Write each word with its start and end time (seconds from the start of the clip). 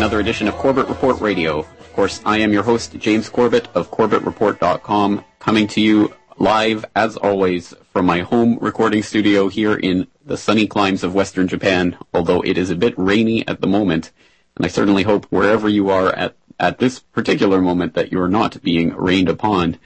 another 0.00 0.18
edition 0.18 0.48
of 0.48 0.54
Corbett 0.54 0.88
Report 0.88 1.20
Radio. 1.20 1.58
Of 1.58 1.92
course, 1.92 2.22
I 2.24 2.38
am 2.38 2.54
your 2.54 2.62
host, 2.62 2.96
James 2.96 3.28
Corbett 3.28 3.68
of 3.74 3.90
CorbettReport.com, 3.90 5.26
coming 5.38 5.66
to 5.66 5.80
you 5.82 6.14
live, 6.38 6.86
as 6.96 7.18
always, 7.18 7.74
from 7.92 8.06
my 8.06 8.20
home 8.20 8.56
recording 8.62 9.02
studio 9.02 9.48
here 9.48 9.74
in 9.74 10.06
the 10.24 10.38
sunny 10.38 10.66
climes 10.66 11.04
of 11.04 11.14
Western 11.14 11.48
Japan, 11.48 11.98
although 12.14 12.40
it 12.40 12.56
is 12.56 12.70
a 12.70 12.76
bit 12.76 12.94
rainy 12.96 13.46
at 13.46 13.60
the 13.60 13.66
moment. 13.66 14.10
And 14.56 14.64
I 14.64 14.70
certainly 14.70 15.02
hope 15.02 15.26
wherever 15.26 15.68
you 15.68 15.90
are 15.90 16.08
at, 16.14 16.34
at 16.58 16.78
this 16.78 17.00
particular 17.00 17.60
moment 17.60 17.92
that 17.92 18.10
you're 18.10 18.26
not 18.26 18.62
being 18.62 18.94
rained 18.94 19.28
upon, 19.28 19.78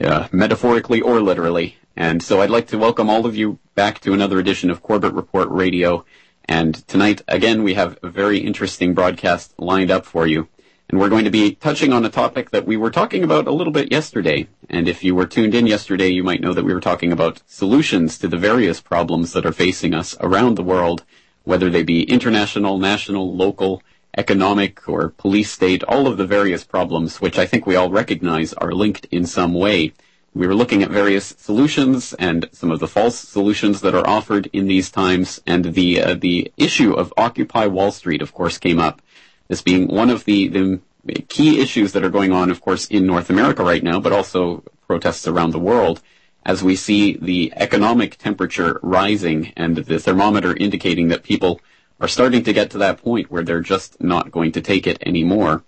uh, 0.00 0.26
metaphorically 0.32 1.00
or 1.00 1.20
literally. 1.20 1.76
And 1.94 2.20
so 2.20 2.40
I'd 2.40 2.50
like 2.50 2.66
to 2.68 2.78
welcome 2.78 3.08
all 3.08 3.26
of 3.26 3.36
you 3.36 3.60
back 3.76 4.00
to 4.00 4.12
another 4.12 4.40
edition 4.40 4.70
of 4.70 4.82
Corbett 4.82 5.12
Report 5.12 5.48
Radio. 5.50 6.04
And 6.46 6.86
tonight, 6.88 7.22
again, 7.28 7.62
we 7.62 7.74
have 7.74 7.98
a 8.02 8.08
very 8.08 8.38
interesting 8.38 8.94
broadcast 8.94 9.54
lined 9.58 9.90
up 9.90 10.04
for 10.04 10.26
you. 10.26 10.48
And 10.88 11.00
we're 11.00 11.08
going 11.08 11.24
to 11.24 11.30
be 11.30 11.54
touching 11.54 11.92
on 11.92 12.04
a 12.04 12.10
topic 12.10 12.50
that 12.50 12.66
we 12.66 12.76
were 12.76 12.90
talking 12.90 13.24
about 13.24 13.46
a 13.46 13.52
little 13.52 13.72
bit 13.72 13.90
yesterday. 13.90 14.48
And 14.68 14.86
if 14.88 15.02
you 15.02 15.14
were 15.14 15.26
tuned 15.26 15.54
in 15.54 15.66
yesterday, 15.66 16.08
you 16.08 16.22
might 16.22 16.42
know 16.42 16.52
that 16.52 16.64
we 16.64 16.74
were 16.74 16.80
talking 16.80 17.12
about 17.12 17.40
solutions 17.46 18.18
to 18.18 18.28
the 18.28 18.36
various 18.36 18.80
problems 18.80 19.32
that 19.32 19.46
are 19.46 19.52
facing 19.52 19.94
us 19.94 20.16
around 20.20 20.56
the 20.56 20.62
world, 20.62 21.04
whether 21.44 21.70
they 21.70 21.82
be 21.82 22.02
international, 22.02 22.76
national, 22.76 23.34
local, 23.34 23.82
economic, 24.18 24.86
or 24.86 25.08
police 25.08 25.50
state, 25.50 25.82
all 25.84 26.06
of 26.06 26.18
the 26.18 26.26
various 26.26 26.64
problems, 26.64 27.20
which 27.20 27.38
I 27.38 27.46
think 27.46 27.66
we 27.66 27.76
all 27.76 27.90
recognize 27.90 28.52
are 28.52 28.72
linked 28.72 29.06
in 29.06 29.24
some 29.24 29.54
way 29.54 29.94
we 30.34 30.46
were 30.46 30.54
looking 30.54 30.82
at 30.82 30.90
various 30.90 31.34
solutions 31.38 32.14
and 32.14 32.48
some 32.52 32.70
of 32.70 32.80
the 32.80 32.88
false 32.88 33.18
solutions 33.18 33.82
that 33.82 33.94
are 33.94 34.06
offered 34.06 34.48
in 34.52 34.66
these 34.66 34.90
times, 34.90 35.40
and 35.46 35.74
the 35.74 36.00
uh, 36.00 36.14
the 36.14 36.50
issue 36.56 36.94
of 36.94 37.12
Occupy 37.16 37.66
Wall 37.66 37.92
Street, 37.92 38.22
of 38.22 38.32
course, 38.32 38.56
came 38.58 38.78
up 38.78 39.02
as 39.50 39.60
being 39.60 39.88
one 39.88 40.08
of 40.08 40.24
the, 40.24 40.48
the 40.48 40.80
key 41.28 41.60
issues 41.60 41.92
that 41.92 42.02
are 42.02 42.08
going 42.08 42.32
on, 42.32 42.50
of 42.50 42.62
course, 42.62 42.86
in 42.86 43.06
North 43.06 43.28
America 43.28 43.62
right 43.62 43.82
now, 43.82 44.00
but 44.00 44.12
also 44.12 44.64
protests 44.86 45.28
around 45.28 45.50
the 45.50 45.58
world, 45.58 46.00
as 46.44 46.62
we 46.62 46.76
see 46.76 47.18
the 47.20 47.52
economic 47.56 48.16
temperature 48.16 48.80
rising 48.82 49.52
and 49.56 49.76
the 49.76 49.98
thermometer 49.98 50.56
indicating 50.56 51.08
that 51.08 51.22
people 51.22 51.60
are 52.00 52.08
starting 52.08 52.42
to 52.42 52.52
get 52.52 52.70
to 52.70 52.78
that 52.78 53.02
point 53.02 53.30
where 53.30 53.42
they're 53.42 53.60
just 53.60 54.00
not 54.00 54.32
going 54.32 54.52
to 54.52 54.60
take 54.60 54.86
it 54.86 54.98
anymore. 55.04 55.62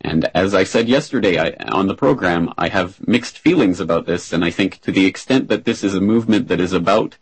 And 0.00 0.30
as 0.34 0.54
I 0.54 0.64
said 0.64 0.88
yesterday 0.88 1.38
I, 1.38 1.50
on 1.68 1.88
the 1.88 1.94
program, 1.94 2.52
I 2.56 2.68
have 2.68 3.06
mixed 3.06 3.38
feelings 3.38 3.80
about 3.80 4.06
this, 4.06 4.32
and 4.32 4.44
I 4.44 4.50
think 4.50 4.80
to 4.82 4.92
the 4.92 5.06
extent 5.06 5.48
that 5.48 5.64
this 5.64 5.82
is 5.82 5.94
a 5.94 6.00
movement 6.00 6.48
that 6.48 6.60
is 6.60 6.72
about 6.72 7.16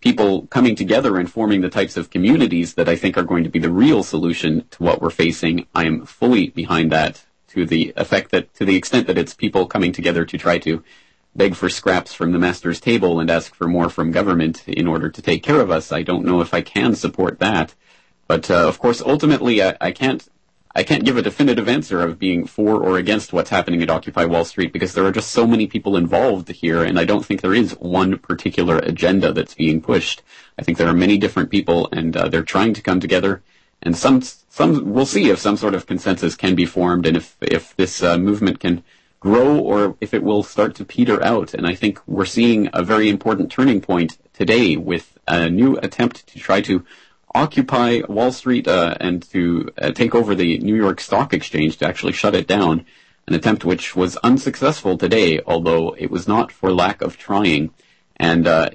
people 0.00 0.46
coming 0.48 0.74
together 0.74 1.16
and 1.18 1.30
forming 1.30 1.60
the 1.60 1.68
types 1.68 1.96
of 1.96 2.10
communities 2.10 2.74
that 2.74 2.88
I 2.88 2.96
think 2.96 3.16
are 3.16 3.22
going 3.22 3.44
to 3.44 3.50
be 3.50 3.60
the 3.60 3.70
real 3.70 4.02
solution 4.02 4.66
to 4.72 4.82
what 4.82 5.00
we're 5.00 5.10
facing, 5.10 5.66
I 5.74 5.86
am 5.86 6.06
fully 6.06 6.48
behind 6.48 6.90
that 6.90 7.24
to 7.48 7.64
the 7.66 7.92
effect 7.96 8.30
that, 8.32 8.52
to 8.54 8.64
the 8.64 8.76
extent 8.76 9.06
that 9.06 9.18
it's 9.18 9.34
people 9.34 9.66
coming 9.66 9.92
together 9.92 10.24
to 10.24 10.38
try 10.38 10.58
to 10.58 10.82
beg 11.36 11.54
for 11.54 11.68
scraps 11.68 12.12
from 12.12 12.32
the 12.32 12.38
master's 12.38 12.80
table 12.80 13.20
and 13.20 13.30
ask 13.30 13.54
for 13.54 13.68
more 13.68 13.88
from 13.88 14.10
government 14.10 14.66
in 14.66 14.88
order 14.88 15.08
to 15.08 15.22
take 15.22 15.42
care 15.42 15.60
of 15.60 15.70
us. 15.70 15.92
I 15.92 16.02
don't 16.02 16.24
know 16.24 16.40
if 16.40 16.52
I 16.52 16.62
can 16.62 16.94
support 16.94 17.38
that. 17.38 17.74
But 18.26 18.50
uh, 18.50 18.66
of 18.68 18.78
course, 18.78 19.02
ultimately, 19.02 19.62
I, 19.62 19.76
I 19.80 19.92
can't 19.92 20.26
I 20.74 20.84
can't 20.84 21.04
give 21.04 21.18
a 21.18 21.22
definitive 21.22 21.68
answer 21.68 22.00
of 22.00 22.18
being 22.18 22.46
for 22.46 22.82
or 22.82 22.96
against 22.96 23.32
what's 23.32 23.50
happening 23.50 23.82
at 23.82 23.90
Occupy 23.90 24.24
Wall 24.24 24.44
Street 24.44 24.72
because 24.72 24.94
there 24.94 25.04
are 25.04 25.12
just 25.12 25.30
so 25.30 25.46
many 25.46 25.66
people 25.66 25.96
involved 25.96 26.48
here, 26.48 26.82
and 26.82 26.98
I 26.98 27.04
don't 27.04 27.24
think 27.24 27.42
there 27.42 27.54
is 27.54 27.72
one 27.72 28.18
particular 28.18 28.78
agenda 28.78 29.32
that's 29.32 29.54
being 29.54 29.82
pushed. 29.82 30.22
I 30.58 30.62
think 30.62 30.78
there 30.78 30.88
are 30.88 30.94
many 30.94 31.18
different 31.18 31.50
people, 31.50 31.88
and 31.92 32.16
uh, 32.16 32.28
they're 32.28 32.42
trying 32.42 32.72
to 32.74 32.82
come 32.82 33.00
together. 33.00 33.42
And 33.82 33.96
some, 33.96 34.22
some, 34.22 34.92
we'll 34.92 35.06
see 35.06 35.28
if 35.28 35.38
some 35.38 35.58
sort 35.58 35.74
of 35.74 35.86
consensus 35.86 36.36
can 36.36 36.54
be 36.54 36.64
formed, 36.64 37.06
and 37.06 37.16
if 37.18 37.36
if 37.42 37.76
this 37.76 38.02
uh, 38.02 38.16
movement 38.16 38.60
can 38.60 38.82
grow 39.20 39.58
or 39.58 39.96
if 40.00 40.12
it 40.14 40.22
will 40.22 40.42
start 40.42 40.74
to 40.74 40.84
peter 40.84 41.22
out. 41.22 41.54
And 41.54 41.66
I 41.66 41.74
think 41.74 42.00
we're 42.08 42.24
seeing 42.24 42.68
a 42.72 42.82
very 42.82 43.08
important 43.08 43.52
turning 43.52 43.80
point 43.80 44.18
today 44.32 44.76
with 44.76 45.16
a 45.28 45.48
new 45.48 45.76
attempt 45.76 46.26
to 46.28 46.38
try 46.40 46.60
to 46.62 46.84
occupy 47.34 48.02
Wall 48.08 48.32
Street 48.32 48.68
uh, 48.68 48.96
and 49.00 49.22
to 49.30 49.70
uh, 49.78 49.92
take 49.92 50.14
over 50.14 50.34
the 50.34 50.58
New 50.58 50.76
York 50.76 51.00
Stock 51.00 51.32
Exchange 51.32 51.78
to 51.78 51.86
actually 51.86 52.12
shut 52.12 52.34
it 52.34 52.46
down, 52.46 52.86
an 53.26 53.34
attempt 53.34 53.64
which 53.64 53.96
was 53.96 54.16
unsuccessful 54.18 54.98
today, 54.98 55.40
although 55.46 55.94
it 55.98 56.10
was 56.10 56.28
not 56.28 56.52
for 56.52 56.72
lack 56.72 57.02
of 57.02 57.16
trying. 57.16 57.70
And 58.16 58.46
uh, 58.46 58.70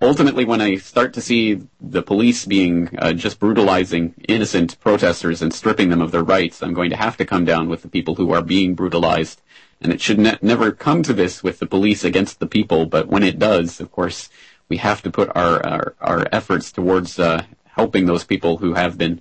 ultimately, 0.00 0.44
when 0.44 0.60
I 0.60 0.76
start 0.76 1.14
to 1.14 1.20
see 1.20 1.60
the 1.80 2.02
police 2.02 2.46
being 2.46 2.90
uh, 2.98 3.12
just 3.12 3.38
brutalizing 3.38 4.14
innocent 4.28 4.78
protesters 4.80 5.42
and 5.42 5.52
stripping 5.52 5.90
them 5.90 6.02
of 6.02 6.10
their 6.10 6.24
rights, 6.24 6.62
I'm 6.62 6.74
going 6.74 6.90
to 6.90 6.96
have 6.96 7.16
to 7.18 7.24
come 7.24 7.44
down 7.44 7.68
with 7.68 7.82
the 7.82 7.88
people 7.88 8.16
who 8.16 8.32
are 8.32 8.42
being 8.42 8.74
brutalized. 8.74 9.40
And 9.80 9.92
it 9.92 10.00
should 10.00 10.18
ne- 10.18 10.38
never 10.40 10.72
come 10.72 11.02
to 11.02 11.12
this 11.12 11.42
with 11.42 11.58
the 11.58 11.66
police 11.66 12.04
against 12.04 12.40
the 12.40 12.46
people, 12.46 12.86
but 12.86 13.08
when 13.08 13.22
it 13.22 13.38
does, 13.38 13.80
of 13.80 13.92
course, 13.92 14.30
we 14.68 14.78
have 14.78 15.02
to 15.02 15.10
put 15.10 15.28
our, 15.36 15.64
our, 15.64 15.94
our 16.00 16.26
efforts 16.32 16.72
towards 16.72 17.18
uh, 17.18 17.44
helping 17.76 18.06
those 18.06 18.24
people 18.24 18.58
who 18.58 18.74
have 18.74 18.96
been 18.98 19.20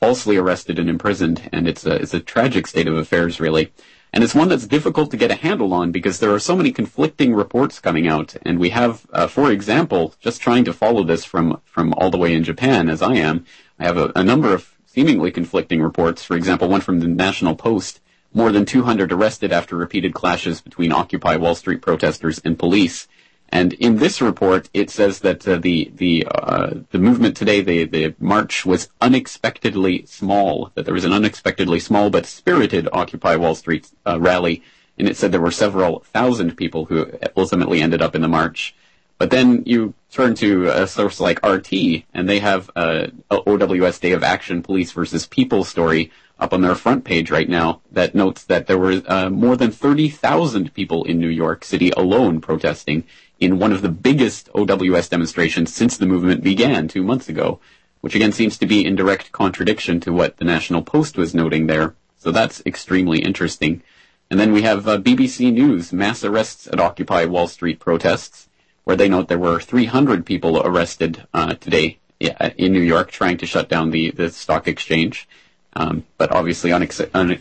falsely 0.00 0.36
arrested 0.36 0.78
and 0.78 0.88
imprisoned, 0.88 1.48
and 1.52 1.68
it's 1.68 1.84
a 1.84 1.94
it's 1.96 2.14
a 2.14 2.20
tragic 2.20 2.66
state 2.66 2.86
of 2.86 2.96
affairs, 2.96 3.40
really. 3.40 3.72
And 4.12 4.24
it's 4.24 4.34
one 4.34 4.48
that's 4.48 4.66
difficult 4.66 5.10
to 5.10 5.18
get 5.18 5.30
a 5.30 5.34
handle 5.34 5.74
on 5.74 5.92
because 5.92 6.18
there 6.18 6.32
are 6.32 6.38
so 6.38 6.56
many 6.56 6.72
conflicting 6.72 7.34
reports 7.34 7.78
coming 7.78 8.08
out. 8.08 8.36
And 8.42 8.58
we 8.58 8.70
have, 8.70 9.06
uh, 9.12 9.26
for 9.26 9.52
example, 9.52 10.14
just 10.18 10.40
trying 10.40 10.64
to 10.64 10.72
follow 10.72 11.04
this 11.04 11.24
from, 11.24 11.60
from 11.64 11.92
all 11.94 12.10
the 12.10 12.16
way 12.16 12.34
in 12.34 12.42
Japan, 12.42 12.88
as 12.88 13.02
I 13.02 13.16
am, 13.16 13.44
I 13.78 13.84
have 13.84 13.98
a, 13.98 14.10
a 14.16 14.24
number 14.24 14.54
of 14.54 14.74
seemingly 14.86 15.30
conflicting 15.30 15.82
reports. 15.82 16.24
For 16.24 16.36
example, 16.36 16.68
one 16.68 16.80
from 16.80 17.00
the 17.00 17.06
National 17.06 17.54
Post, 17.54 18.00
more 18.32 18.50
than 18.50 18.64
200 18.64 19.12
arrested 19.12 19.52
after 19.52 19.76
repeated 19.76 20.14
clashes 20.14 20.62
between 20.62 20.90
Occupy 20.90 21.36
Wall 21.36 21.54
Street 21.54 21.82
protesters 21.82 22.40
and 22.44 22.58
police. 22.58 23.08
And 23.50 23.72
in 23.74 23.96
this 23.96 24.20
report, 24.20 24.68
it 24.74 24.90
says 24.90 25.20
that 25.20 25.46
uh, 25.48 25.56
the 25.56 25.90
the 25.94 26.26
uh, 26.30 26.74
the 26.90 26.98
movement 26.98 27.36
today, 27.36 27.62
the 27.62 27.84
the 27.84 28.14
march 28.18 28.66
was 28.66 28.88
unexpectedly 29.00 30.04
small. 30.06 30.70
That 30.74 30.84
there 30.84 30.94
was 30.94 31.04
an 31.04 31.12
unexpectedly 31.12 31.80
small 31.80 32.10
but 32.10 32.26
spirited 32.26 32.88
Occupy 32.92 33.36
Wall 33.36 33.54
Street 33.54 33.90
uh, 34.06 34.20
rally, 34.20 34.62
and 34.98 35.08
it 35.08 35.16
said 35.16 35.32
there 35.32 35.40
were 35.40 35.50
several 35.50 36.00
thousand 36.00 36.56
people 36.56 36.84
who 36.86 37.10
ultimately 37.36 37.80
ended 37.80 38.02
up 38.02 38.14
in 38.14 38.22
the 38.22 38.28
march. 38.28 38.74
But 39.16 39.30
then 39.30 39.64
you 39.66 39.94
turn 40.12 40.34
to 40.36 40.68
a 40.68 40.86
source 40.86 41.18
like 41.18 41.44
RT, 41.44 41.72
and 42.14 42.28
they 42.28 42.38
have 42.38 42.70
a 42.76 43.10
OWS 43.30 43.98
Day 43.98 44.12
of 44.12 44.22
Action 44.22 44.62
Police 44.62 44.92
versus 44.92 45.26
People 45.26 45.64
story 45.64 46.12
up 46.38 46.52
on 46.52 46.60
their 46.60 46.74
front 46.74 47.04
page 47.04 47.30
right 47.30 47.48
now 47.48 47.80
that 47.90 48.14
notes 48.14 48.44
that 48.44 48.66
there 48.66 48.78
were 48.78 49.02
uh, 49.06 49.28
more 49.28 49.56
than 49.56 49.72
30,000 49.72 50.72
people 50.72 51.02
in 51.04 51.18
New 51.18 51.28
York 51.28 51.64
City 51.64 51.90
alone 51.96 52.40
protesting 52.40 53.04
in 53.40 53.58
one 53.58 53.72
of 53.72 53.82
the 53.82 53.88
biggest 53.88 54.48
OWS 54.54 55.08
demonstrations 55.08 55.72
since 55.72 55.96
the 55.96 56.06
movement 56.06 56.42
began 56.42 56.88
two 56.88 57.02
months 57.02 57.28
ago, 57.28 57.60
which 58.00 58.14
again 58.14 58.32
seems 58.32 58.58
to 58.58 58.66
be 58.66 58.84
in 58.84 58.96
direct 58.96 59.32
contradiction 59.32 60.00
to 60.00 60.12
what 60.12 60.36
the 60.38 60.44
National 60.44 60.82
Post 60.82 61.16
was 61.16 61.34
noting 61.34 61.66
there. 61.66 61.94
So 62.18 62.30
that's 62.32 62.62
extremely 62.66 63.20
interesting. 63.20 63.82
And 64.30 64.38
then 64.38 64.52
we 64.52 64.62
have 64.62 64.86
uh, 64.86 64.98
BBC 64.98 65.52
News, 65.52 65.92
mass 65.92 66.24
arrests 66.24 66.66
at 66.66 66.80
Occupy 66.80 67.24
Wall 67.26 67.48
Street 67.48 67.80
protests, 67.80 68.48
where 68.84 68.96
they 68.96 69.08
note 69.08 69.28
there 69.28 69.38
were 69.38 69.60
300 69.60 70.26
people 70.26 70.60
arrested 70.60 71.26
uh, 71.32 71.54
today 71.54 71.98
in 72.20 72.72
New 72.72 72.82
York 72.82 73.10
trying 73.10 73.38
to 73.38 73.46
shut 73.46 73.68
down 73.68 73.90
the, 73.90 74.10
the 74.10 74.30
stock 74.30 74.66
exchange, 74.66 75.28
um, 75.74 76.04
but 76.16 76.32
obviously 76.32 76.70
unex- 76.70 77.08
un- 77.14 77.40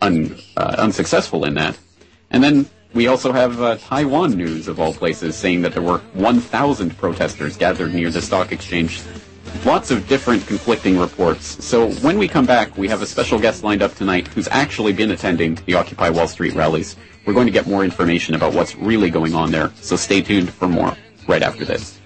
un- 0.00 0.38
uh, 0.56 0.76
unsuccessful 0.78 1.44
in 1.44 1.54
that. 1.54 1.78
And 2.30 2.42
then 2.42 2.70
we 2.94 3.06
also 3.06 3.32
have 3.32 3.60
uh, 3.60 3.76
Taiwan 3.76 4.32
news, 4.32 4.68
of 4.68 4.78
all 4.78 4.92
places, 4.92 5.34
saying 5.36 5.62
that 5.62 5.72
there 5.72 5.82
were 5.82 5.98
1,000 6.14 6.96
protesters 6.98 7.56
gathered 7.56 7.94
near 7.94 8.10
the 8.10 8.20
stock 8.20 8.52
exchange. 8.52 9.02
Lots 9.64 9.90
of 9.90 10.06
different 10.08 10.46
conflicting 10.46 10.98
reports. 10.98 11.64
So 11.64 11.90
when 11.96 12.18
we 12.18 12.28
come 12.28 12.46
back, 12.46 12.76
we 12.76 12.88
have 12.88 13.02
a 13.02 13.06
special 13.06 13.38
guest 13.38 13.64
lined 13.64 13.82
up 13.82 13.94
tonight 13.94 14.28
who's 14.28 14.48
actually 14.48 14.92
been 14.92 15.10
attending 15.10 15.54
the 15.66 15.74
Occupy 15.74 16.10
Wall 16.10 16.28
Street 16.28 16.54
rallies. 16.54 16.96
We're 17.24 17.34
going 17.34 17.46
to 17.46 17.52
get 17.52 17.66
more 17.66 17.84
information 17.84 18.34
about 18.34 18.54
what's 18.54 18.74
really 18.76 19.10
going 19.10 19.34
on 19.34 19.50
there, 19.50 19.72
so 19.76 19.96
stay 19.96 20.20
tuned 20.20 20.52
for 20.52 20.68
more 20.68 20.96
right 21.28 21.42
after 21.42 21.64
this. 21.64 21.98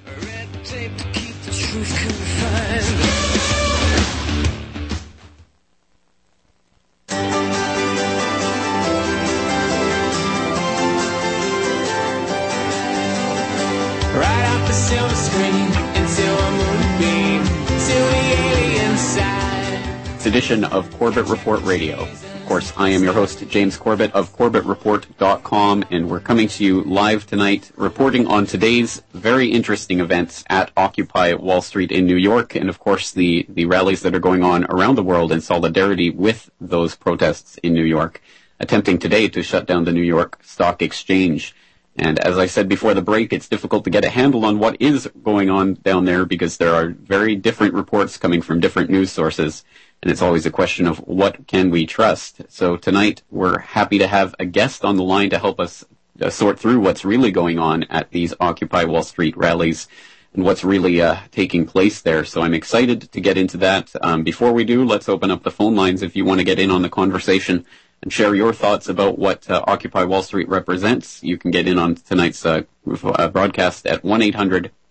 Edition 20.36 20.64
of 20.64 20.94
Corbett 20.98 21.24
Report 21.28 21.62
Radio. 21.62 21.96
Of 22.02 22.44
course, 22.46 22.70
I 22.76 22.90
am 22.90 23.02
your 23.02 23.14
host, 23.14 23.48
James 23.48 23.78
Corbett 23.78 24.12
of 24.12 24.36
CorbettReport.com, 24.36 25.86
and 25.90 26.10
we're 26.10 26.20
coming 26.20 26.46
to 26.48 26.62
you 26.62 26.82
live 26.82 27.26
tonight, 27.26 27.72
reporting 27.74 28.26
on 28.26 28.44
today's 28.44 29.00
very 29.14 29.50
interesting 29.50 29.98
events 29.98 30.44
at 30.50 30.72
Occupy 30.76 31.32
Wall 31.32 31.62
Street 31.62 31.90
in 31.90 32.04
New 32.04 32.16
York, 32.16 32.54
and 32.54 32.68
of 32.68 32.78
course 32.78 33.12
the, 33.12 33.46
the 33.48 33.64
rallies 33.64 34.02
that 34.02 34.14
are 34.14 34.20
going 34.20 34.44
on 34.44 34.66
around 34.66 34.96
the 34.96 35.02
world 35.02 35.32
in 35.32 35.40
solidarity 35.40 36.10
with 36.10 36.50
those 36.60 36.96
protests 36.96 37.56
in 37.62 37.72
New 37.72 37.84
York, 37.84 38.20
attempting 38.60 38.98
today 38.98 39.28
to 39.28 39.42
shut 39.42 39.64
down 39.64 39.84
the 39.84 39.92
New 39.92 40.02
York 40.02 40.38
Stock 40.42 40.82
Exchange. 40.82 41.54
And 41.98 42.18
as 42.18 42.36
I 42.36 42.44
said 42.44 42.68
before 42.68 42.92
the 42.92 43.00
break, 43.00 43.32
it's 43.32 43.48
difficult 43.48 43.84
to 43.84 43.90
get 43.90 44.04
a 44.04 44.10
handle 44.10 44.44
on 44.44 44.58
what 44.58 44.76
is 44.82 45.08
going 45.22 45.48
on 45.48 45.74
down 45.82 46.04
there 46.04 46.26
because 46.26 46.58
there 46.58 46.74
are 46.74 46.88
very 46.88 47.36
different 47.36 47.72
reports 47.72 48.18
coming 48.18 48.42
from 48.42 48.60
different 48.60 48.90
news 48.90 49.10
sources. 49.10 49.64
And 50.02 50.12
it's 50.12 50.22
always 50.22 50.46
a 50.46 50.50
question 50.50 50.87
of 50.87 50.98
what 50.98 51.46
can 51.46 51.70
we 51.70 51.87
trust. 51.87 52.43
So 52.48 52.76
tonight 52.76 53.22
we're 53.31 53.58
happy 53.58 53.98
to 53.98 54.06
have 54.06 54.34
a 54.38 54.44
guest 54.44 54.84
on 54.84 54.96
the 54.96 55.02
line 55.02 55.31
to 55.31 55.38
help 55.38 55.58
us 55.58 55.84
uh, 56.20 56.31
sort 56.31 56.58
through 56.58 56.81
what's 56.81 57.04
really 57.04 57.31
going 57.31 57.58
on 57.58 57.84
at 57.84 58.10
these 58.10 58.34
Occupy 58.40 58.84
Wall 58.84 59.02
Street 59.02 59.37
rallies 59.37 59.88
and 60.32 60.44
what's 60.44 60.62
really 60.64 61.00
uh, 61.00 61.16
taking 61.31 61.66
place 61.66 62.02
there. 62.02 62.25
So 62.25 62.43
I'm 62.43 62.54
excited 62.54 63.10
to 63.10 63.20
get 63.20 63.38
into 63.38 63.56
that. 63.58 63.93
Um, 64.02 64.22
before 64.22 64.52
we 64.52 64.64
do, 64.64 64.84
let's 64.84 65.08
open 65.08 65.31
up 65.31 65.43
the 65.43 65.50
phone 65.50 65.75
lines 65.75 66.02
if 66.02 66.14
you 66.14 66.25
want 66.25 66.40
to 66.40 66.44
get 66.44 66.58
in 66.58 66.70
on 66.70 66.82
the 66.82 66.90
conversation 66.90 67.64
and 68.02 68.12
share 68.12 68.34
your 68.34 68.52
thoughts 68.52 68.88
about 68.88 69.19
what 69.19 69.48
uh, 69.50 69.64
Occupy 69.66 70.04
Wall 70.04 70.22
Street 70.22 70.48
represents. 70.48 71.22
You 71.22 71.38
can 71.38 71.50
get 71.50 71.66
in 71.66 71.78
on 71.78 71.94
tonight's 71.94 72.44
uh, 72.44 72.62
broadcast 72.84 73.87
at 73.87 74.02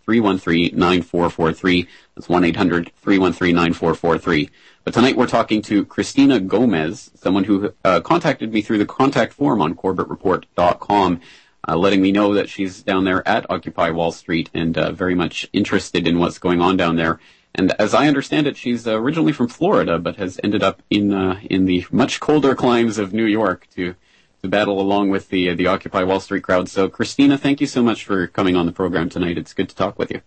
1-800-313-9443. 0.05 1.87
That's 2.15 2.27
1-800-313-9443. 2.27 4.49
But 4.83 4.93
tonight 4.93 5.17
we're 5.17 5.27
talking 5.27 5.61
to 5.63 5.85
Christina 5.85 6.39
Gomez, 6.39 7.11
someone 7.15 7.45
who 7.45 7.73
uh, 7.83 8.01
contacted 8.01 8.53
me 8.53 8.61
through 8.61 8.77
the 8.77 8.85
contact 8.85 9.33
form 9.33 9.61
on 9.61 9.75
CorbettReport.com, 9.75 11.21
uh, 11.67 11.75
letting 11.75 12.01
me 12.01 12.11
know 12.11 12.35
that 12.35 12.49
she's 12.49 12.83
down 12.83 13.03
there 13.03 13.27
at 13.27 13.49
Occupy 13.49 13.89
Wall 13.89 14.11
Street 14.11 14.51
and 14.53 14.77
uh, 14.77 14.91
very 14.91 15.15
much 15.15 15.49
interested 15.53 16.07
in 16.07 16.19
what's 16.19 16.37
going 16.37 16.61
on 16.61 16.77
down 16.77 16.95
there. 16.95 17.19
And 17.55 17.71
as 17.79 17.93
I 17.93 18.07
understand 18.07 18.47
it, 18.47 18.57
she's 18.57 18.85
originally 18.85 19.31
from 19.31 19.47
Florida, 19.47 19.97
but 19.97 20.17
has 20.17 20.39
ended 20.43 20.61
up 20.61 20.83
in 20.89 21.13
uh, 21.13 21.39
in 21.49 21.65
the 21.65 21.85
much 21.89 22.19
colder 22.19 22.53
climes 22.53 22.97
of 22.97 23.13
New 23.13 23.25
York 23.25 23.67
to 23.75 23.95
to 24.45 24.49
battle 24.49 24.79
along 24.79 25.09
with 25.09 25.29
the 25.29 25.53
the 25.53 25.67
Occupy 25.67 26.03
Wall 26.03 26.19
Street 26.19 26.43
crowd. 26.43 26.69
So, 26.69 26.87
Christina, 26.87 27.37
thank 27.37 27.59
you 27.59 27.67
so 27.67 27.83
much 27.83 28.05
for 28.05 28.27
coming 28.27 28.55
on 28.55 28.65
the 28.65 28.71
program 28.71 29.09
tonight. 29.09 29.37
It's 29.37 29.53
good 29.53 29.69
to 29.69 29.75
talk 29.75 29.99
with 29.99 30.11
you. 30.11 30.21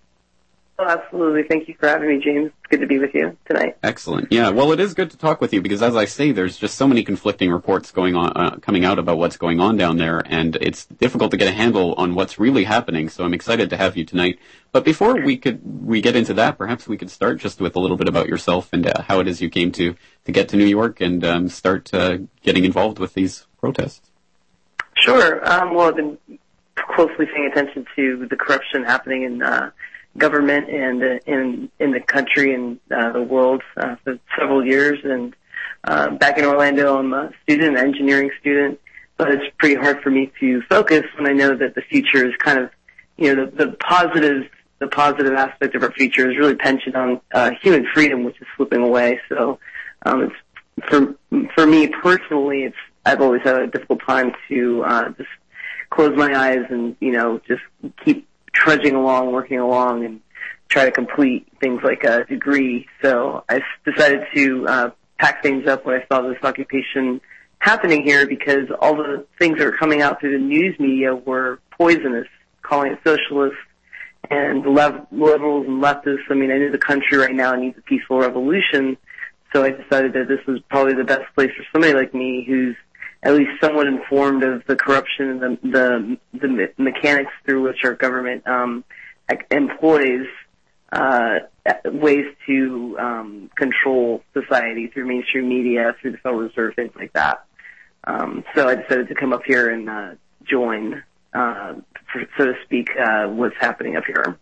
Oh, 0.81 0.85
absolutely. 0.87 1.43
Thank 1.43 1.67
you 1.67 1.75
for 1.75 1.89
having 1.89 2.09
me, 2.09 2.23
James. 2.23 2.53
It's 2.61 2.71
good 2.71 2.81
to 2.83 2.87
be 2.87 3.01
with 3.01 3.13
you 3.13 3.37
tonight. 3.47 3.77
Excellent. 3.83 4.31
Yeah. 4.31 4.51
Well, 4.51 4.71
it 4.71 4.79
is 4.79 4.95
good 4.95 5.11
to 5.11 5.17
talk 5.17 5.41
with 5.41 5.53
you 5.53 5.61
because, 5.61 5.83
as 5.83 5.97
I 5.97 6.05
say, 6.05 6.31
there's 6.31 6.57
just 6.57 6.77
so 6.77 6.87
many 6.87 7.03
conflicting 7.03 7.51
reports 7.51 7.91
going 7.91 8.15
on, 8.15 8.31
uh, 8.37 8.57
coming 8.63 8.85
out 8.85 8.97
about 8.97 9.19
what's 9.19 9.37
going 9.37 9.59
on 9.59 9.77
down 9.77 9.97
there, 9.97 10.23
and 10.25 10.55
it's 10.61 10.87
difficult 10.87 11.33
to 11.33 11.37
get 11.37 11.49
a 11.49 11.53
handle 11.53 11.95
on 11.95 12.15
what's 12.15 12.39
really 12.39 12.63
happening. 12.63 13.09
So 13.09 13.25
I'm 13.25 13.35
excited 13.35 13.71
to 13.71 13.77
have 13.77 13.97
you 13.97 14.05
tonight. 14.05 14.39
But 14.71 14.85
before 14.85 15.21
we 15.21 15.37
could 15.37 15.61
we 15.85 16.01
get 16.01 16.15
into 16.15 16.35
that, 16.35 16.57
perhaps 16.57 16.87
we 16.87 16.97
could 16.97 17.11
start 17.11 17.39
just 17.39 17.61
with 17.61 17.75
a 17.75 17.81
little 17.81 17.97
bit 17.97 18.09
about 18.09 18.29
yourself 18.29 18.69
and 18.73 18.87
uh, 18.87 19.03
how 19.03 19.19
it 19.19 19.27
is 19.27 19.43
you 19.43 19.51
came 19.51 19.73
to 19.73 19.97
to 20.27 20.33
get 20.33 20.49
to 20.51 20.57
New 20.57 20.67
York 20.67 21.01
and 21.01 21.25
um, 21.25 21.49
start 21.49 21.93
uh, 21.93 22.19
getting 22.43 22.65
involved 22.65 23.01
with 23.01 23.15
these 23.15 23.49
protests. 23.59 24.08
Sure. 25.01 25.49
Um, 25.49 25.75
well, 25.75 25.89
I've 25.89 25.97
been 25.97 26.19
closely 26.75 27.27
paying 27.27 27.49
attention 27.51 27.87
to 27.97 28.27
the 28.29 28.37
corruption 28.37 28.85
happening 28.85 29.23
in 29.23 29.43
uh, 29.43 29.71
government 30.17 30.69
and 30.69 31.03
uh, 31.03 31.19
in 31.27 31.71
in 31.79 31.93
the 31.93 32.01
country 32.01 32.55
and 32.55 32.81
uh, 32.91 33.13
the 33.13 33.23
world 33.23 33.63
uh, 33.77 33.97
for 34.05 34.19
several 34.39 34.65
years. 34.65 34.99
And 35.05 35.35
uh, 35.85 36.11
back 36.11 36.39
in 36.39 36.45
Orlando, 36.45 36.99
I'm 36.99 37.13
a 37.13 37.31
student, 37.43 37.79
an 37.79 37.85
engineering 37.85 38.31
student, 38.41 38.81
but 39.17 39.31
it's 39.31 39.45
pretty 39.59 39.77
hard 39.77 40.03
for 40.03 40.11
me 40.11 40.33
to 40.41 40.63
focus 40.63 41.05
when 41.17 41.29
I 41.29 41.33
know 41.33 41.57
that 41.57 41.75
the 41.75 41.83
future 41.83 42.27
is 42.27 42.35
kind 42.39 42.59
of, 42.59 42.71
you 43.17 43.35
know, 43.35 43.47
the, 43.47 43.67
the 43.67 43.73
positive 43.73 44.45
the 44.81 44.89
positive 44.89 45.33
aspect 45.35 45.75
of 45.75 45.83
our 45.83 45.91
future 45.93 46.31
is 46.31 46.39
really 46.39 46.55
pensioned 46.55 46.95
on 46.95 47.21
uh, 47.33 47.51
human 47.61 47.87
freedom, 47.93 48.25
which 48.25 48.41
is 48.41 48.47
slipping 48.57 48.81
away. 48.81 49.21
So 49.29 49.59
um, 50.07 50.23
it's 50.23 50.89
for 50.89 51.15
for 51.55 51.67
me 51.67 51.89
personally, 51.89 52.63
it's 52.65 52.77
I've 53.09 53.23
always 53.23 53.41
had 53.43 53.61
a 53.61 53.67
difficult 53.67 54.01
time 54.07 54.33
to 54.49 54.85
uh, 54.85 55.09
just 55.11 55.31
close 55.89 56.15
my 56.15 56.35
eyes 56.39 56.65
and 56.69 56.95
you 57.01 57.13
know 57.13 57.41
just 57.49 57.63
keep 58.05 58.29
trudging 58.53 58.95
along, 58.95 59.33
working 59.33 59.59
along, 59.59 60.05
and 60.05 60.21
try 60.69 60.85
to 60.85 60.91
complete 60.91 61.49
things 61.59 61.81
like 61.83 62.05
a 62.05 62.25
degree. 62.25 62.87
So 63.01 63.45
I 63.49 63.63
decided 63.85 64.27
to 64.35 64.67
uh, 64.69 64.91
pack 65.19 65.43
things 65.43 65.67
up 65.67 65.87
when 65.87 65.95
I 65.95 66.05
saw 66.13 66.21
this 66.21 66.37
occupation 66.43 67.23
happening 67.61 68.03
here 68.03 68.27
because 68.27 68.69
all 68.79 68.95
the 68.97 69.27
things 69.39 69.59
that 69.59 69.65
were 69.65 69.77
coming 69.77 70.03
out 70.03 70.21
through 70.21 70.33
the 70.33 70.45
news 70.45 70.79
media 70.79 71.15
were 71.15 71.61
poisonous, 71.71 72.29
calling 72.61 72.93
it 72.93 72.99
socialist 73.05 73.57
and 74.31 74.67
lev- 74.67 75.07
liberals 75.11 75.67
and 75.67 75.83
leftists. 75.83 76.25
I 76.29 76.35
mean, 76.35 76.51
I 76.51 76.59
knew 76.59 76.71
the 76.71 76.77
country 76.77 77.17
right 77.17 77.35
now 77.35 77.55
needs 77.55 77.79
a 77.79 77.83
peaceful 77.83 78.19
revolution, 78.19 78.99
so 79.53 79.65
I 79.65 79.71
decided 79.71 80.13
that 80.13 80.29
this 80.29 80.45
was 80.47 80.61
probably 80.69 80.93
the 80.93 81.05
best 81.05 81.25
place 81.35 81.51
for 81.57 81.65
somebody 81.73 81.95
like 81.95 82.13
me 82.13 82.45
who's 82.47 82.77
at 83.23 83.35
least 83.35 83.51
somewhat 83.61 83.87
informed 83.87 84.45
of 84.45 84.65
the 84.67 84.77
corruption 84.77 85.31
and 85.31 85.41
the 85.41 86.19
the, 86.33 86.39
the 86.39 86.49
me- 86.49 86.67
mechanics 86.77 87.33
through 87.45 87.63
which 87.63 87.79
our 87.85 87.95
government 87.95 88.47
um, 88.47 88.85
employs 89.51 90.27
uh, 90.93 91.41
ways 91.85 92.25
to 92.47 92.97
um, 92.99 93.51
control 93.57 94.23
society 94.33 94.89
through 94.89 95.07
mainstream 95.07 95.49
media, 95.49 95.95
through 96.01 96.13
the 96.13 96.19
Federal 96.19 96.41
Reserve, 96.43 96.75
things 96.75 96.93
like 96.97 97.13
that. 97.13 97.45
Um, 98.05 98.45
so 98.55 98.69
I 98.69 98.77
decided 98.77 99.09
to 99.09 99.15
come 99.15 99.33
up 99.33 99.43
here 99.45 99.69
and 99.69 99.91
uh, 99.91 100.11
join, 100.45 101.03
uh, 101.35 101.75
for, 102.11 102.25
so 102.39 102.47
to 102.47 102.55
speak, 102.65 102.89
uh, 102.99 103.27
what's 103.27 103.57
happening 103.61 103.97
up 103.97 104.05
here. 104.07 104.39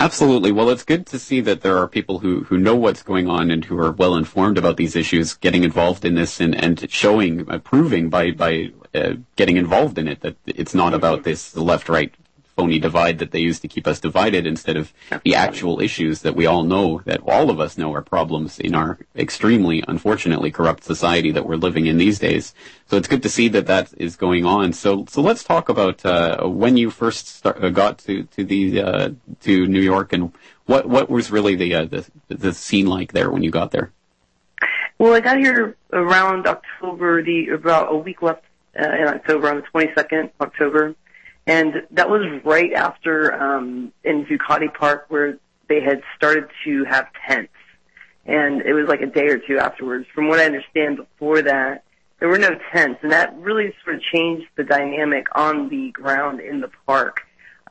Absolutely. 0.00 0.52
Well, 0.52 0.70
it's 0.70 0.84
good 0.84 1.06
to 1.06 1.18
see 1.18 1.40
that 1.40 1.62
there 1.62 1.76
are 1.76 1.88
people 1.88 2.20
who, 2.20 2.44
who 2.44 2.56
know 2.56 2.76
what's 2.76 3.02
going 3.02 3.28
on 3.28 3.50
and 3.50 3.64
who 3.64 3.76
are 3.78 3.90
well 3.90 4.14
informed 4.14 4.56
about 4.56 4.76
these 4.76 4.94
issues, 4.94 5.34
getting 5.34 5.64
involved 5.64 6.04
in 6.04 6.14
this 6.14 6.40
and, 6.40 6.54
and 6.54 6.88
showing, 6.88 7.50
uh, 7.50 7.58
proving 7.58 8.08
by, 8.08 8.30
by 8.30 8.70
uh, 8.94 9.14
getting 9.34 9.56
involved 9.56 9.98
in 9.98 10.06
it 10.06 10.20
that 10.20 10.36
it's 10.46 10.74
not 10.74 10.94
about 10.94 11.24
this 11.24 11.56
left 11.56 11.88
right 11.88 12.14
phony 12.58 12.80
divide 12.80 13.20
that 13.20 13.30
they 13.30 13.38
use 13.38 13.60
to 13.60 13.68
keep 13.68 13.86
us 13.86 14.00
divided 14.00 14.44
instead 14.44 14.76
of 14.76 14.92
the 15.22 15.36
actual 15.36 15.80
issues 15.80 16.22
that 16.22 16.34
we 16.34 16.44
all 16.44 16.64
know 16.64 17.00
that 17.04 17.20
all 17.24 17.50
of 17.50 17.60
us 17.60 17.78
know 17.78 17.94
are 17.94 18.02
problems 18.02 18.58
in 18.58 18.74
our 18.74 18.98
extremely 19.14 19.84
unfortunately 19.86 20.50
corrupt 20.50 20.82
society 20.82 21.30
that 21.30 21.46
we're 21.46 21.54
living 21.54 21.86
in 21.86 21.98
these 21.98 22.18
days. 22.18 22.52
So 22.86 22.96
it's 22.96 23.06
good 23.06 23.22
to 23.22 23.28
see 23.28 23.46
that 23.50 23.68
that 23.68 23.94
is 23.96 24.16
going 24.16 24.44
on. 24.44 24.72
So 24.72 25.04
so 25.08 25.22
let's 25.22 25.44
talk 25.44 25.68
about 25.68 26.04
uh, 26.04 26.48
when 26.48 26.76
you 26.76 26.90
first 26.90 27.28
start, 27.28 27.62
uh, 27.62 27.68
got 27.68 27.98
to 27.98 28.24
to 28.24 28.42
the 28.42 28.82
uh, 28.82 29.10
to 29.42 29.66
New 29.68 29.80
York 29.92 30.12
and 30.12 30.32
what 30.66 30.88
what 30.88 31.08
was 31.08 31.30
really 31.30 31.54
the, 31.54 31.74
uh, 31.76 31.84
the 31.84 32.10
the 32.26 32.52
scene 32.52 32.86
like 32.86 33.12
there 33.12 33.30
when 33.30 33.44
you 33.44 33.52
got 33.52 33.70
there. 33.70 33.92
Well, 34.98 35.14
I 35.14 35.20
got 35.20 35.38
here 35.38 35.76
around 35.92 36.48
October, 36.48 37.22
the 37.22 37.50
about 37.50 37.92
a 37.92 37.96
week 37.96 38.20
left 38.20 38.42
uh, 38.76 38.82
in 38.82 39.06
October, 39.06 39.48
on 39.48 39.56
the 39.62 39.66
22nd 39.72 40.30
October. 40.40 40.96
And 41.48 41.86
that 41.92 42.10
was 42.10 42.26
right 42.44 42.74
after 42.74 43.32
um, 43.32 43.90
in 44.04 44.26
Zuccotti 44.26 44.72
Park 44.72 45.06
where 45.08 45.38
they 45.68 45.80
had 45.80 46.02
started 46.14 46.44
to 46.64 46.84
have 46.84 47.06
tents. 47.26 47.52
And 48.26 48.60
it 48.60 48.74
was 48.74 48.86
like 48.86 49.00
a 49.00 49.06
day 49.06 49.28
or 49.28 49.38
two 49.38 49.58
afterwards. 49.58 50.06
From 50.14 50.28
what 50.28 50.38
I 50.38 50.44
understand 50.44 50.98
before 50.98 51.40
that, 51.40 51.84
there 52.20 52.28
were 52.28 52.38
no 52.38 52.50
tents. 52.72 53.00
And 53.02 53.12
that 53.12 53.34
really 53.38 53.72
sort 53.82 53.96
of 53.96 54.02
changed 54.02 54.46
the 54.56 54.64
dynamic 54.64 55.26
on 55.34 55.70
the 55.70 55.90
ground 55.90 56.40
in 56.40 56.60
the 56.60 56.70
park. 56.86 57.22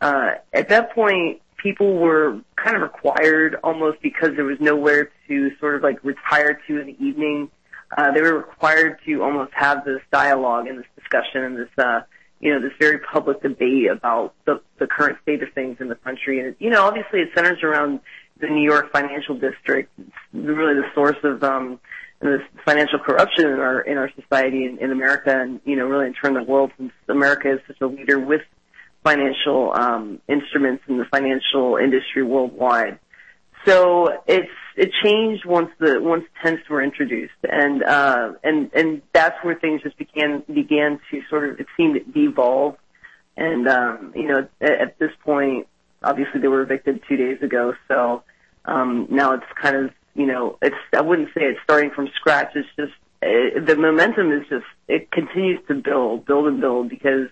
Uh, 0.01 0.31
at 0.51 0.69
that 0.69 0.95
point, 0.95 1.41
people 1.57 1.97
were 1.97 2.41
kind 2.55 2.75
of 2.75 2.81
required 2.81 3.57
almost 3.63 4.01
because 4.01 4.31
there 4.35 4.45
was 4.45 4.57
nowhere 4.59 5.11
to 5.27 5.51
sort 5.59 5.75
of 5.75 5.83
like 5.83 6.03
retire 6.03 6.59
to 6.67 6.79
in 6.79 6.87
the 6.87 6.97
evening. 6.99 7.51
Uh, 7.95 8.11
they 8.11 8.21
were 8.21 8.37
required 8.37 8.97
to 9.05 9.21
almost 9.21 9.53
have 9.53 9.85
this 9.85 10.01
dialogue 10.11 10.65
and 10.65 10.79
this 10.79 10.87
discussion 10.95 11.43
and 11.43 11.57
this, 11.57 11.69
uh, 11.77 12.01
this 12.41 12.71
very 12.79 12.99
public 12.99 13.41
debate 13.41 13.89
about 13.89 14.33
the, 14.45 14.61
the 14.79 14.87
current 14.87 15.17
state 15.23 15.41
of 15.43 15.51
things 15.53 15.77
in 15.79 15.87
the 15.87 15.95
country. 15.95 16.39
And, 16.39 16.55
you 16.59 16.69
know, 16.69 16.83
obviously 16.85 17.19
it 17.21 17.29
centers 17.35 17.63
around 17.63 17.99
the 18.39 18.47
New 18.47 18.63
York 18.63 18.91
financial 18.91 19.35
district. 19.37 19.91
It's 19.97 20.09
really 20.33 20.75
the 20.75 20.87
source 20.93 21.17
of, 21.23 21.43
um, 21.43 21.79
this 22.19 22.41
financial 22.65 22.99
corruption 22.99 23.45
in 23.45 23.59
our, 23.59 23.81
in 23.81 23.97
our 23.97 24.09
society 24.19 24.65
in, 24.65 24.79
in 24.79 24.91
America 24.91 25.39
and, 25.39 25.59
you 25.65 25.75
know, 25.75 25.85
really 25.85 26.07
in 26.07 26.13
turn 26.13 26.33
the 26.33 26.43
world 26.43 26.71
since 26.77 26.91
America 27.07 27.53
is 27.53 27.59
such 27.67 27.79
a 27.81 27.87
leader 27.87 28.19
with 28.19 28.41
financial, 29.03 29.71
um, 29.73 30.19
instruments 30.27 30.83
in 30.87 30.97
the 30.97 31.05
financial 31.05 31.77
industry 31.77 32.23
worldwide. 32.23 32.99
So 33.67 34.21
it's 34.27 34.49
it 34.77 34.91
changed 35.03 35.45
once 35.45 35.69
the 35.77 35.99
once 36.01 36.23
tents 36.41 36.69
were 36.69 36.81
introduced, 36.81 37.33
and 37.43 37.83
uh, 37.83 38.33
and 38.43 38.71
and 38.73 39.01
that's 39.13 39.35
where 39.43 39.55
things 39.55 39.81
just 39.81 39.97
began 39.97 40.43
began 40.51 40.99
to 41.11 41.21
sort 41.29 41.49
of 41.49 41.59
it 41.59 41.67
seemed 41.75 41.99
devolve, 42.13 42.77
and 43.35 43.67
um, 43.67 44.13
you 44.15 44.27
know 44.27 44.47
at, 44.61 44.71
at 44.71 44.99
this 44.99 45.11
point, 45.25 45.67
obviously 46.01 46.39
they 46.39 46.47
were 46.47 46.61
evicted 46.61 47.01
two 47.09 47.17
days 47.17 47.41
ago, 47.41 47.73
so 47.89 48.23
um, 48.63 49.07
now 49.09 49.33
it's 49.33 49.45
kind 49.61 49.75
of 49.75 49.91
you 50.15 50.27
know 50.27 50.57
it's 50.61 50.75
I 50.93 51.01
wouldn't 51.01 51.29
say 51.29 51.41
it's 51.41 51.59
starting 51.63 51.91
from 51.91 52.07
scratch. 52.15 52.51
It's 52.55 52.69
just 52.77 52.93
it, 53.21 53.65
the 53.65 53.75
momentum 53.75 54.31
is 54.31 54.47
just 54.49 54.65
it 54.87 55.11
continues 55.11 55.59
to 55.67 55.75
build, 55.75 56.25
build 56.25 56.47
and 56.47 56.61
build 56.61 56.87
because 56.89 57.27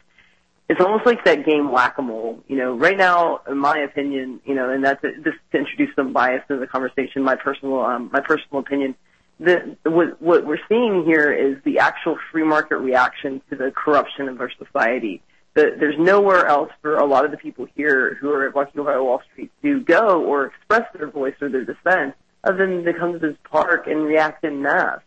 it's 0.68 0.82
almost 0.82 1.06
like 1.06 1.24
that 1.26 1.46
game 1.46 1.72
whack-a-mole. 1.72 2.44
You 2.48 2.58
know, 2.58 2.76
right 2.76 2.98
now, 2.98 3.42
in 3.48 3.58
my 3.58 3.78
opinion, 3.80 4.42
you 4.46 4.56
know, 4.56 4.70
and 4.70 4.84
that's 4.84 5.02
just 5.02 5.38
to 5.52 5.58
introduce 5.58 5.96
some 5.96 6.12
bias 6.12 6.44
into 6.50 6.60
the 6.60 6.68
conversation. 6.68 7.24
My 7.24 7.36
personal, 7.36 7.82
um, 7.82 8.10
my 8.12 8.22
personal 8.22 8.60
opinion. 8.60 8.96
The, 9.40 9.76
what, 9.84 10.22
what 10.22 10.46
we're 10.46 10.60
seeing 10.70 11.04
here 11.04 11.32
is 11.32 11.62
the 11.66 11.80
actual 11.80 12.18
free 12.32 12.44
market 12.44 12.78
reaction 12.78 13.42
to 13.50 13.58
the 13.58 13.70
corruption 13.70 14.30
of 14.30 14.40
our 14.40 14.50
society. 14.58 15.22
The, 15.56 15.76
there's 15.78 16.00
nowhere 16.00 16.48
else 16.48 16.72
for 16.82 16.98
a 16.98 17.06
lot 17.06 17.26
of 17.26 17.32
the 17.32 17.38
people 17.38 17.68
here 17.76 18.16
who 18.16 18.32
are 18.32 18.50
walking 18.52 18.84
by 18.84 18.98
Wall 18.98 19.22
Street 19.32 19.52
to 19.62 19.82
go 19.82 20.24
or 20.24 20.46
express 20.48 20.88
their 20.98 21.10
voice 21.10 21.36
or 21.42 21.50
their 21.50 21.66
dissent 21.66 22.16
other 22.46 22.66
than 22.66 22.86
to 22.86 22.94
come 22.94 23.14
to 23.14 23.20
this 23.20 23.36
park 23.44 23.88
and 23.88 24.06
react 24.06 24.44
in 24.44 24.62
mass. 24.62 25.00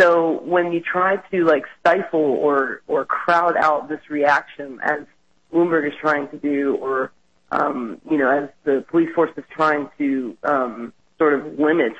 So 0.00 0.40
when 0.42 0.72
you 0.72 0.80
try 0.80 1.16
to 1.16 1.44
like 1.44 1.64
stifle 1.80 2.20
or 2.20 2.82
or 2.88 3.04
crowd 3.04 3.56
out 3.56 3.88
this 3.88 4.00
reaction, 4.10 4.80
as 4.82 5.00
Bloomberg 5.52 5.86
is 5.86 5.94
trying 6.00 6.28
to 6.28 6.36
do, 6.36 6.76
or 6.76 7.12
um, 7.52 8.00
you 8.10 8.18
know, 8.18 8.28
as 8.28 8.48
the 8.64 8.84
police 8.90 9.10
force 9.14 9.30
is 9.36 9.44
trying 9.50 9.88
to 9.98 10.36
um, 10.42 10.92
sort 11.18 11.34
of 11.34 11.58
limit, 11.58 11.92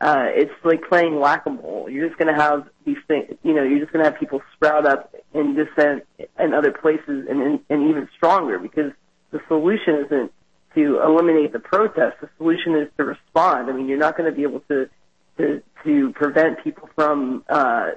uh, 0.00 0.26
it's 0.28 0.52
like 0.64 0.88
playing 0.88 1.20
whack-a-mole. 1.20 1.90
You're 1.90 2.08
just 2.08 2.18
going 2.18 2.34
to 2.34 2.40
have 2.40 2.68
these 2.86 2.96
things, 3.06 3.34
you 3.42 3.52
know, 3.54 3.62
you're 3.62 3.80
just 3.80 3.92
going 3.92 4.04
to 4.04 4.10
have 4.10 4.18
people 4.18 4.40
sprout 4.54 4.86
up 4.86 5.14
in 5.34 5.54
dissent 5.54 6.04
in 6.38 6.54
other 6.54 6.72
places, 6.72 7.26
and, 7.28 7.42
and 7.42 7.60
and 7.68 7.90
even 7.90 8.08
stronger 8.16 8.58
because 8.58 8.92
the 9.30 9.40
solution 9.48 10.06
isn't 10.06 10.32
to 10.74 11.02
eliminate 11.02 11.52
the 11.52 11.58
protest. 11.58 12.16
The 12.20 12.30
solution 12.38 12.76
is 12.76 12.88
to 12.96 13.04
respond. 13.04 13.68
I 13.68 13.72
mean, 13.72 13.88
you're 13.88 13.98
not 13.98 14.16
going 14.16 14.30
to 14.30 14.36
be 14.36 14.42
able 14.42 14.60
to 14.68 14.88
to 15.38 15.62
to 15.84 16.12
prevent 16.12 16.62
people 16.62 16.88
from 16.94 17.44
uh, 17.48 17.92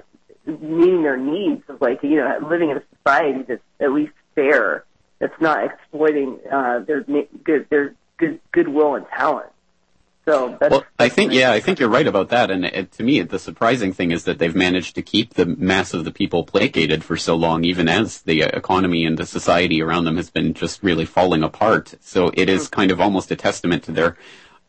meeting 0.46 1.02
their 1.02 1.16
needs 1.16 1.62
of 1.68 1.80
like 1.80 2.02
you 2.02 2.16
know 2.16 2.38
living 2.48 2.70
in 2.70 2.76
a 2.76 2.82
society 2.96 3.44
that's 3.46 3.62
at 3.80 3.92
least 3.92 4.12
fair, 4.34 4.84
that's 5.18 5.40
not 5.40 5.64
exploiting 5.64 6.38
uh, 6.50 6.80
their 6.80 7.02
good 7.02 7.66
their 7.70 7.94
good 8.18 8.40
goodwill 8.52 8.94
and 8.94 9.06
talent. 9.08 9.50
So 10.26 10.56
well, 10.60 10.84
I 10.98 11.08
think 11.08 11.32
yeah, 11.32 11.50
I 11.50 11.60
think 11.60 11.80
you're 11.80 11.88
right 11.88 12.06
about 12.06 12.28
that. 12.28 12.50
And 12.50 12.64
it, 12.64 12.92
to 12.92 13.02
me, 13.02 13.22
the 13.22 13.38
surprising 13.38 13.92
thing 13.92 14.12
is 14.12 14.24
that 14.24 14.38
they've 14.38 14.54
managed 14.54 14.94
to 14.96 15.02
keep 15.02 15.34
the 15.34 15.46
mass 15.46 15.94
of 15.94 16.04
the 16.04 16.12
people 16.12 16.44
placated 16.44 17.02
for 17.02 17.16
so 17.16 17.34
long, 17.34 17.64
even 17.64 17.88
as 17.88 18.20
the 18.22 18.42
economy 18.42 19.06
and 19.06 19.18
the 19.18 19.26
society 19.26 19.82
around 19.82 20.04
them 20.04 20.16
has 20.16 20.30
been 20.30 20.52
just 20.52 20.82
really 20.82 21.06
falling 21.06 21.42
apart. 21.42 21.94
So 22.00 22.30
it 22.34 22.48
is 22.48 22.66
mm-hmm. 22.66 22.74
kind 22.74 22.90
of 22.90 23.00
almost 23.00 23.30
a 23.30 23.36
testament 23.36 23.84
to 23.84 23.92
their 23.92 24.16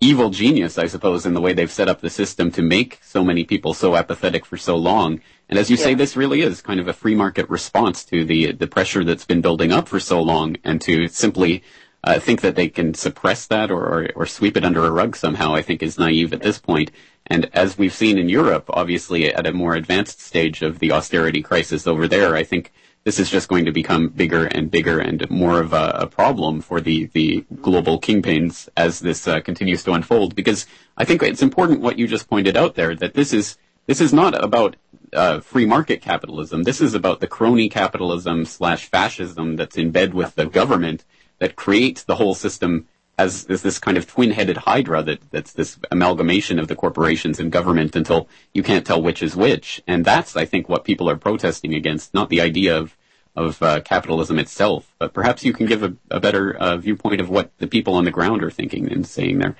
evil 0.01 0.31
genius, 0.31 0.77
I 0.77 0.87
suppose, 0.87 1.25
in 1.25 1.33
the 1.33 1.41
way 1.41 1.53
they've 1.53 1.71
set 1.71 1.87
up 1.87 2.01
the 2.01 2.09
system 2.09 2.51
to 2.51 2.61
make 2.61 2.99
so 3.03 3.23
many 3.23 3.43
people 3.45 3.73
so 3.73 3.95
apathetic 3.95 4.45
for 4.45 4.57
so 4.57 4.75
long. 4.75 5.21
And 5.47 5.59
as 5.59 5.69
you 5.69 5.77
yeah. 5.77 5.83
say, 5.83 5.93
this 5.93 6.17
really 6.17 6.41
is 6.41 6.61
kind 6.61 6.79
of 6.79 6.87
a 6.87 6.93
free 6.93 7.15
market 7.15 7.49
response 7.49 8.03
to 8.05 8.25
the 8.25 8.51
the 8.51 8.67
pressure 8.67 9.03
that's 9.03 9.25
been 9.25 9.41
building 9.41 9.71
up 9.71 9.87
for 9.87 9.99
so 9.99 10.21
long, 10.21 10.57
and 10.63 10.81
to 10.81 11.07
simply 11.07 11.63
uh, 12.03 12.19
think 12.19 12.41
that 12.41 12.55
they 12.55 12.67
can 12.67 12.93
suppress 12.93 13.45
that 13.47 13.69
or, 13.69 13.83
or, 13.85 14.09
or 14.15 14.25
sweep 14.25 14.57
it 14.57 14.65
under 14.65 14.85
a 14.85 14.91
rug 14.91 15.15
somehow, 15.15 15.53
I 15.53 15.61
think 15.61 15.83
is 15.83 15.99
naive 15.99 16.33
at 16.33 16.41
this 16.41 16.57
point. 16.57 16.91
And 17.27 17.49
as 17.53 17.77
we've 17.77 17.93
seen 17.93 18.17
in 18.17 18.27
Europe, 18.27 18.65
obviously 18.69 19.33
at 19.33 19.45
a 19.45 19.53
more 19.53 19.75
advanced 19.75 20.19
stage 20.19 20.63
of 20.63 20.79
the 20.79 20.91
austerity 20.91 21.43
crisis 21.43 21.85
over 21.85 22.07
there, 22.07 22.35
I 22.35 22.43
think 22.43 22.73
this 23.03 23.19
is 23.19 23.29
just 23.29 23.47
going 23.47 23.65
to 23.65 23.71
become 23.71 24.09
bigger 24.09 24.45
and 24.45 24.69
bigger 24.69 24.99
and 24.99 25.27
more 25.29 25.59
of 25.59 25.73
a, 25.73 25.91
a 26.01 26.07
problem 26.07 26.61
for 26.61 26.79
the, 26.79 27.05
the 27.13 27.43
global 27.61 27.99
kingpins 27.99 28.69
as 28.77 28.99
this 28.99 29.27
uh, 29.27 29.39
continues 29.41 29.83
to 29.83 29.93
unfold. 29.93 30.35
Because 30.35 30.67
I 30.97 31.05
think 31.05 31.23
it's 31.23 31.41
important 31.41 31.81
what 31.81 31.97
you 31.97 32.07
just 32.07 32.29
pointed 32.29 32.55
out 32.55 32.75
there 32.75 32.95
that 32.95 33.13
this 33.13 33.33
is 33.33 33.57
this 33.87 34.01
is 34.01 34.13
not 34.13 34.41
about 34.41 34.75
uh, 35.13 35.39
free 35.39 35.65
market 35.65 36.01
capitalism. 36.01 36.63
This 36.63 36.79
is 36.79 36.93
about 36.93 37.19
the 37.19 37.27
crony 37.27 37.67
capitalism 37.69 38.45
slash 38.45 38.85
fascism 38.85 39.55
that's 39.55 39.77
in 39.77 39.91
bed 39.91 40.13
with 40.13 40.35
the 40.35 40.45
government 40.45 41.03
that 41.39 41.55
creates 41.55 42.03
the 42.03 42.15
whole 42.15 42.35
system 42.35 42.87
as, 43.21 43.45
as 43.45 43.61
this 43.61 43.79
kind 43.79 43.97
of 43.97 44.07
twin-headed 44.07 44.57
hydra 44.57 45.03
that, 45.03 45.19
that's 45.31 45.53
this 45.53 45.77
amalgamation 45.91 46.59
of 46.59 46.67
the 46.67 46.75
corporations 46.75 47.39
and 47.39 47.51
government 47.51 47.95
until 47.95 48.27
you 48.53 48.63
can't 48.63 48.85
tell 48.85 49.01
which 49.01 49.21
is 49.23 49.35
which. 49.35 49.81
And 49.87 50.03
that's, 50.03 50.35
I 50.35 50.45
think, 50.45 50.67
what 50.67 50.83
people 50.83 51.09
are 51.09 51.15
protesting 51.15 51.73
against, 51.73 52.13
not 52.13 52.29
the 52.29 52.41
idea 52.41 52.77
of, 52.77 52.97
of 53.35 53.61
uh, 53.61 53.81
capitalism 53.81 54.39
itself. 54.39 54.93
But 54.99 55.13
perhaps 55.13 55.43
you 55.43 55.53
can 55.53 55.65
give 55.65 55.83
a, 55.83 55.93
a 56.09 56.19
better 56.19 56.53
uh, 56.55 56.77
viewpoint 56.77 57.21
of 57.21 57.29
what 57.29 57.51
the 57.57 57.67
people 57.67 57.93
on 57.95 58.05
the 58.05 58.11
ground 58.11 58.43
are 58.43 58.51
thinking 58.51 58.91
and 58.91 59.05
saying 59.05 59.39
there. 59.39 59.55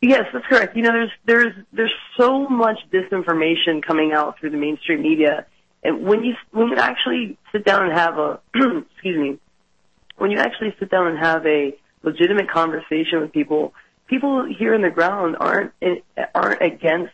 Yes, 0.00 0.24
that's 0.32 0.46
correct. 0.46 0.76
You 0.76 0.82
know, 0.82 0.90
there's 0.90 1.10
there's 1.24 1.52
there's 1.72 1.94
so 2.18 2.48
much 2.48 2.78
disinformation 2.92 3.84
coming 3.86 4.12
out 4.12 4.36
through 4.36 4.50
the 4.50 4.56
mainstream 4.56 5.00
media, 5.00 5.46
and 5.84 6.04
when 6.04 6.24
you 6.24 6.34
when 6.50 6.68
you 6.68 6.76
actually 6.76 7.38
sit 7.52 7.64
down 7.64 7.84
and 7.84 7.92
have 7.92 8.18
a 8.18 8.40
excuse 8.54 9.16
me, 9.16 9.38
when 10.16 10.32
you 10.32 10.38
actually 10.38 10.74
sit 10.80 10.90
down 10.90 11.06
and 11.06 11.18
have 11.20 11.46
a 11.46 11.76
legitimate 12.02 12.50
conversation 12.50 13.20
with 13.20 13.32
people. 13.32 13.74
People 14.08 14.44
here 14.44 14.74
in 14.74 14.82
the 14.82 14.90
ground 14.90 15.36
aren't 15.40 15.72
aren't 16.34 16.60
against 16.60 17.12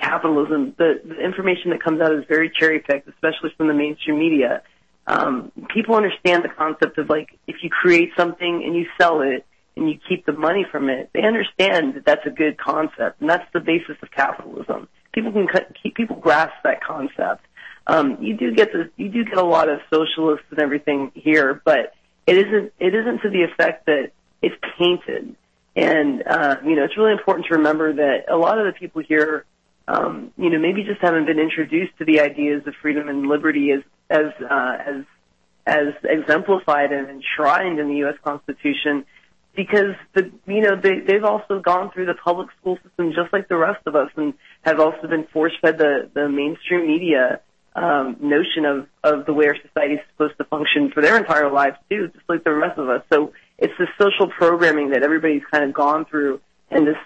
capitalism. 0.00 0.74
The, 0.76 1.00
the 1.04 1.20
information 1.20 1.70
that 1.70 1.82
comes 1.82 2.00
out 2.00 2.12
is 2.12 2.24
very 2.28 2.50
cherry 2.50 2.80
picked, 2.80 3.08
especially 3.08 3.50
from 3.56 3.68
the 3.68 3.74
mainstream 3.74 4.18
media. 4.18 4.62
Um, 5.06 5.52
people 5.72 5.94
understand 5.94 6.44
the 6.44 6.48
concept 6.48 6.98
of 6.98 7.08
like 7.08 7.28
if 7.46 7.56
you 7.62 7.70
create 7.70 8.10
something 8.16 8.62
and 8.64 8.74
you 8.74 8.86
sell 9.00 9.20
it 9.20 9.46
and 9.76 9.88
you 9.88 9.98
keep 10.08 10.26
the 10.26 10.32
money 10.32 10.66
from 10.70 10.88
it, 10.88 11.10
they 11.12 11.22
understand 11.22 11.94
that 11.94 12.04
that's 12.04 12.26
a 12.26 12.30
good 12.30 12.58
concept, 12.58 13.20
and 13.20 13.28
that's 13.28 13.46
the 13.52 13.60
basis 13.60 13.96
of 14.02 14.10
capitalism. 14.10 14.88
People 15.12 15.32
can 15.32 15.46
keep 15.82 15.94
people 15.94 16.16
grasp 16.16 16.54
that 16.64 16.82
concept. 16.82 17.44
Um, 17.86 18.18
you 18.20 18.36
do 18.36 18.52
get 18.52 18.72
the 18.72 18.90
you 18.96 19.08
do 19.08 19.24
get 19.24 19.38
a 19.38 19.44
lot 19.44 19.68
of 19.68 19.80
socialists 19.92 20.46
and 20.50 20.58
everything 20.58 21.12
here, 21.14 21.62
but 21.64 21.94
it 22.26 22.36
isn't 22.36 22.72
it 22.80 22.94
isn't 22.94 23.20
to 23.22 23.30
the 23.30 23.42
effect 23.42 23.86
that 23.86 24.10
it's 24.42 24.54
tainted. 24.78 25.36
And, 25.74 26.22
uh, 26.26 26.56
you 26.64 26.74
know, 26.74 26.84
it's 26.84 26.96
really 26.96 27.12
important 27.12 27.46
to 27.46 27.56
remember 27.56 27.92
that 27.94 28.30
a 28.30 28.36
lot 28.36 28.58
of 28.58 28.66
the 28.66 28.78
people 28.78 29.02
here, 29.02 29.44
um, 29.86 30.32
you 30.38 30.50
know, 30.50 30.58
maybe 30.58 30.84
just 30.84 31.00
haven't 31.00 31.26
been 31.26 31.38
introduced 31.38 31.96
to 31.98 32.04
the 32.04 32.20
ideas 32.20 32.66
of 32.66 32.74
freedom 32.80 33.08
and 33.08 33.26
liberty 33.26 33.72
as, 33.72 33.82
as, 34.08 34.32
uh, 34.42 34.76
as, 34.86 35.04
as 35.66 35.94
exemplified 36.04 36.92
and 36.92 37.10
enshrined 37.10 37.78
in 37.78 37.88
the 37.88 37.96
U.S. 37.96 38.14
Constitution 38.24 39.04
because 39.54 39.96
the, 40.14 40.30
you 40.46 40.60
know, 40.60 40.76
they, 40.80 41.00
they've 41.00 41.24
also 41.24 41.60
gone 41.60 41.90
through 41.90 42.06
the 42.06 42.14
public 42.14 42.48
school 42.60 42.78
system 42.84 43.12
just 43.12 43.32
like 43.32 43.48
the 43.48 43.56
rest 43.56 43.80
of 43.86 43.96
us 43.96 44.10
and 44.16 44.34
have 44.62 44.78
also 44.78 45.08
been 45.08 45.26
force 45.32 45.52
fed 45.60 45.78
the, 45.78 46.10
the 46.14 46.28
mainstream 46.28 46.86
media, 46.86 47.40
um, 47.74 48.16
notion 48.20 48.64
of, 48.64 48.86
of 49.02 49.26
the 49.26 49.32
way 49.32 49.46
our 49.46 49.56
society 49.56 49.94
is 49.94 50.00
supposed 50.12 50.36
to 50.38 50.44
function 50.44 50.90
for 50.92 51.02
their 51.02 51.16
entire 51.16 51.50
lives 51.50 51.76
too, 51.90 52.08
just 52.08 52.28
like 52.28 52.44
the 52.44 52.52
rest 52.52 52.78
of 52.78 52.88
us. 52.88 53.02
So 53.12 53.32
it's 53.58 53.72
the 53.78 53.86
social 53.98 54.28
programming 54.28 54.90
that 54.90 55.02
everybody's 55.02 55.42
kind 55.50 55.64
of 55.64 55.72
gone 55.72 56.04
through 56.04 56.40
and 56.70 56.86
this 56.86 56.96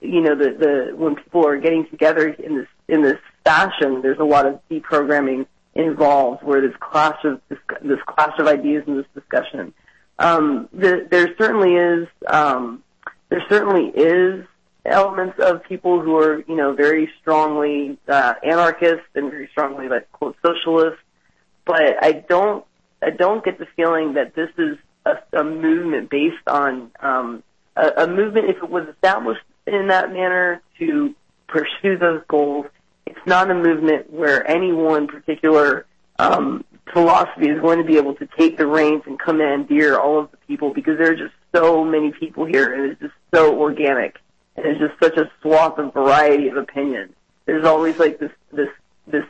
you 0.00 0.20
know 0.20 0.34
the 0.34 0.50
the 0.58 0.96
when 0.96 1.16
people 1.16 1.46
are 1.46 1.56
getting 1.56 1.86
together 1.88 2.28
in 2.28 2.58
this 2.58 2.68
in 2.88 3.02
this 3.02 3.18
fashion 3.44 4.02
there's 4.02 4.18
a 4.18 4.24
lot 4.24 4.46
of 4.46 4.60
deprogramming 4.70 5.46
involved 5.74 6.42
where 6.42 6.60
this 6.60 6.76
clash 6.80 7.24
of 7.24 7.40
this, 7.48 7.58
this 7.82 7.98
clash 8.06 8.38
of 8.38 8.46
ideas 8.46 8.84
in 8.86 8.96
this 8.96 9.06
discussion. 9.14 9.74
Um, 10.18 10.68
the, 10.72 11.06
there 11.10 11.34
certainly 11.36 11.74
is 11.74 12.08
um, 12.26 12.84
there 13.28 13.42
certainly 13.48 13.88
is 13.88 14.46
elements 14.84 15.38
of 15.40 15.64
people 15.64 16.00
who 16.00 16.16
are 16.18 16.44
you 16.46 16.54
know 16.54 16.74
very 16.74 17.10
strongly 17.20 17.98
uh, 18.06 18.34
anarchist 18.44 19.02
and 19.14 19.30
very 19.30 19.48
strongly 19.48 19.88
like 19.88 20.10
quote 20.12 20.36
socialist 20.44 20.98
but 21.64 22.02
I 22.02 22.12
don't 22.12 22.64
I 23.02 23.10
don't 23.10 23.44
get 23.44 23.58
the 23.58 23.66
feeling 23.76 24.14
that 24.14 24.34
this 24.34 24.50
is 24.58 24.76
a, 25.04 25.16
a 25.32 25.44
movement 25.44 26.10
based 26.10 26.46
on 26.46 26.90
um, 27.00 27.42
a, 27.76 28.04
a 28.04 28.06
movement 28.06 28.50
if 28.50 28.56
it 28.56 28.70
was 28.70 28.88
established 28.88 29.42
in 29.66 29.88
that 29.88 30.12
manner 30.12 30.62
to 30.78 31.14
pursue 31.46 31.98
those 31.98 32.22
goals. 32.28 32.66
It's 33.06 33.26
not 33.26 33.50
a 33.50 33.54
movement 33.54 34.12
where 34.12 34.48
any 34.48 34.72
one 34.72 35.06
particular 35.06 35.86
um, 36.18 36.64
philosophy 36.92 37.48
is 37.48 37.60
going 37.60 37.78
to 37.78 37.84
be 37.84 37.96
able 37.96 38.14
to 38.14 38.28
take 38.38 38.56
the 38.56 38.66
reins 38.66 39.02
and 39.06 39.18
commandeer 39.18 39.98
all 39.98 40.20
of 40.20 40.30
the 40.30 40.36
people 40.48 40.72
because 40.72 40.98
there 40.98 41.12
are 41.12 41.16
just 41.16 41.34
so 41.54 41.84
many 41.84 42.12
people 42.12 42.44
here 42.44 42.72
and 42.72 42.92
it's 42.92 43.00
just 43.00 43.14
so 43.32 43.58
organic 43.58 44.16
and 44.56 44.66
it's 44.66 44.80
just 44.80 44.94
such 45.02 45.16
a 45.16 45.30
swath 45.42 45.78
of 45.78 45.92
variety 45.92 46.48
of 46.48 46.56
opinion. 46.56 47.14
There's 47.46 47.66
always 47.66 47.98
like 47.98 48.18
this 48.18 48.30
this 48.52 48.68
this 49.06 49.24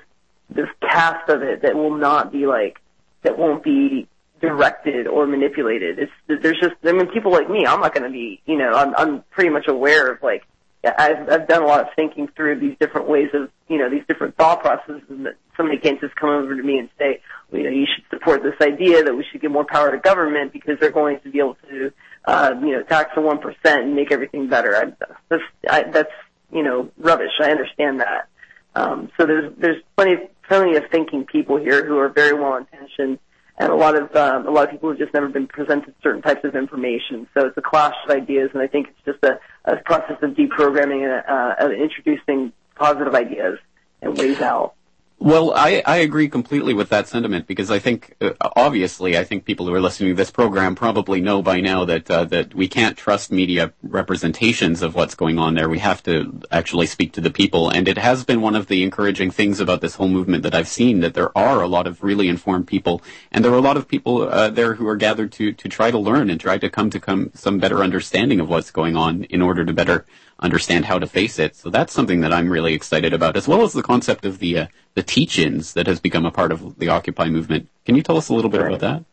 this 0.51 0.69
cast 0.81 1.29
of 1.29 1.43
it 1.43 1.63
that 1.63 1.75
will 1.75 1.97
not 1.97 2.31
be 2.31 2.47
like 2.47 2.79
that 3.23 3.39
won't 3.39 3.65
be 3.65 4.07
directed 4.41 5.07
or 5.07 5.27
manipulated. 5.27 5.99
It's 5.99 6.13
there's 6.27 6.61
just 6.61 6.75
I 6.85 6.93
mean 6.93 7.09
people 7.09 7.33
like 7.33 7.49
me. 7.49 7.67
I'm 7.67 7.81
not 7.81 7.95
going 7.95 8.05
to 8.05 8.13
be 8.13 8.41
you 8.47 8.57
know 8.57 8.73
I'm 8.73 8.95
I'm 8.97 9.23
pretty 9.31 9.51
much 9.51 9.69
aware 9.69 10.13
of 10.13 10.23
like 10.23 10.45
I've 10.85 11.29
I've 11.29 11.49
done 11.49 11.63
a 11.63 11.67
lot 11.67 11.81
of 11.81 11.89
thinking 11.97 12.29
through 12.37 12.61
these 12.61 12.77
different 12.79 13.09
ways 13.09 13.29
of 13.35 13.51
you 13.69 13.79
know 13.79 13.89
these 13.89 14.03
different 14.09 14.37
thought 14.37 14.61
processes 14.63 15.03
and 15.09 15.27
that 15.27 15.35
somebody 15.57 15.79
can't 15.79 16.01
just 16.01 16.15
come 16.17 16.31
over 16.31 16.55
to 16.55 16.63
me 16.63 16.79
and 16.79 16.89
say 16.99 17.21
well, 17.51 17.63
you 17.63 17.71
know 17.71 17.75
you 17.75 17.87
should 17.87 18.05
support 18.11 18.43
this 18.43 18.55
idea 18.61 19.03
that 19.03 19.15
we 19.15 19.25
should 19.31 19.41
give 19.41 19.51
more 19.51 19.65
power 19.65 19.91
to 19.91 19.99
government 19.99 20.53
because 20.53 20.79
they're 20.81 20.91
going 20.91 21.21
to 21.21 21.31
be 21.31 21.39
able 21.39 21.57
to 21.71 21.93
uh, 22.27 22.51
you 22.61 22.73
know 22.73 22.83
tax 22.83 23.11
the 23.15 23.21
one 23.21 23.39
percent 23.39 23.85
and 23.85 23.95
make 23.95 24.13
everything 24.13 24.49
better. 24.49 24.77
I, 24.77 25.07
that's 25.29 25.43
I, 25.69 25.83
that's 25.85 26.13
you 26.53 26.63
know 26.63 26.91
rubbish. 26.99 27.33
I 27.41 27.51
understand 27.51 28.01
that. 28.01 28.29
Um, 28.75 29.11
so 29.17 29.27
there's 29.27 29.53
there's 29.57 29.83
plenty 29.97 30.17
plenty 30.49 30.77
of 30.77 30.85
thinking 30.91 31.25
people 31.25 31.57
here 31.57 31.87
who 31.87 31.99
are 31.99 32.09
very 32.09 32.39
well 32.39 32.57
intentioned, 32.57 33.19
and 33.59 33.71
a 33.71 33.75
lot 33.75 33.95
of 33.97 34.15
um, 34.17 34.47
a 34.47 34.51
lot 34.51 34.65
of 34.65 34.71
people 34.71 34.91
who've 34.91 34.99
just 34.99 35.15
never 35.15 35.29
been 35.29 35.47
presented 35.47 35.95
certain 36.03 36.23
types 36.23 36.45
of 36.45 36.57
information. 36.57 37.29
So 37.35 37.47
it's 37.47 37.57
a 37.57 37.63
clash 37.63 37.95
of 38.05 38.11
ideas, 38.11 38.51
and 38.53 38.63
I 38.63 38.67
think 38.67 38.89
it's 38.89 39.05
just 39.05 39.25
a, 39.25 39.39
a 39.65 39.77
process 39.77 40.17
of 40.23 40.31
deprogramming 40.31 41.05
and 41.05 41.25
uh, 41.29 41.71
introducing 41.71 42.53
positive 42.75 43.15
ideas 43.15 43.59
and 44.03 44.17
ways 44.17 44.41
out. 44.41 44.75
Well, 45.21 45.55
I, 45.55 45.83
I 45.87 45.99
agree 45.99 46.29
completely 46.29 46.75
with 46.75 46.91
that 46.91 47.09
sentiment 47.09 47.47
because 47.47 47.71
I 47.71 47.79
think, 47.79 48.15
uh, 48.21 48.33
obviously, 48.57 49.17
I 49.17 49.25
think 49.25 49.47
people 49.47 49.65
who 49.65 49.73
are 49.73 49.81
listening 49.81 50.11
to 50.11 50.17
this 50.17 50.31
program 50.31 50.75
probably 50.75 51.21
know 51.21 51.41
by 51.41 51.61
now 51.61 51.85
that 51.87 52.11
uh, 52.11 52.25
that 52.25 52.55
we 52.55 52.69
can't 52.69 52.99
trust 52.99 53.33
media 53.33 53.73
representations 53.83 54.83
of 54.83 54.95
what's 54.95 55.15
going 55.15 55.39
on 55.39 55.55
there. 55.55 55.69
We 55.69 55.79
have 55.79 56.03
to 56.03 56.43
actually 56.51 56.87
speak 56.87 57.13
to 57.13 57.23
the 57.23 57.31
people, 57.31 57.71
and 57.71 57.89
it 57.89 57.97
has 57.97 58.25
been 58.25 58.43
one 58.43 58.57
of 58.57 58.67
the 58.67 58.83
encouraging 58.83 59.31
things 59.31 59.61
about 59.61 59.81
this 59.81 59.95
whole 59.95 60.09
movement 60.09 60.43
that 60.43 60.55
I've 60.55 60.69
seen 60.69 61.01
that 61.01 61.15
there 61.15 61.37
are 61.39 61.63
a 61.63 61.69
lot 61.69 61.87
of 61.87 62.03
really 62.03 62.29
informed 62.29 62.67
people, 62.67 63.01
and 63.33 63.43
there 63.43 63.53
are 63.53 63.57
a 63.57 63.63
lot 63.63 63.79
of 63.79 63.89
people 63.89 64.29
uh, 64.29 64.51
there 64.51 64.75
who 64.75 64.87
are 64.87 64.97
gathered 64.97 65.33
to 65.33 65.53
to 65.53 65.69
try 65.69 65.91
to 65.91 65.99
learn 65.99 66.29
and 66.29 66.41
try 66.41 66.59
to 66.59 66.69
come 66.69 66.91
to 66.91 67.01
come 67.01 67.31
some 67.35 67.59
better 67.59 67.83
understanding 67.83 68.41
of 68.41 68.49
what's 68.51 68.73
going 68.73 68.97
on 68.97 69.25
in 69.25 69.41
order 69.41 69.65
to 69.65 69.73
better 69.73 70.05
understand 70.39 70.85
how 70.85 70.99
to 70.99 71.07
face 71.07 71.39
it. 71.39 71.57
So 71.57 71.71
that's 71.71 71.93
something 71.93 72.21
that 72.21 72.33
I'm 72.33 72.49
really 72.49 72.75
excited 72.75 73.13
about, 73.13 73.37
as 73.37 73.49
well 73.49 73.63
as 73.63 73.73
the 73.73 73.83
concept 73.83 74.25
of 74.25 74.39
the 74.39 74.59
uh, 74.59 74.67
the 74.95 75.03
teach-ins 75.03 75.75
that 75.75 75.87
has 75.87 76.01
become 76.01 76.25
a 76.25 76.31
part 76.31 76.53
of 76.53 76.79
the 76.79 76.89
Occupy 76.89 77.29
movement. 77.29 77.69
Can 77.85 77.97
you 77.97 78.03
tell 78.03 78.17
us 78.17 78.29
a 78.29 78.35
little 78.35 78.51
bit 78.51 78.61
right. 78.61 78.69
about 78.75 78.81
that? 78.81 79.05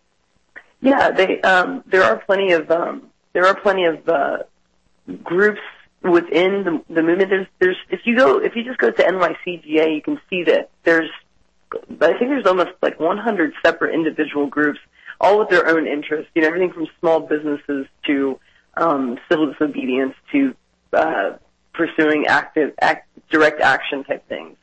Yeah, 0.82 1.12
they, 1.12 1.42
um, 1.42 1.84
there 1.88 2.04
are 2.04 2.18
plenty 2.18 2.54
of 2.54 2.70
um, 2.72 3.12
there 3.34 3.46
are 3.46 3.56
plenty 3.56 3.86
of 3.86 4.08
uh, 4.10 4.38
groups 5.24 5.62
within 6.04 6.63
the, 6.63 6.94
the 6.94 7.04
movement. 7.04 7.30
There's 7.30 7.48
there's 7.60 7.78
if 7.90 8.01
you 8.06 8.16
go 8.18 8.40
if 8.40 8.56
you 8.56 8.63
just 8.63 8.80
go 8.80 8.92
to 8.92 9.04
NYCGA, 9.04 9.96
you 9.96 10.01
can 10.01 10.20
see 10.30 10.44
that 10.44 10.70
there's 10.84 11.10
I 11.74 12.18
think 12.18 12.32
there's 12.32 12.46
almost 12.46 12.72
like 12.82 13.00
100 13.00 13.54
separate 13.63 13.94
individual 13.94 14.48
groups, 14.48 14.80
all 15.20 15.40
with 15.40 15.50
their 15.50 15.68
own 15.68 15.88
interests. 15.88 16.30
You 16.36 16.42
know, 16.42 16.48
everything 16.48 16.74
from 16.74 16.88
small 17.00 17.22
businesses 17.22 17.88
to 18.08 18.40
um, 18.75 19.20
civil 19.30 19.51
disobedience 19.51 20.16
to 20.32 20.56
uh, 20.93 21.38
pursuing 21.74 22.27
active, 22.27 22.74
act, 22.79 23.07
direct 23.29 23.62
action 23.62 24.03
type 24.03 24.27
things. 24.27 24.57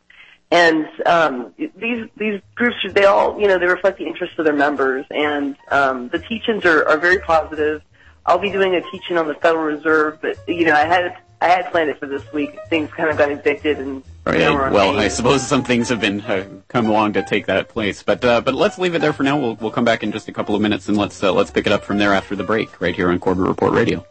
And 0.51 0.87
um, 1.05 1.55
these 1.59 2.09
these 2.17 2.41
groups, 2.55 2.77
they 2.93 3.05
all, 3.05 3.39
you 3.39 3.47
know, 3.49 3.59
they 3.59 3.67
reflect 3.67 3.99
the 3.99 4.07
interests 4.07 4.39
of 4.39 4.47
their 4.47 4.55
members. 4.55 5.05
And 5.11 5.57
um, 5.71 6.09
the 6.09 6.19
teach-ins 6.19 6.65
are, 6.65 6.89
are 6.89 6.97
very 6.97 7.19
positive. 7.19 7.83
I'll 8.25 8.39
be 8.39 8.51
doing 8.51 8.75
a 8.75 8.81
teach-in 8.91 9.19
on 9.19 9.29
the 9.29 9.35
Federal 9.35 9.65
Reserve, 9.65 10.19
but 10.23 10.39
you 10.49 10.65
know, 10.65 10.75
I 10.75 10.87
had 10.87 11.19
I 11.41 11.49
had 11.49 11.71
planned 11.71 11.91
it 11.91 11.99
for 11.99 12.07
this 12.07 12.31
week. 12.33 12.59
Things 12.69 12.91
kind 12.91 13.11
of 13.11 13.17
got 13.17 13.31
evicted, 13.31 13.79
and 13.79 14.03
right. 14.25 14.41
you 14.41 14.45
know, 14.45 14.71
well, 14.71 14.99
I 14.99 15.09
suppose 15.09 15.47
some 15.47 15.63
things 15.63 15.89
have 15.91 16.01
been 16.01 16.21
uh, 16.23 16.47
come 16.69 16.87
along 16.89 17.13
to 17.13 17.23
take 17.23 17.47
that 17.47 17.69
place. 17.69 18.03
But 18.03 18.25
uh, 18.25 18.41
but 18.41 18.55
let's 18.55 18.79
leave 18.79 18.95
it 18.95 19.01
there 19.01 19.13
for 19.13 19.23
now. 19.23 19.39
We'll 19.39 19.55
we'll 19.57 19.71
come 19.71 19.85
back 19.85 20.03
in 20.03 20.13
just 20.13 20.29
a 20.29 20.33
couple 20.33 20.55
of 20.55 20.61
minutes, 20.61 20.89
and 20.89 20.97
let's 20.97 21.23
uh, 21.23 21.33
let's 21.33 21.51
pick 21.51 21.67
it 21.67 21.73
up 21.73 21.85
from 21.85 21.99
there 21.99 22.13
after 22.13 22.35
the 22.35 22.45
break, 22.45 22.81
right 22.81 22.95
here 22.95 23.11
on 23.11 23.19
Corbett 23.19 23.47
Report 23.47 23.73
Radio. 23.73 24.05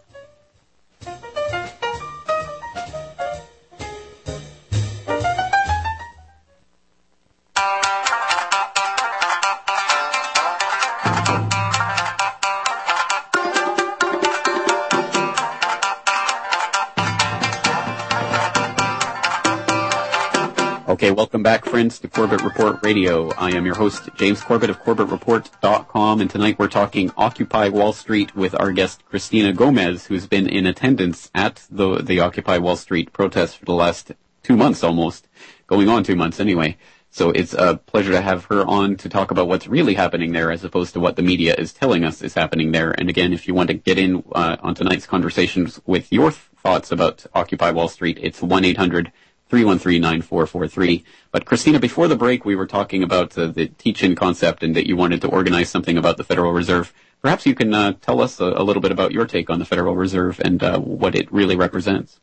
To 21.78 22.08
Corbett 22.08 22.42
Report 22.42 22.80
Radio. 22.82 23.30
I 23.34 23.52
am 23.52 23.64
your 23.64 23.76
host, 23.76 24.10
James 24.16 24.42
Corbett 24.42 24.72
of 24.72 24.82
CorbettReport.com, 24.82 26.22
and 26.22 26.28
tonight 26.28 26.58
we're 26.58 26.68
talking 26.68 27.12
Occupy 27.16 27.70
Wall 27.70 27.94
Street 27.94 28.36
with 28.36 28.60
our 28.60 28.72
guest, 28.72 29.06
Christina 29.06 29.54
Gomez, 29.54 30.08
who's 30.08 30.26
been 30.26 30.50
in 30.50 30.66
attendance 30.66 31.30
at 31.36 31.68
the, 31.70 32.02
the 32.02 32.20
Occupy 32.20 32.58
Wall 32.58 32.78
Street 32.78 33.14
protest 33.14 33.60
for 33.60 33.66
the 33.66 33.76
last 33.76 34.12
two 34.42 34.58
months 34.58 34.84
almost, 34.84 35.28
going 35.68 35.88
on 35.88 36.04
two 36.04 36.16
months 36.16 36.40
anyway. 36.40 36.78
So 37.12 37.30
it's 37.30 37.54
a 37.54 37.78
pleasure 37.86 38.12
to 38.12 38.22
have 38.22 38.46
her 38.46 38.66
on 38.66 38.96
to 38.98 39.08
talk 39.08 39.30
about 39.30 39.48
what's 39.48 39.68
really 39.68 39.94
happening 39.94 40.32
there 40.32 40.52
as 40.52 40.64
opposed 40.64 40.94
to 40.96 41.00
what 41.00 41.16
the 41.16 41.22
media 41.22 41.54
is 41.54 41.74
telling 41.74 42.04
us 42.04 42.24
is 42.24 42.34
happening 42.34 42.72
there. 42.72 42.90
And 42.90 43.08
again, 43.08 43.34
if 43.34 43.48
you 43.48 43.54
want 43.54 43.68
to 43.68 43.76
get 43.76 44.00
in 44.00 44.24
uh, 44.32 44.58
on 44.62 44.74
tonight's 44.74 45.06
conversations 45.06 45.80
with 45.86 46.12
your 46.12 46.32
thoughts 46.32 46.92
about 46.92 47.28
Occupy 47.36 47.70
Wall 47.70 47.88
Street, 47.88 48.18
it's 48.20 48.42
1-800- 48.42 49.12
313-9443. 49.50 51.04
But 51.32 51.46
Christina, 51.46 51.80
before 51.80 52.08
the 52.08 52.16
break, 52.16 52.46
we 52.46 52.56
were 52.56 52.68
talking 52.68 53.04
about 53.04 53.38
uh, 53.38 53.48
the 53.48 53.68
teach-in 53.68 54.16
concept 54.16 54.64
and 54.64 54.76
that 54.76 54.88
you 54.88 54.96
wanted 54.96 55.22
to 55.22 55.28
organize 55.28 55.70
something 55.70 55.98
about 55.98 56.18
the 56.18 56.24
Federal 56.24 56.52
Reserve. 56.52 56.94
Perhaps 57.22 57.46
you 57.46 57.56
can 57.56 57.74
uh, 57.74 57.94
tell 58.02 58.22
us 58.22 58.40
a, 58.40 58.46
a, 58.46 58.64
little 58.64 58.82
bit 58.82 58.92
about 58.92 59.12
your 59.12 59.26
take 59.26 59.50
on 59.50 59.60
the 59.60 59.66
Federal 59.66 59.96
Reserve 59.96 60.40
and 60.44 60.62
uh, 60.62 60.80
what 60.80 61.16
it 61.16 61.32
really 61.32 61.56
represents. 61.56 62.20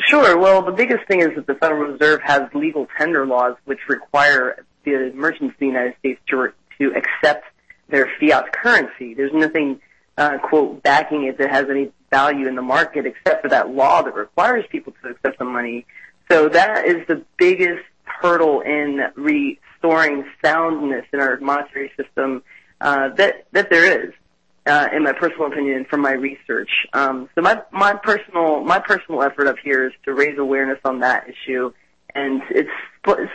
Sure. 0.00 0.36
Well, 0.36 0.62
the 0.62 0.72
biggest 0.72 1.06
thing 1.06 1.20
is 1.20 1.30
that 1.36 1.46
the 1.46 1.54
Federal 1.54 1.92
Reserve 1.92 2.20
has 2.22 2.42
legal 2.54 2.88
tender 2.98 3.26
laws 3.26 3.56
which 3.64 3.78
require 3.88 4.64
the 4.84 5.12
merchants 5.14 5.54
of 5.54 5.60
the 5.60 5.66
United 5.66 5.94
States 6.00 6.20
to, 6.28 6.52
to 6.78 6.94
accept 6.94 7.46
their 7.88 8.10
fiat 8.18 8.52
currency. 8.52 9.14
There's 9.14 9.32
nothing, 9.32 9.80
uh, 10.18 10.38
quote, 10.38 10.82
backing 10.82 11.24
it 11.24 11.38
that 11.38 11.50
has 11.50 11.66
any 11.70 11.92
value 12.10 12.48
in 12.48 12.56
the 12.56 12.62
market 12.62 13.06
except 13.06 13.42
for 13.42 13.48
that 13.48 13.70
law 13.70 14.02
that 14.02 14.14
requires 14.14 14.64
people 14.70 14.92
to 15.02 15.10
accept 15.10 15.38
the 15.38 15.44
money 15.44 15.86
that 16.48 16.86
is 16.86 17.06
the 17.06 17.22
biggest 17.36 17.84
hurdle 18.04 18.60
in 18.60 19.00
restoring 19.16 20.24
soundness 20.44 21.04
in 21.12 21.20
our 21.20 21.38
monetary 21.40 21.92
system 21.96 22.42
uh, 22.80 23.10
that 23.10 23.46
there 23.52 24.06
is, 24.06 24.12
uh, 24.66 24.88
in 24.92 25.04
my 25.04 25.12
personal 25.12 25.46
opinion, 25.46 25.84
from 25.88 26.00
my 26.00 26.12
research. 26.12 26.70
Um, 26.92 27.28
so 27.34 27.40
my 27.40 27.62
my 27.70 27.94
personal 27.94 28.62
my 28.64 28.78
personal 28.78 29.22
effort 29.22 29.46
up 29.46 29.56
here 29.62 29.86
is 29.86 29.92
to 30.04 30.14
raise 30.14 30.38
awareness 30.38 30.78
on 30.84 31.00
that 31.00 31.28
issue, 31.28 31.72
and 32.14 32.42
it's 32.50 32.70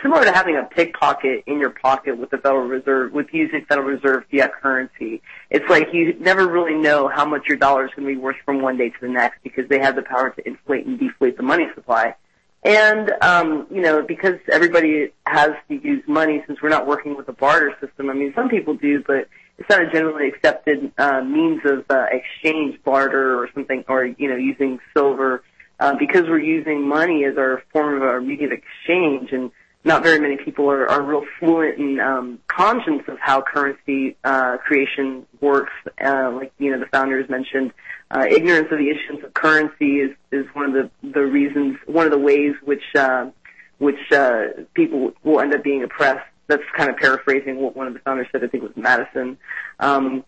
similar 0.02 0.24
to 0.24 0.32
having 0.32 0.56
a 0.56 0.64
pickpocket 0.64 1.44
in 1.46 1.58
your 1.58 1.70
pocket 1.70 2.18
with 2.18 2.30
the 2.30 2.38
Federal 2.38 2.66
Reserve, 2.66 3.12
with 3.12 3.28
using 3.32 3.64
Federal 3.68 3.88
Reserve 3.88 4.24
fiat 4.30 4.52
currency. 4.60 5.22
It's 5.50 5.68
like 5.68 5.88
you 5.92 6.14
never 6.20 6.46
really 6.46 6.74
know 6.74 7.08
how 7.08 7.24
much 7.24 7.46
your 7.48 7.56
dollar 7.56 7.86
is 7.86 7.90
going 7.94 8.06
to 8.06 8.14
be 8.14 8.20
worth 8.20 8.36
from 8.44 8.60
one 8.60 8.76
day 8.76 8.90
to 8.90 9.00
the 9.00 9.08
next 9.08 9.42
because 9.42 9.68
they 9.68 9.78
have 9.78 9.96
the 9.96 10.02
power 10.02 10.30
to 10.30 10.46
inflate 10.46 10.86
and 10.86 10.98
deflate 10.98 11.36
the 11.36 11.42
money 11.42 11.66
supply. 11.74 12.14
And, 12.64 13.12
um, 13.22 13.66
you 13.70 13.80
know, 13.80 14.02
because 14.02 14.38
everybody 14.50 15.12
has 15.26 15.50
to 15.68 15.74
use 15.74 16.02
money 16.08 16.42
since 16.46 16.60
we're 16.60 16.68
not 16.68 16.86
working 16.86 17.16
with 17.16 17.28
a 17.28 17.32
barter 17.32 17.74
system. 17.80 18.10
I 18.10 18.14
mean, 18.14 18.32
some 18.34 18.48
people 18.48 18.74
do, 18.74 19.02
but 19.06 19.28
it's 19.58 19.68
not 19.70 19.82
a 19.82 19.90
generally 19.90 20.28
accepted 20.28 20.92
uh, 20.98 21.20
means 21.22 21.60
of 21.64 21.84
uh, 21.88 22.06
exchange, 22.10 22.82
barter 22.84 23.38
or 23.40 23.48
something, 23.54 23.84
or, 23.88 24.06
you 24.06 24.28
know, 24.28 24.36
using 24.36 24.80
silver. 24.96 25.42
Uh, 25.80 25.94
because 25.96 26.22
we're 26.22 26.40
using 26.40 26.88
money 26.88 27.24
as 27.24 27.38
our 27.38 27.62
form 27.72 27.94
of 27.94 28.02
our 28.02 28.20
medium 28.20 28.50
of 28.50 28.58
exchange 28.58 29.30
and 29.30 29.52
not 29.84 30.02
very 30.02 30.18
many 30.18 30.36
people 30.36 30.70
are, 30.70 30.88
are 30.88 31.02
real 31.02 31.24
fluent 31.38 31.78
in 31.78 32.00
um, 32.00 32.40
of 32.58 33.18
how 33.20 33.40
currency 33.40 34.16
uh, 34.24 34.56
creation 34.58 35.26
works. 35.40 35.72
Uh, 36.04 36.30
like, 36.32 36.52
you 36.58 36.70
know, 36.70 36.80
the 36.80 36.86
founders 36.86 37.28
mentioned, 37.30 37.72
uh, 38.10 38.26
ignorance 38.28 38.68
of 38.70 38.78
the 38.78 38.90
issuance 38.90 39.24
of 39.24 39.32
currency 39.34 40.00
is, 40.00 40.10
is 40.32 40.46
one 40.54 40.66
of 40.66 40.72
the, 40.72 40.90
the 41.12 41.20
reasons, 41.20 41.78
one 41.86 42.04
of 42.04 42.12
the 42.12 42.18
ways 42.18 42.54
which, 42.64 42.82
uh, 42.96 43.30
which, 43.78 44.12
uh, 44.12 44.46
people 44.74 45.12
will 45.22 45.40
end 45.40 45.54
up 45.54 45.62
being 45.62 45.82
oppressed. 45.84 46.26
That's 46.48 46.62
kind 46.76 46.90
of 46.90 46.96
paraphrasing 46.96 47.56
what 47.56 47.76
one 47.76 47.86
of 47.86 47.92
the 47.94 48.00
founders 48.00 48.26
said, 48.32 48.42
I 48.42 48.48
think 48.48 48.64
it 48.64 48.74
was 48.74 48.76
Madison. 48.76 49.38
Um, 49.78 50.24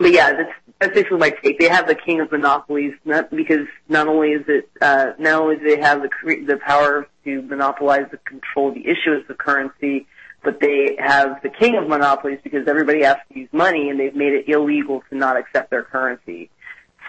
but 0.00 0.12
yeah, 0.12 0.32
that's, 0.32 0.94
basically 0.94 1.18
my 1.18 1.28
take. 1.28 1.58
They 1.58 1.68
have 1.68 1.86
the 1.86 1.94
king 1.94 2.20
of 2.20 2.32
monopolies, 2.32 2.94
not 3.04 3.30
because 3.30 3.68
not 3.86 4.08
only 4.08 4.30
is 4.30 4.44
it, 4.48 4.70
uh, 4.80 5.12
not 5.18 5.42
only 5.42 5.56
do 5.56 5.64
they 5.64 5.80
have 5.82 6.00
the, 6.00 6.08
the 6.46 6.56
power 6.56 7.06
to 7.24 7.42
monopolize 7.42 8.06
the 8.10 8.16
control 8.16 8.70
of 8.70 8.74
the 8.76 8.88
issuance 8.88 9.28
of 9.28 9.36
currency, 9.36 10.06
but 10.42 10.58
they 10.58 10.96
have 10.98 11.42
the 11.42 11.50
king 11.50 11.76
of 11.76 11.86
monopolies 11.86 12.38
because 12.42 12.66
everybody 12.66 13.02
has 13.02 13.18
to 13.30 13.40
use 13.40 13.50
money 13.52 13.90
and 13.90 14.00
they've 14.00 14.16
made 14.16 14.32
it 14.32 14.48
illegal 14.48 15.02
to 15.10 15.16
not 15.16 15.36
accept 15.36 15.68
their 15.68 15.82
currency. 15.82 16.48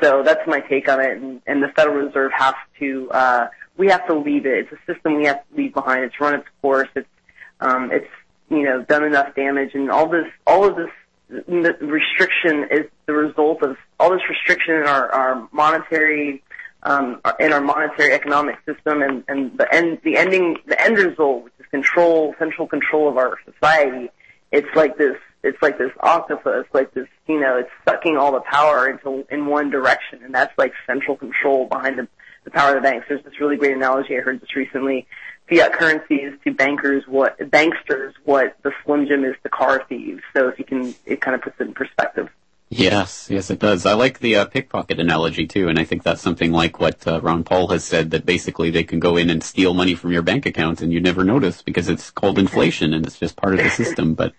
So 0.01 0.21
that's 0.23 0.45
my 0.45 0.60
take 0.60 0.89
on 0.89 0.99
it. 0.99 1.17
And, 1.17 1.41
and 1.47 1.63
the 1.63 1.69
Federal 1.69 2.08
Reserve 2.08 2.32
has 2.36 2.56
to, 2.80 3.10
uh, 3.12 3.47
we 3.77 3.88
have 3.88 4.06
to 4.08 4.15
leave 4.15 4.45
it. 4.45 4.67
It's 4.67 4.71
a 4.73 4.93
system 4.93 5.15
we 5.15 5.27
have 5.27 5.47
to 5.47 5.56
leave 5.56 5.73
behind. 5.73 6.04
It's 6.04 6.19
run 6.19 6.34
its 6.34 6.47
course. 6.62 6.89
It's, 6.93 7.08
um, 7.62 7.89
it's, 7.93 8.10
you 8.49 8.63
know, 8.63 8.84
done 8.84 9.06
enough 9.06 9.34
damage 9.34 9.75
and 9.75 9.89
all 9.89 10.10
this, 10.10 10.27
all 10.45 10.65
of 10.65 10.75
this 10.75 10.89
restriction 11.48 12.67
is 12.72 12.86
the 13.06 13.13
result 13.13 13.63
of 13.63 13.78
all 14.00 14.12
this 14.12 14.22
restriction 14.30 14.76
in 14.76 14.84
our, 14.84 15.12
our 15.12 15.50
monetary, 15.52 16.44
um, 16.84 17.22
in 17.39 17.54
our 17.54 17.62
monetary 17.62 18.13
economic 18.13 18.58
system 18.65 19.02
and, 19.02 19.24
and 19.28 19.58
the 19.58 19.74
end, 19.74 20.00
the 20.04 20.17
ending, 20.17 20.58
the 20.67 20.82
end 20.82 20.98
result, 20.98 21.46
which 21.46 21.54
is 21.60 21.65
control, 21.72 22.36
central 22.38 22.67
control 22.67 23.08
of 23.10 23.17
our 23.17 23.38
society. 23.46 24.10
It's 24.52 24.67
like 24.76 24.98
this 24.98 25.15
it's 25.44 25.62
like 25.62 25.78
this 25.78 25.91
octopus, 26.00 26.65
like 26.74 26.94
this, 26.94 27.08
you 27.28 27.39
know, 27.39 27.58
it's 27.58 27.70
sucking 27.88 28.17
all 28.17 28.32
the 28.32 28.41
power 28.41 28.88
into 28.88 29.26
in 29.32 29.48
one 29.48 29.70
direction, 29.70 30.20
and 30.24 30.34
that's 30.34 30.56
like 30.58 30.74
central 30.86 31.17
control 31.17 31.67
behind 31.67 31.98
the, 31.98 32.08
the 32.44 32.52
power 32.52 32.76
of 32.76 32.84
the 32.84 32.88
banks. 32.88 33.08
There's 33.10 33.24
this 33.24 33.39
really 33.39 33.58
great 33.58 33.76
analogy 33.76 34.17
I 34.17 34.22
heard 34.22 34.39
just 34.39 34.56
recently. 34.56 35.08
Fiat 35.51 35.73
currency 35.73 36.15
is 36.15 36.33
to 36.43 36.53
bankers 36.53 37.03
what 37.07 37.37
banksters 37.39 38.13
what 38.23 38.55
the 38.63 38.71
Slim 38.85 39.05
Jim 39.07 39.25
is 39.25 39.35
to 39.43 39.49
car 39.49 39.83
thieves. 39.87 40.21
So 40.33 40.47
if 40.47 40.57
you 40.57 40.65
can, 40.65 40.95
it 41.05 41.21
kind 41.21 41.35
of 41.35 41.41
puts 41.41 41.59
it 41.59 41.67
in 41.67 41.73
perspective. 41.73 42.29
Yes, 42.73 43.27
yes, 43.29 43.49
it 43.49 43.59
does. 43.59 43.85
I 43.85 43.93
like 43.93 44.19
the 44.19 44.37
uh, 44.37 44.45
pickpocket 44.45 44.97
analogy 44.97 45.45
too, 45.45 45.67
and 45.67 45.77
I 45.77 45.83
think 45.83 46.03
that's 46.03 46.21
something 46.21 46.53
like 46.53 46.79
what 46.79 47.05
uh, 47.05 47.19
Ron 47.19 47.43
Paul 47.43 47.67
has 47.67 47.83
said 47.83 48.11
that 48.11 48.25
basically 48.25 48.69
they 48.69 48.85
can 48.85 49.01
go 49.01 49.17
in 49.17 49.29
and 49.29 49.43
steal 49.43 49.73
money 49.73 49.93
from 49.93 50.13
your 50.13 50.21
bank 50.21 50.45
account 50.45 50.81
and 50.81 50.93
you 50.93 51.01
never 51.01 51.25
notice 51.25 51.61
because 51.61 51.89
it's 51.89 52.11
called 52.11 52.39
inflation 52.39 52.93
and 52.93 53.05
it's 53.05 53.19
just 53.19 53.35
part 53.35 53.55
of 53.55 53.59
the 53.59 53.69
system. 53.69 54.13
But 54.13 54.33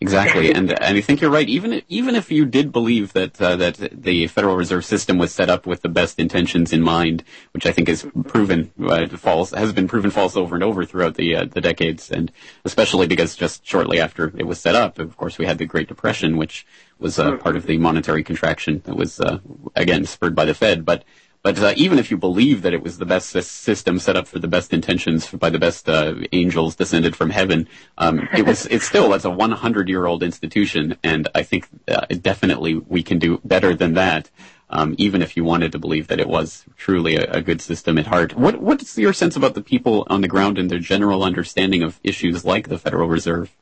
Exactly, 0.00 0.52
and 0.52 0.70
and 0.80 0.96
I 0.96 1.00
think 1.00 1.20
you're 1.20 1.30
right. 1.30 1.48
Even 1.48 1.82
even 1.88 2.14
if 2.14 2.30
you 2.30 2.44
did 2.44 2.70
believe 2.70 3.14
that 3.14 3.40
uh, 3.42 3.56
that 3.56 3.76
the 3.90 4.28
Federal 4.28 4.54
Reserve 4.54 4.84
System 4.84 5.18
was 5.18 5.32
set 5.32 5.50
up 5.50 5.66
with 5.66 5.82
the 5.82 5.88
best 5.88 6.20
intentions 6.20 6.72
in 6.72 6.82
mind, 6.82 7.24
which 7.50 7.66
I 7.66 7.72
think 7.72 7.88
is 7.88 8.06
proven 8.28 8.70
uh, 8.80 9.08
false, 9.08 9.50
has 9.50 9.72
been 9.72 9.88
proven 9.88 10.12
false 10.12 10.36
over 10.36 10.54
and 10.54 10.62
over 10.62 10.84
throughout 10.84 11.16
the 11.16 11.34
uh, 11.34 11.44
the 11.46 11.60
decades, 11.60 12.12
and 12.12 12.30
especially 12.64 13.08
because 13.08 13.34
just 13.34 13.66
shortly 13.66 13.98
after 13.98 14.32
it 14.36 14.46
was 14.46 14.60
set 14.60 14.76
up, 14.76 15.00
of 15.00 15.16
course, 15.16 15.36
we 15.36 15.46
had 15.46 15.58
the 15.58 15.66
Great 15.66 15.88
Depression, 15.88 16.36
which 16.36 16.64
was 17.00 17.18
uh, 17.18 17.36
part 17.38 17.56
of 17.56 17.66
the 17.66 17.76
monetary 17.78 18.22
contraction 18.22 18.80
that 18.84 18.94
was 18.96 19.18
uh, 19.18 19.40
again 19.74 20.04
spurred 20.04 20.36
by 20.36 20.44
the 20.44 20.54
Fed, 20.54 20.84
but 20.84 21.02
but 21.42 21.58
uh, 21.58 21.72
even 21.76 21.98
if 21.98 22.10
you 22.10 22.16
believe 22.16 22.62
that 22.62 22.74
it 22.74 22.82
was 22.82 22.98
the 22.98 23.06
best 23.06 23.30
system 23.30 23.98
set 23.98 24.16
up 24.16 24.26
for 24.26 24.38
the 24.38 24.48
best 24.48 24.72
intentions 24.72 25.30
by 25.30 25.50
the 25.50 25.58
best 25.58 25.88
uh, 25.88 26.14
angels 26.32 26.76
descended 26.76 27.14
from 27.14 27.30
heaven, 27.30 27.68
um, 27.96 28.28
it 28.36 28.44
was 28.44 28.66
it's 28.66 28.86
still 28.86 29.10
that's 29.10 29.24
a 29.24 29.30
100 29.30 29.88
year 29.88 30.06
old 30.06 30.22
institution, 30.22 30.96
and 31.02 31.28
I 31.34 31.42
think 31.42 31.68
uh, 31.88 32.06
definitely 32.20 32.74
we 32.74 33.02
can 33.02 33.18
do 33.18 33.40
better 33.44 33.74
than 33.74 33.94
that. 33.94 34.30
Um, 34.70 34.94
even 34.98 35.22
if 35.22 35.34
you 35.34 35.44
wanted 35.44 35.72
to 35.72 35.78
believe 35.78 36.08
that 36.08 36.20
it 36.20 36.28
was 36.28 36.66
truly 36.76 37.16
a, 37.16 37.24
a, 37.32 37.40
good 37.40 37.62
system 37.62 37.96
at 37.96 38.06
heart, 38.06 38.36
what 38.36 38.60
what's 38.60 38.98
your 38.98 39.14
sense 39.14 39.34
about 39.34 39.54
the 39.54 39.62
people 39.62 40.06
on 40.10 40.20
the 40.20 40.28
ground 40.28 40.58
and 40.58 40.70
their 40.70 40.78
general 40.78 41.22
understanding 41.22 41.82
of 41.82 41.98
issues 42.04 42.44
like 42.44 42.68
the 42.68 42.78
Federal 42.78 43.08
Reserve? 43.08 43.56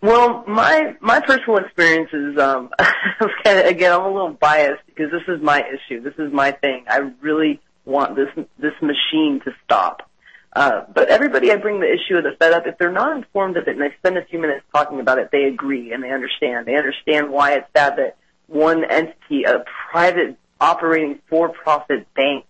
Well, 0.00 0.44
my 0.46 0.94
my 1.00 1.20
personal 1.20 1.58
experience 1.58 2.10
is 2.12 2.38
um, 2.38 2.70
again 3.44 3.92
I'm 3.92 4.02
a 4.02 4.12
little 4.12 4.30
biased 4.32 4.86
because 4.86 5.10
this 5.10 5.22
is 5.26 5.42
my 5.42 5.60
issue. 5.60 6.00
This 6.00 6.14
is 6.18 6.32
my 6.32 6.52
thing. 6.52 6.84
I 6.88 7.10
really 7.20 7.60
want 7.84 8.14
this 8.14 8.28
this 8.58 8.74
machine 8.80 9.40
to 9.44 9.52
stop. 9.64 10.08
Uh, 10.52 10.82
but 10.94 11.08
everybody 11.08 11.52
I 11.52 11.56
bring 11.56 11.80
the 11.80 11.92
issue 11.92 12.16
of 12.16 12.24
the 12.24 12.32
Fed 12.38 12.52
up, 12.52 12.66
if 12.66 12.78
they're 12.78 12.92
not 12.92 13.16
informed 13.16 13.56
of 13.56 13.66
it 13.68 13.70
and 13.70 13.80
they 13.80 13.94
spend 13.98 14.16
a 14.16 14.24
few 14.24 14.38
minutes 14.38 14.64
talking 14.72 15.00
about 15.00 15.18
it, 15.18 15.30
they 15.30 15.44
agree 15.44 15.92
and 15.92 16.02
they 16.02 16.10
understand. 16.10 16.66
They 16.66 16.76
understand 16.76 17.30
why 17.30 17.54
it's 17.54 17.70
bad 17.72 17.96
that 17.96 18.16
one 18.46 18.84
entity, 18.84 19.44
a 19.44 19.64
private 19.90 20.38
operating 20.60 21.18
for-profit 21.28 22.12
bank 22.14 22.46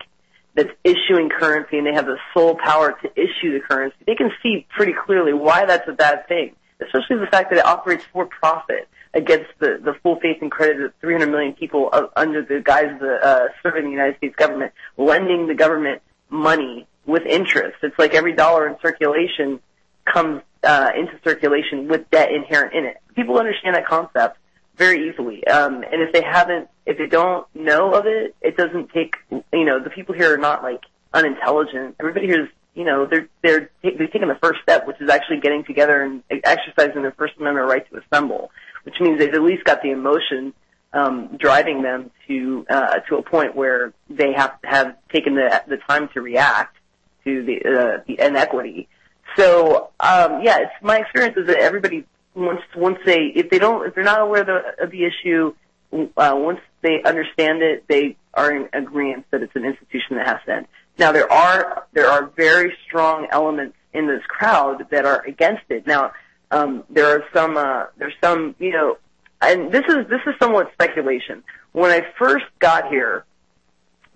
that's 0.54 0.70
issuing 0.84 1.28
currency 1.28 1.78
and 1.78 1.86
they 1.86 1.92
have 1.92 2.06
the 2.06 2.18
sole 2.34 2.56
power 2.56 2.96
to 3.02 3.10
issue 3.20 3.52
the 3.52 3.60
currency, 3.68 3.96
they 4.06 4.14
can 4.14 4.30
see 4.42 4.66
pretty 4.74 4.92
clearly 4.92 5.32
why 5.32 5.66
that's 5.66 5.88
a 5.88 5.92
bad 5.92 6.28
thing 6.28 6.54
especially 6.80 7.18
the 7.18 7.26
fact 7.30 7.50
that 7.50 7.58
it 7.58 7.64
operates 7.64 8.04
for 8.12 8.26
profit 8.26 8.88
against 9.14 9.50
the, 9.58 9.80
the 9.82 9.94
full 10.02 10.16
faith 10.20 10.38
and 10.42 10.50
credit 10.50 10.80
of 10.80 10.92
300 11.00 11.30
million 11.30 11.54
people 11.54 11.90
under 12.14 12.42
the 12.42 12.60
guise 12.60 12.92
of 12.92 13.00
the, 13.00 13.18
uh, 13.22 13.48
serving 13.62 13.84
the 13.84 13.90
United 13.90 14.16
States 14.18 14.36
government, 14.36 14.72
lending 14.96 15.46
the 15.46 15.54
government 15.54 16.02
money 16.30 16.86
with 17.06 17.24
interest. 17.24 17.78
It's 17.82 17.98
like 17.98 18.14
every 18.14 18.34
dollar 18.34 18.68
in 18.68 18.76
circulation 18.82 19.60
comes 20.04 20.42
uh, 20.62 20.90
into 20.96 21.18
circulation 21.24 21.88
with 21.88 22.10
debt 22.10 22.30
inherent 22.32 22.74
in 22.74 22.84
it. 22.84 22.96
People 23.14 23.38
understand 23.38 23.76
that 23.76 23.86
concept 23.86 24.38
very 24.76 25.08
easily. 25.08 25.46
Um, 25.46 25.82
and 25.82 26.02
if 26.02 26.12
they 26.12 26.22
haven't, 26.22 26.68
if 26.86 26.98
they 26.98 27.06
don't 27.06 27.46
know 27.54 27.92
of 27.94 28.06
it, 28.06 28.34
it 28.40 28.56
doesn't 28.56 28.90
take, 28.90 29.16
you 29.30 29.64
know, 29.64 29.82
the 29.82 29.90
people 29.90 30.14
here 30.14 30.34
are 30.34 30.38
not 30.38 30.62
like 30.62 30.82
unintelligent. 31.12 31.96
Everybody 31.98 32.26
here 32.26 32.44
is 32.44 32.48
you 32.74 32.84
know, 32.84 33.06
they're 33.06 33.28
they're 33.42 33.70
they've 33.82 34.12
taken 34.12 34.28
the 34.28 34.38
first 34.42 34.60
step, 34.62 34.86
which 34.86 35.00
is 35.00 35.10
actually 35.10 35.40
getting 35.40 35.64
together 35.64 36.00
and 36.02 36.22
exercising 36.30 37.02
their 37.02 37.12
First 37.12 37.34
Amendment 37.38 37.68
right 37.68 37.88
to 37.90 38.00
assemble, 38.00 38.50
which 38.84 38.94
means 39.00 39.18
they've 39.18 39.34
at 39.34 39.42
least 39.42 39.64
got 39.64 39.82
the 39.82 39.90
emotion 39.90 40.52
um, 40.92 41.36
driving 41.38 41.82
them 41.82 42.10
to 42.26 42.66
uh, 42.70 43.00
to 43.08 43.16
a 43.16 43.22
point 43.22 43.54
where 43.54 43.92
they 44.08 44.32
have 44.34 44.58
have 44.64 44.96
taken 45.12 45.34
the 45.34 45.62
the 45.66 45.78
time 45.88 46.08
to 46.14 46.20
react 46.20 46.76
to 47.24 47.44
the 47.44 47.56
uh, 47.58 48.02
the 48.06 48.20
inequity. 48.24 48.88
So 49.36 49.90
um, 50.00 50.42
yeah, 50.42 50.58
it's 50.60 50.72
my 50.82 50.98
experience 50.98 51.36
is 51.36 51.46
that 51.48 51.58
everybody 51.58 52.04
once 52.34 52.62
once 52.76 52.98
they 53.04 53.32
if 53.34 53.50
they 53.50 53.58
don't 53.58 53.86
if 53.86 53.94
they're 53.94 54.04
not 54.04 54.20
aware 54.20 54.40
of 54.42 54.46
the, 54.46 54.84
of 54.84 54.90
the 54.90 55.04
issue, 55.04 55.54
uh, 55.92 56.34
once 56.34 56.60
they 56.82 57.02
understand 57.02 57.62
it, 57.62 57.84
they 57.88 58.16
are 58.34 58.54
in 58.54 58.68
agreement 58.72 59.26
that 59.30 59.42
it's 59.42 59.56
an 59.56 59.64
institution 59.64 60.16
that 60.16 60.26
has 60.26 60.38
to 60.46 60.54
end. 60.54 60.66
Now 60.98 61.12
there 61.12 61.30
are 61.32 61.86
there 61.92 62.08
are 62.08 62.26
very 62.36 62.76
strong 62.86 63.28
elements 63.30 63.76
in 63.92 64.06
this 64.06 64.22
crowd 64.26 64.88
that 64.90 65.04
are 65.04 65.24
against 65.24 65.64
it. 65.68 65.86
Now 65.86 66.12
um, 66.50 66.84
there 66.90 67.06
are 67.06 67.24
some 67.32 67.56
uh, 67.56 67.84
there's 67.96 68.14
some 68.22 68.54
you 68.58 68.72
know, 68.72 68.98
and 69.40 69.70
this 69.70 69.84
is 69.88 70.08
this 70.08 70.20
is 70.26 70.34
somewhat 70.40 70.72
speculation. 70.72 71.44
When 71.72 71.90
I 71.90 72.06
first 72.18 72.46
got 72.58 72.88
here, 72.88 73.24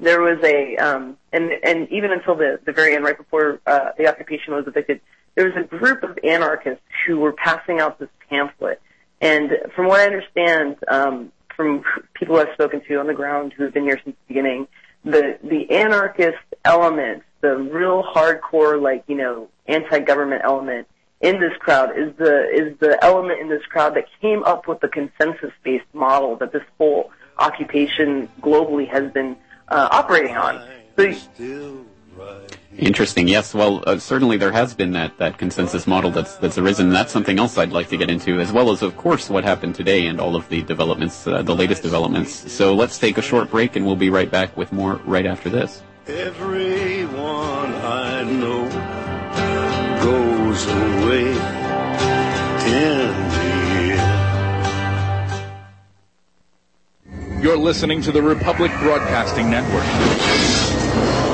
there 0.00 0.20
was 0.20 0.38
a 0.42 0.76
um, 0.76 1.16
and 1.32 1.50
and 1.62 1.88
even 1.90 2.10
until 2.10 2.34
the 2.34 2.58
the 2.64 2.72
very 2.72 2.94
end, 2.94 3.04
right 3.04 3.16
before 3.16 3.60
uh, 3.66 3.90
the 3.96 4.08
occupation 4.08 4.54
was 4.54 4.66
evicted, 4.66 5.00
there 5.34 5.46
was 5.46 5.54
a 5.56 5.64
group 5.64 6.02
of 6.02 6.18
anarchists 6.24 6.82
who 7.06 7.18
were 7.18 7.32
passing 7.32 7.80
out 7.80 7.98
this 7.98 8.08
pamphlet. 8.28 8.80
And 9.20 9.52
from 9.76 9.86
what 9.86 10.00
I 10.00 10.06
understand, 10.06 10.76
um, 10.88 11.32
from 11.54 11.84
people 12.14 12.36
I've 12.36 12.52
spoken 12.54 12.82
to 12.88 12.96
on 12.96 13.06
the 13.06 13.14
ground 13.14 13.52
who 13.52 13.64
have 13.64 13.72
been 13.72 13.84
here 13.84 14.00
since 14.02 14.16
the 14.16 14.34
beginning, 14.34 14.66
the 15.04 15.38
the 15.42 15.70
anarchist 15.70 16.38
element, 16.64 17.22
the 17.40 17.56
real 17.56 18.02
hardcore 18.02 18.80
like 18.80 19.04
you 19.06 19.16
know 19.16 19.48
anti-government 19.66 20.42
element 20.44 20.86
in 21.20 21.40
this 21.40 21.52
crowd 21.58 21.96
is 21.96 22.14
the 22.16 22.48
is 22.50 22.78
the 22.78 23.02
element 23.02 23.40
in 23.40 23.48
this 23.48 23.64
crowd 23.66 23.94
that 23.94 24.06
came 24.20 24.42
up 24.44 24.66
with 24.66 24.80
the 24.80 24.88
consensus-based 24.88 25.92
model 25.92 26.36
that 26.36 26.52
this 26.52 26.64
whole 26.78 27.10
occupation 27.38 28.28
globally 28.40 28.88
has 28.88 29.10
been 29.12 29.36
uh, 29.68 29.88
operating 29.90 30.36
on. 30.36 30.66
So, 30.96 31.84
Interesting. 32.78 33.28
Yes. 33.28 33.54
Well, 33.54 33.82
uh, 33.86 33.98
certainly 33.98 34.38
there 34.38 34.52
has 34.52 34.74
been 34.74 34.92
that, 34.92 35.18
that 35.18 35.38
consensus 35.38 35.86
model 35.86 36.10
that's 36.10 36.36
that's 36.36 36.56
arisen. 36.56 36.88
That's 36.90 37.12
something 37.12 37.38
else 37.38 37.58
I'd 37.58 37.72
like 37.72 37.88
to 37.88 37.96
get 37.98 38.10
into, 38.10 38.40
as 38.40 38.50
well 38.50 38.70
as, 38.70 38.82
of 38.82 38.96
course, 38.96 39.28
what 39.28 39.44
happened 39.44 39.74
today 39.74 40.06
and 40.06 40.20
all 40.20 40.36
of 40.36 40.48
the 40.48 40.62
developments, 40.62 41.26
uh, 41.26 41.42
the 41.42 41.54
latest 41.54 41.82
developments. 41.82 42.50
So 42.50 42.74
let's 42.74 42.98
take 42.98 43.18
a 43.18 43.22
short 43.22 43.50
break, 43.50 43.76
and 43.76 43.84
we'll 43.84 43.96
be 43.96 44.10
right 44.10 44.30
back 44.30 44.56
with 44.56 44.72
more 44.72 44.96
right 45.04 45.26
after 45.26 45.50
this. 45.50 45.82
Everyone 46.08 47.74
I 47.74 48.24
know 48.24 48.68
goes 50.02 50.66
away 50.66 51.28
in 52.66 53.12
the 57.30 57.40
You're 57.40 57.56
listening 57.56 58.02
to 58.02 58.10
the 58.10 58.20
Republic 58.20 58.72
Broadcasting 58.80 59.48
Network 59.48 59.84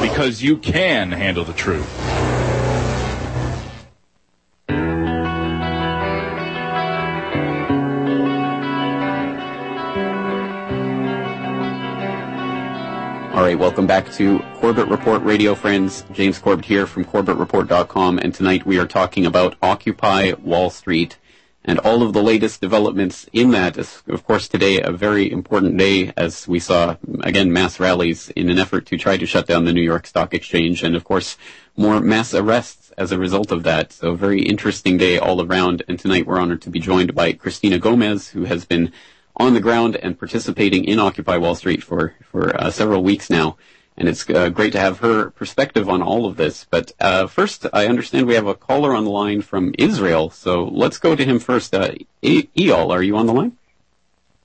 because 0.03 0.43
you 0.43 0.59
can 0.59 1.13
handle 1.13 1.45
the 1.45 1.55
truth. 1.55 1.89
Welcome 13.59 13.89
back 13.89 14.11
to 14.13 14.39
Corbett 14.61 14.87
Report 14.87 15.21
Radio, 15.25 15.53
friends. 15.53 16.05
James 16.13 16.39
Corbett 16.39 16.65
here 16.65 16.87
from 16.87 17.05
CorbettReport.com, 17.05 18.19
and 18.19 18.33
tonight 18.33 18.65
we 18.65 18.79
are 18.79 18.87
talking 18.87 19.27
about 19.27 19.57
Occupy 19.61 20.35
Wall 20.35 20.71
Street 20.71 21.19
and 21.65 21.81
all 21.81 22.05
of 22.05 22.13
the 22.13 22.23
latest 22.23 22.61
developments 22.61 23.29
in 23.33 23.51
that 23.51 23.77
of 23.77 24.25
course, 24.25 24.47
today 24.47 24.81
a 24.81 24.93
very 24.93 25.29
important 25.31 25.77
day 25.77 26.13
as 26.17 26.47
we 26.47 26.61
saw, 26.61 26.97
again, 27.23 27.53
mass 27.53 27.81
rallies 27.81 28.31
in 28.31 28.49
an 28.49 28.61
effort 28.61 28.87
to 28.87 28.97
try 28.97 29.17
to 29.17 29.27
shut 29.27 29.49
down 29.49 29.65
the 29.65 29.73
New 29.73 29.83
York 29.83 30.07
Stock 30.07 30.35
Exchange 30.35 30.85
and, 30.85 30.95
of 30.95 31.03
course, 31.03 31.37
more 31.77 32.01
mass 32.01 32.35
arrests 32.35 32.93
as 32.97 33.11
a 33.11 33.19
result 33.19 33.51
of 33.51 33.65
that. 33.65 33.93
So 33.93 34.15
very 34.15 34.41
interesting 34.41 34.99
day 34.99 35.19
all 35.19 35.45
around. 35.45 35.83
And 35.89 35.99
tonight 35.99 36.27
we're 36.27 36.39
honored 36.39 36.63
to 36.63 36.71
be 36.71 36.79
joined 36.79 37.13
by 37.13 37.33
Christina 37.33 37.81
Gomez, 37.81 38.29
who 38.29 38.45
has 38.45 38.65
been 38.65 38.93
on 39.39 39.55
the 39.55 39.61
ground 39.61 39.97
and 39.97 40.19
participating 40.19 40.85
in 40.85 40.99
Occupy 40.99 41.37
Wall 41.37 41.55
Street 41.55 41.83
for, 41.83 42.15
for 42.31 42.55
uh, 42.61 42.71
several 42.71 43.03
weeks 43.03 43.31
now 43.31 43.57
and 43.99 44.09
it's 44.09 44.31
uh, 44.31 44.49
great 44.49 44.73
to 44.73 44.79
have 44.79 45.01
her 45.01 45.31
perspective 45.31 45.89
on 45.89 46.03
all 46.03 46.25
of 46.25 46.37
this. 46.37 46.65
But 46.71 46.93
uh, 47.01 47.27
first, 47.27 47.67
I 47.73 47.89
understand 47.89 48.29
we 48.29 48.35
have 48.35 48.47
a 48.47 48.55
caller 48.55 48.95
on 48.95 49.05
the 49.05 49.11
line 49.11 49.43
from 49.43 49.75
Israel, 49.77 50.31
so 50.31 50.65
let's 50.65 50.99
go 50.99 51.17
to 51.17 51.25
him 51.25 51.41
first. 51.41 51.75
Uh, 51.75 51.91
Eyal, 52.23 52.91
are 52.91 53.03
you 53.03 53.17
on 53.17 53.27
the 53.27 53.33
line? 53.33 53.59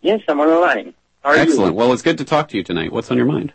Yes, 0.01 0.21
I'm 0.27 0.41
on 0.41 0.47
the 0.47 0.59
line. 0.59 0.93
How 1.23 1.31
Excellent. 1.31 1.73
You? 1.73 1.77
Well, 1.77 1.93
it's 1.93 2.01
good 2.01 2.17
to 2.17 2.25
talk 2.25 2.49
to 2.49 2.57
you 2.57 2.63
tonight. 2.63 2.91
What's 2.91 3.11
on 3.11 3.17
your 3.17 3.27
mind? 3.27 3.53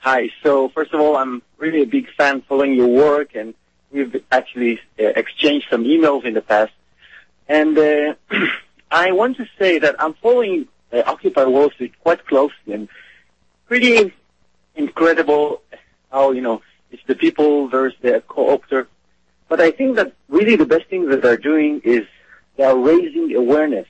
Hi. 0.00 0.28
So, 0.42 0.68
first 0.68 0.92
of 0.92 1.00
all, 1.00 1.16
I'm 1.16 1.42
really 1.56 1.80
a 1.80 1.86
big 1.86 2.08
fan 2.16 2.42
following 2.42 2.74
your 2.74 2.88
work, 2.88 3.34
and 3.34 3.54
we've 3.90 4.22
actually 4.30 4.78
uh, 5.00 5.04
exchanged 5.16 5.68
some 5.70 5.84
emails 5.84 6.26
in 6.26 6.34
the 6.34 6.42
past. 6.42 6.72
And 7.48 7.78
uh, 7.78 8.14
I 8.90 9.12
want 9.12 9.36
to 9.36 9.46
say 9.58 9.78
that 9.78 9.96
I'm 10.02 10.14
following 10.14 10.66
uh, 10.92 11.02
Occupy 11.06 11.44
Wall 11.44 11.70
Street 11.70 11.92
quite 12.00 12.26
closely 12.26 12.72
and 12.72 12.88
pretty 13.66 14.12
incredible 14.74 15.62
how, 16.10 16.32
you 16.32 16.40
know, 16.40 16.62
It's 16.90 17.02
the 17.06 17.14
people 17.14 17.68
versus 17.68 17.98
the 18.02 18.22
co-opter. 18.26 18.86
But 19.48 19.60
I 19.60 19.70
think 19.70 19.96
that 19.96 20.12
really 20.28 20.56
the 20.56 20.66
best 20.66 20.86
thing 20.88 21.08
that 21.08 21.22
they're 21.22 21.36
doing 21.36 21.80
is 21.84 22.02
they 22.56 22.64
are 22.64 22.76
raising 22.76 23.34
awareness, 23.34 23.86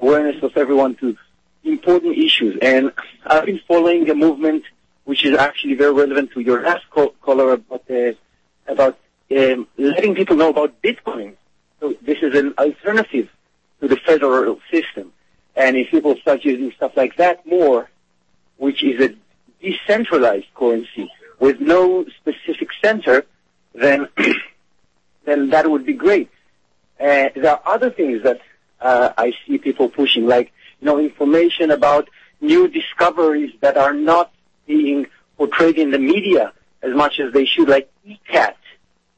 awareness 0.00 0.42
of 0.42 0.56
everyone 0.56 0.94
to 0.96 1.16
important 1.64 2.16
issues. 2.16 2.58
And 2.60 2.92
I've 3.26 3.46
been 3.46 3.60
following 3.68 4.08
a 4.10 4.14
movement 4.14 4.64
which 5.04 5.24
is 5.24 5.36
actually 5.36 5.74
very 5.74 5.92
relevant 5.92 6.32
to 6.32 6.40
your 6.40 6.62
last 6.62 6.88
call, 6.90 7.10
caller 7.20 7.52
about 7.52 7.84
uh, 7.90 8.12
about 8.66 8.98
um, 9.36 9.66
letting 9.76 10.14
people 10.14 10.36
know 10.36 10.50
about 10.50 10.80
Bitcoin. 10.80 11.34
So 11.80 11.94
this 12.02 12.18
is 12.22 12.34
an 12.34 12.54
alternative 12.56 13.28
to 13.82 13.88
the 13.88 13.96
federal 13.96 14.60
system. 14.70 15.12
And 15.56 15.76
if 15.76 15.90
people 15.90 16.16
start 16.16 16.44
using 16.44 16.72
stuff 16.76 16.92
like 16.96 17.16
that 17.16 17.44
more, 17.44 17.90
which 18.56 18.82
is 18.84 19.00
a 19.00 19.14
decentralized 19.60 20.46
currency 20.54 21.10
with 21.40 21.60
no 21.60 22.06
specific 22.20 22.68
center, 22.82 23.26
then 23.74 24.08
then 25.24 25.50
that 25.50 25.68
would 25.68 25.84
be 25.84 25.94
great. 25.94 26.30
Uh, 26.98 27.28
there 27.34 27.50
are 27.50 27.62
other 27.66 27.90
things 27.90 28.22
that 28.22 28.40
uh, 28.80 29.12
I 29.18 29.32
see 29.44 29.58
people 29.58 29.88
pushing, 29.88 30.26
like 30.26 30.52
you 30.80 30.86
know, 30.86 31.00
information 31.00 31.72
about 31.72 32.08
new 32.40 32.68
discoveries 32.68 33.52
that 33.60 33.76
are 33.76 33.92
not 33.92 34.32
being 34.66 35.06
portrayed 35.36 35.76
in 35.76 35.90
the 35.90 35.98
media 35.98 36.52
as 36.82 36.94
much 36.94 37.18
as 37.18 37.32
they 37.32 37.46
should, 37.46 37.68
like 37.68 37.90
ECAT. 38.06 38.54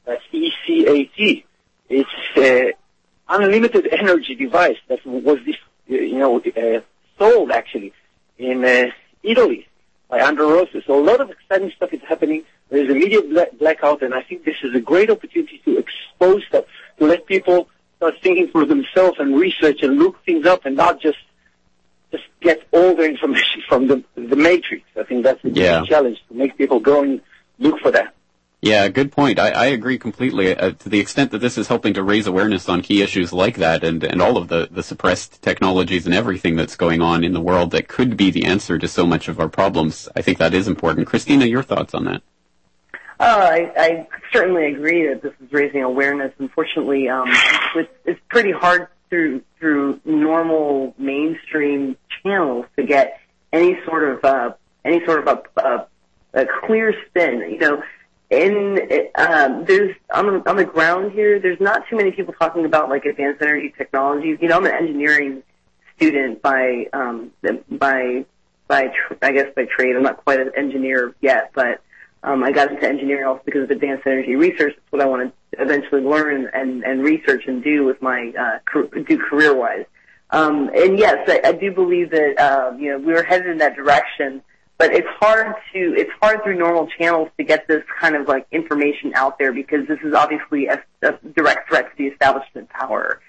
That's 0.05 0.23
E-C-A-T. 0.31 1.45
It's 1.89 2.09
an 2.35 2.73
unlimited 3.29 3.87
energy 3.91 4.35
device 4.35 4.77
that 4.87 5.05
was 5.05 5.39
this, 5.45 5.55
you 5.87 6.17
know, 6.17 6.39
uh, 6.39 6.81
sold 7.17 7.51
actually 7.51 7.93
in 8.37 8.63
uh, 8.65 8.85
Italy 9.23 9.67
by 10.09 10.19
Andrea 10.19 10.47
Rossi. 10.47 10.83
So 10.85 10.99
a 10.99 11.03
lot 11.03 11.21
of 11.21 11.29
exciting 11.29 11.71
stuff 11.75 11.93
is 11.93 12.01
happening. 12.07 12.43
There's 12.69 12.89
a 12.89 12.93
media 12.93 13.21
black- 13.21 13.57
blackout, 13.57 14.01
and 14.01 14.13
I 14.13 14.21
think 14.23 14.43
this 14.45 14.57
is 14.63 14.75
a 14.75 14.79
great 14.79 15.09
opportunity 15.09 15.61
to 15.65 15.77
expose 15.77 16.43
stuff, 16.47 16.65
to 16.99 17.05
let 17.05 17.25
people 17.25 17.69
start 17.97 18.15
thinking 18.21 18.47
for 18.49 18.65
themselves 18.65 19.17
and 19.19 19.35
research 19.39 19.81
and 19.83 19.97
look 19.97 20.23
things 20.25 20.45
up, 20.45 20.65
and 20.65 20.75
not 20.75 20.99
just 21.01 21.17
just 22.11 22.23
get 22.41 22.61
all 22.71 22.95
the 22.95 23.03
information 23.03 23.61
from 23.67 23.87
the 23.87 24.03
the 24.15 24.35
matrix. 24.35 24.83
I 24.99 25.03
think 25.03 25.23
that's 25.23 25.41
the 25.41 25.49
Yeah. 25.51 25.83
challenge 25.85 26.23
to 26.29 26.33
make 26.35 26.57
people 26.57 26.79
go 26.79 27.03
and 27.03 27.21
look 27.59 27.79
for 27.79 27.91
that. 27.91 28.13
Yeah, 28.65 28.87
good 28.87 29.11
point. 29.11 29.37
I, 29.37 29.51
I 29.51 29.65
agree 29.67 29.99
completely. 29.99 30.57
Uh, 30.57 30.71
to 30.71 30.89
the 30.89 30.99
extent 30.99 31.29
that 31.29 31.37
this 31.37 31.55
is 31.55 31.67
helping 31.67 31.93
to 31.93 32.01
raise 32.01 32.25
awareness 32.25 32.67
on 32.67 32.81
key 32.81 33.03
issues 33.03 33.31
like 33.31 33.57
that, 33.57 33.83
and, 33.83 34.03
and 34.03 34.23
all 34.23 34.37
of 34.37 34.47
the, 34.47 34.67
the 34.71 34.81
suppressed 34.81 35.43
technologies 35.43 36.07
and 36.07 36.15
everything 36.15 36.55
that's 36.55 36.75
going 36.75 36.99
on 36.99 37.23
in 37.23 37.33
the 37.33 37.39
world 37.39 37.69
that 37.71 37.87
could 37.87 38.17
be 38.17 38.31
the 38.31 38.45
answer 38.45 38.79
to 38.79 38.87
so 38.87 39.05
much 39.05 39.27
of 39.27 39.39
our 39.39 39.49
problems, 39.49 40.09
I 40.15 40.23
think 40.23 40.39
that 40.39 40.55
is 40.55 40.67
important. 40.67 41.05
Christina, 41.05 41.45
your 41.45 41.61
thoughts 41.61 41.93
on 41.93 42.05
that? 42.05 42.23
Uh, 43.19 43.49
I, 43.51 43.71
I 43.77 44.07
certainly 44.33 44.65
agree 44.73 45.09
that 45.09 45.21
this 45.21 45.33
is 45.43 45.53
raising 45.53 45.83
awareness. 45.83 46.33
Unfortunately, 46.39 47.07
um, 47.07 47.29
it's, 47.75 47.93
it's 48.03 48.21
pretty 48.29 48.51
hard 48.51 48.87
through 49.11 49.43
through 49.59 50.01
normal 50.05 50.95
mainstream 50.97 51.97
channels 52.23 52.65
to 52.77 52.83
get 52.83 53.19
any 53.53 53.77
sort 53.85 54.05
of 54.09 54.25
uh, 54.25 54.53
any 54.83 55.05
sort 55.05 55.27
of 55.27 55.43
a, 55.55 55.61
a, 55.61 55.87
a 56.41 56.45
clear 56.65 56.95
spin. 57.07 57.41
You 57.51 57.59
know, 57.59 57.83
in 58.29 58.79
um, 59.15 59.65
there's 59.65 59.95
on 60.13 60.25
the 60.27 60.49
on 60.49 60.57
the 60.57 60.65
ground 60.65 61.11
here. 61.11 61.39
There's 61.39 61.59
not 61.59 61.83
too 61.89 61.95
many 61.95 62.11
people 62.11 62.33
talking 62.33 62.65
about 62.65 62.89
like 62.89 63.05
advanced 63.05 63.41
energy 63.41 63.73
technologies. 63.77 64.39
You 64.41 64.49
know, 64.49 64.57
I'm 64.57 64.65
an 64.65 64.73
engineering 64.73 65.43
student 65.97 66.41
by 66.41 66.87
um, 66.93 67.31
by 67.69 68.25
by 68.67 68.87
tr- 68.87 69.13
I 69.21 69.31
guess 69.31 69.47
by 69.55 69.65
trade. 69.65 69.95
I'm 69.95 70.03
not 70.03 70.23
quite 70.23 70.39
an 70.39 70.51
engineer 70.57 71.15
yet, 71.21 71.51
but 71.53 71.81
um, 72.23 72.43
I 72.43 72.51
got 72.51 72.71
into 72.71 72.87
engineering 72.87 73.25
also 73.25 73.41
because 73.45 73.63
of 73.63 73.71
advanced 73.71 74.07
energy 74.07 74.35
research. 74.35 74.73
That's 74.75 74.91
what 74.91 75.01
I 75.01 75.05
want 75.05 75.31
to 75.51 75.61
eventually 75.61 76.01
learn 76.01 76.49
and, 76.53 76.83
and 76.83 77.03
research 77.03 77.43
and 77.47 77.63
do 77.63 77.85
with 77.85 78.01
my 78.01 78.33
uh, 78.37 78.59
car- 78.65 78.87
do 78.87 79.17
career 79.17 79.55
wise. 79.55 79.85
Um, 80.31 80.69
and 80.75 80.97
yes, 80.97 81.29
I, 81.29 81.41
I 81.49 81.51
do 81.51 81.71
believe 81.71 82.09
that 82.09 82.39
uh, 82.39 82.75
you 82.77 82.91
know 82.91 82.97
we 82.97 83.13
were 83.13 83.23
headed 83.23 83.47
in 83.47 83.59
that 83.59 83.75
direction, 83.75 84.41
but 84.77 84.93
it's 84.93 85.07
hard 85.19 85.55
to 85.73 85.95
it's 85.97 86.11
hard 86.21 86.43
through 86.43 86.57
normal 86.57 86.87
channels 86.87 87.29
to 87.37 87.43
get 87.43 87.67
this 87.67 87.83
kind 87.99 88.15
of 88.15 88.27
like 88.27 88.45
information 88.51 89.13
out 89.15 89.37
there 89.39 89.53
because 89.53 89.87
this 89.87 89.99
is 90.03 90.13
obviously 90.13 90.67
a, 90.67 90.83
a 91.01 91.13
direct 91.35 91.69
threat 91.69 91.89
to 91.91 91.97
the 91.97 92.07
establishment 92.07 92.69
power. 92.69 93.21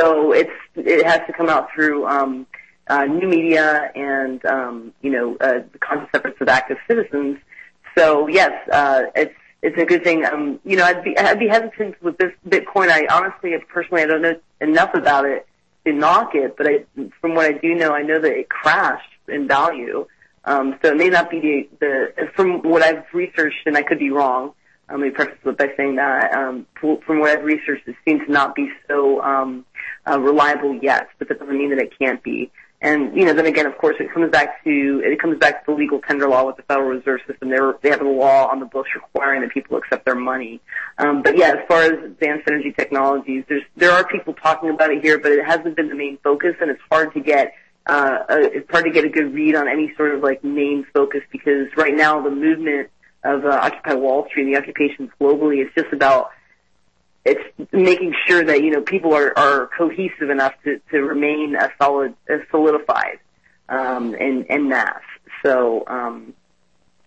So 0.00 0.32
it's 0.32 0.50
it 0.74 1.04
has 1.06 1.20
to 1.26 1.32
come 1.32 1.48
out 1.48 1.68
through 1.74 2.06
um, 2.06 2.46
uh, 2.88 3.04
new 3.04 3.28
media 3.28 3.90
and 3.94 4.44
um, 4.46 4.92
you 5.02 5.10
know 5.10 5.36
uh, 5.40 5.60
the 5.72 5.78
conscious 5.78 6.08
efforts 6.14 6.40
of 6.40 6.48
active 6.48 6.78
citizens. 6.88 7.38
So 7.96 8.28
yes, 8.28 8.52
uh, 8.70 9.04
it's 9.14 9.34
it's 9.62 9.78
a 9.78 9.84
good 9.84 10.04
thing. 10.04 10.24
Um, 10.24 10.60
you 10.64 10.76
know, 10.76 10.84
I'd 10.84 11.02
be 11.02 11.18
I'd 11.18 11.38
be 11.38 11.48
hesitant 11.48 12.02
with 12.02 12.18
this 12.18 12.32
Bitcoin. 12.48 12.88
I 12.88 13.06
honestly, 13.10 13.54
personally, 13.68 14.02
I 14.02 14.06
don't 14.06 14.22
know 14.22 14.38
enough 14.60 14.94
about 14.94 15.24
it 15.26 15.46
to 15.84 15.92
knock 15.92 16.34
it, 16.34 16.56
but 16.56 16.66
I, 16.66 16.84
from 17.20 17.34
what 17.34 17.46
I 17.46 17.52
do 17.52 17.74
know, 17.74 17.92
I 17.92 18.02
know 18.02 18.20
that 18.20 18.32
it 18.32 18.48
crashed 18.48 19.10
in 19.28 19.48
value. 19.48 20.06
Um, 20.46 20.78
so 20.80 20.92
it 20.92 20.96
may 20.96 21.08
not 21.08 21.28
be 21.28 21.40
the, 21.40 21.68
the 21.80 22.30
from 22.34 22.62
what 22.62 22.82
I've 22.82 23.04
researched, 23.12 23.66
and 23.66 23.76
I 23.76 23.82
could 23.82 23.98
be 23.98 24.10
wrong. 24.10 24.52
Let 24.88 25.00
me 25.00 25.10
preface 25.10 25.38
it 25.44 25.58
by 25.58 25.72
saying 25.76 25.96
that 25.96 26.32
um, 26.32 26.66
from 26.80 27.18
what 27.18 27.30
I've 27.30 27.44
researched, 27.44 27.88
it 27.88 27.96
seems 28.06 28.24
to 28.26 28.32
not 28.32 28.54
be 28.54 28.70
so 28.86 29.20
um, 29.20 29.66
uh, 30.08 30.20
reliable 30.20 30.78
yet, 30.80 31.08
but 31.18 31.28
that 31.28 31.40
doesn't 31.40 31.58
mean 31.58 31.70
that 31.70 31.80
it 31.80 31.92
can't 31.98 32.22
be. 32.22 32.52
And 32.80 33.16
you 33.16 33.24
know, 33.24 33.32
then 33.32 33.46
again, 33.46 33.66
of 33.66 33.76
course, 33.78 33.96
it 33.98 34.12
comes 34.12 34.30
back 34.30 34.62
to 34.62 35.02
it 35.04 35.18
comes 35.18 35.38
back 35.38 35.64
to 35.64 35.72
the 35.72 35.76
legal 35.76 36.00
tender 36.00 36.28
law 36.28 36.46
with 36.46 36.56
the 36.56 36.62
Federal 36.62 36.90
Reserve 36.90 37.20
System. 37.26 37.50
They 37.82 37.90
have 37.90 38.02
a 38.02 38.04
law 38.04 38.48
on 38.48 38.60
the 38.60 38.66
books 38.66 38.90
requiring 38.94 39.40
that 39.40 39.50
people 39.50 39.78
accept 39.78 40.04
their 40.04 40.14
money. 40.14 40.60
But 40.98 41.36
yeah, 41.36 41.54
as 41.58 41.66
far 41.66 41.82
as 41.82 42.04
advanced 42.04 42.44
energy 42.46 42.72
technologies, 42.76 43.44
there's 43.48 43.62
there 43.76 43.90
are 43.90 44.06
people 44.06 44.34
talking 44.34 44.70
about 44.70 44.90
it 44.90 45.02
here, 45.02 45.18
but 45.18 45.32
it 45.32 45.44
hasn't 45.44 45.74
been 45.74 45.88
the 45.88 45.94
main 45.94 46.18
focus, 46.22 46.54
and 46.60 46.70
it's 46.70 46.82
hard 46.90 47.12
to 47.14 47.20
get 47.20 47.54
uh, 47.86 48.18
uh, 48.28 48.36
it's 48.38 48.70
hard 48.70 48.84
to 48.84 48.90
get 48.90 49.04
a 49.04 49.08
good 49.08 49.32
read 49.32 49.54
on 49.54 49.68
any 49.68 49.94
sort 49.96 50.14
of 50.14 50.22
like 50.22 50.42
main 50.42 50.86
focus 50.92 51.20
because 51.30 51.68
right 51.76 51.94
now 51.94 52.20
the 52.20 52.30
movement 52.30 52.90
of 53.24 53.44
uh, 53.44 53.48
Occupy 53.48 53.94
Wall 53.94 54.26
Street 54.28 54.44
and 54.44 54.54
the 54.54 54.58
occupations 54.58 55.10
globally 55.20 55.64
is 55.64 55.70
just 55.76 55.92
about 55.92 56.30
it's 57.24 57.42
making 57.72 58.14
sure 58.26 58.44
that 58.44 58.62
you 58.62 58.70
know 58.70 58.82
people 58.82 59.12
are, 59.12 59.36
are 59.36 59.68
cohesive 59.76 60.30
enough 60.30 60.54
to, 60.64 60.80
to 60.90 60.98
remain 60.98 61.56
a 61.56 61.70
solid, 61.80 62.14
a 62.28 62.38
solidified, 62.50 63.18
um, 63.68 64.14
and 64.14 64.46
and 64.48 64.68
mass. 64.68 65.02
So 65.44 65.84
um, 65.86 66.34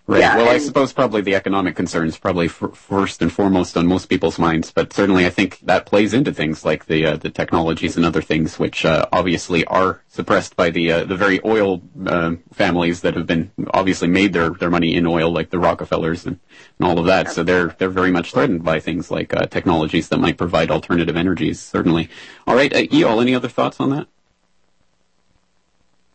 Right. 0.09 0.21
Yeah, 0.21 0.37
well, 0.37 0.49
I 0.49 0.57
suppose 0.57 0.91
probably 0.91 1.21
the 1.21 1.35
economic 1.35 1.75
concerns 1.75 2.17
probably 2.17 2.47
f- 2.47 2.73
first 2.73 3.21
and 3.21 3.31
foremost 3.31 3.77
on 3.77 3.85
most 3.85 4.07
people's 4.07 4.39
minds, 4.39 4.71
but 4.71 4.91
certainly 4.91 5.27
I 5.27 5.29
think 5.29 5.59
that 5.59 5.85
plays 5.85 6.15
into 6.15 6.33
things 6.33 6.65
like 6.65 6.87
the 6.87 7.05
uh, 7.05 7.17
the 7.17 7.29
technologies 7.29 7.95
and 7.95 8.03
other 8.03 8.23
things 8.23 8.57
which 8.57 8.85
uh, 8.85 9.05
obviously 9.11 9.65
are 9.65 10.01
suppressed 10.07 10.55
by 10.55 10.71
the 10.71 10.91
uh, 10.91 11.05
the 11.05 11.15
very 11.15 11.39
oil 11.45 11.83
uh, 12.07 12.31
families 12.51 13.01
that 13.01 13.15
have 13.15 13.27
been 13.27 13.51
obviously 13.71 14.07
made 14.07 14.33
their, 14.33 14.49
their 14.49 14.71
money 14.71 14.95
in 14.95 15.05
oil, 15.05 15.31
like 15.31 15.51
the 15.51 15.59
Rockefellers 15.59 16.25
and, 16.25 16.39
and 16.79 16.87
all 16.87 16.97
of 16.97 17.05
that. 17.05 17.29
So 17.29 17.43
they're 17.43 17.67
they're 17.77 17.91
very 17.91 18.11
much 18.11 18.31
threatened 18.33 18.63
by 18.63 18.79
things 18.79 19.11
like 19.11 19.31
uh, 19.35 19.45
technologies 19.45 20.09
that 20.09 20.17
might 20.17 20.39
provide 20.39 20.71
alternative 20.71 21.17
energies. 21.17 21.59
Certainly. 21.59 22.09
All 22.47 22.55
right, 22.55 22.73
uh, 22.73 22.77
Eyal, 22.79 23.21
any 23.21 23.35
other 23.35 23.47
thoughts 23.47 23.79
on 23.79 23.91
that? 23.91 24.07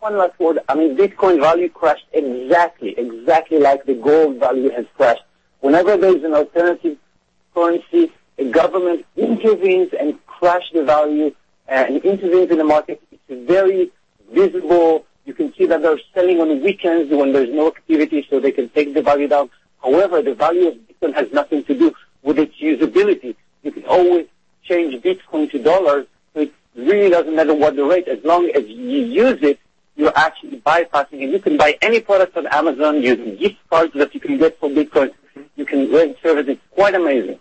One 0.04 0.18
last 0.18 0.38
word. 0.38 0.58
I 0.68 0.74
mean, 0.74 0.98
Bitcoin 0.98 1.40
value 1.40 1.70
crashed 1.70 2.04
exactly, 2.12 2.90
exactly 2.98 3.58
like 3.58 3.86
the 3.86 3.94
gold 3.94 4.36
value 4.38 4.68
has 4.68 4.84
crashed. 4.98 5.22
Whenever 5.60 5.96
there 5.96 6.14
is 6.14 6.22
an 6.22 6.34
alternative 6.34 6.98
currency, 7.54 8.12
a 8.36 8.44
government 8.50 9.06
intervenes 9.16 9.94
and 9.98 10.18
crash 10.26 10.70
the 10.74 10.84
value 10.84 11.34
uh, 11.70 11.86
and 11.88 12.04
intervenes 12.04 12.50
in 12.50 12.58
the 12.58 12.64
market. 12.64 13.00
It's 13.12 13.48
very 13.48 13.90
visible. 14.30 15.06
You 15.24 15.32
can 15.32 15.54
see 15.54 15.64
that 15.64 15.80
they're 15.80 15.98
selling 16.12 16.38
on 16.38 16.60
weekends 16.60 17.10
when 17.10 17.32
there's 17.32 17.48
no 17.48 17.68
activity, 17.68 18.26
so 18.28 18.40
they 18.40 18.52
can 18.52 18.68
take 18.68 18.92
the 18.92 19.00
value 19.00 19.28
down. 19.28 19.48
However, 19.82 20.20
the 20.20 20.34
value 20.34 20.68
of 20.68 20.74
Bitcoin 20.74 21.14
has 21.14 21.32
nothing 21.32 21.64
to 21.64 21.78
do 21.78 21.94
with 22.22 22.38
its 22.38 22.54
usability. 22.60 23.36
You 23.62 23.72
can 23.72 23.86
always 23.86 24.26
change 24.64 25.02
Bitcoin 25.02 25.50
to 25.52 25.62
dollars, 25.62 26.06
so 26.34 26.42
it 26.42 26.52
really 26.76 27.08
doesn't 27.08 27.34
matter 27.34 27.54
what 27.54 27.74
the 27.74 27.84
rate. 27.84 28.06
As 28.06 28.22
long 28.22 28.50
as 28.54 28.66
you 28.66 29.00
use 29.00 29.42
it, 29.42 29.58
you're 29.96 30.16
actually 30.16 30.60
bypassing 30.60 31.22
it. 31.22 31.30
You 31.30 31.38
can 31.38 31.56
buy 31.56 31.78
any 31.82 32.00
product 32.00 32.36
on 32.36 32.46
Amazon 32.48 33.02
using 33.02 33.36
gift 33.36 33.56
cards 33.70 33.92
that 33.94 34.14
you 34.14 34.20
can 34.20 34.38
get 34.38 34.58
for 34.58 34.68
Bitcoin. 34.68 35.12
You 35.56 35.64
can 35.64 35.92
rent 35.92 36.16
service. 36.22 36.46
It's 36.48 36.60
quite 36.70 36.94
amazing. 36.94 37.38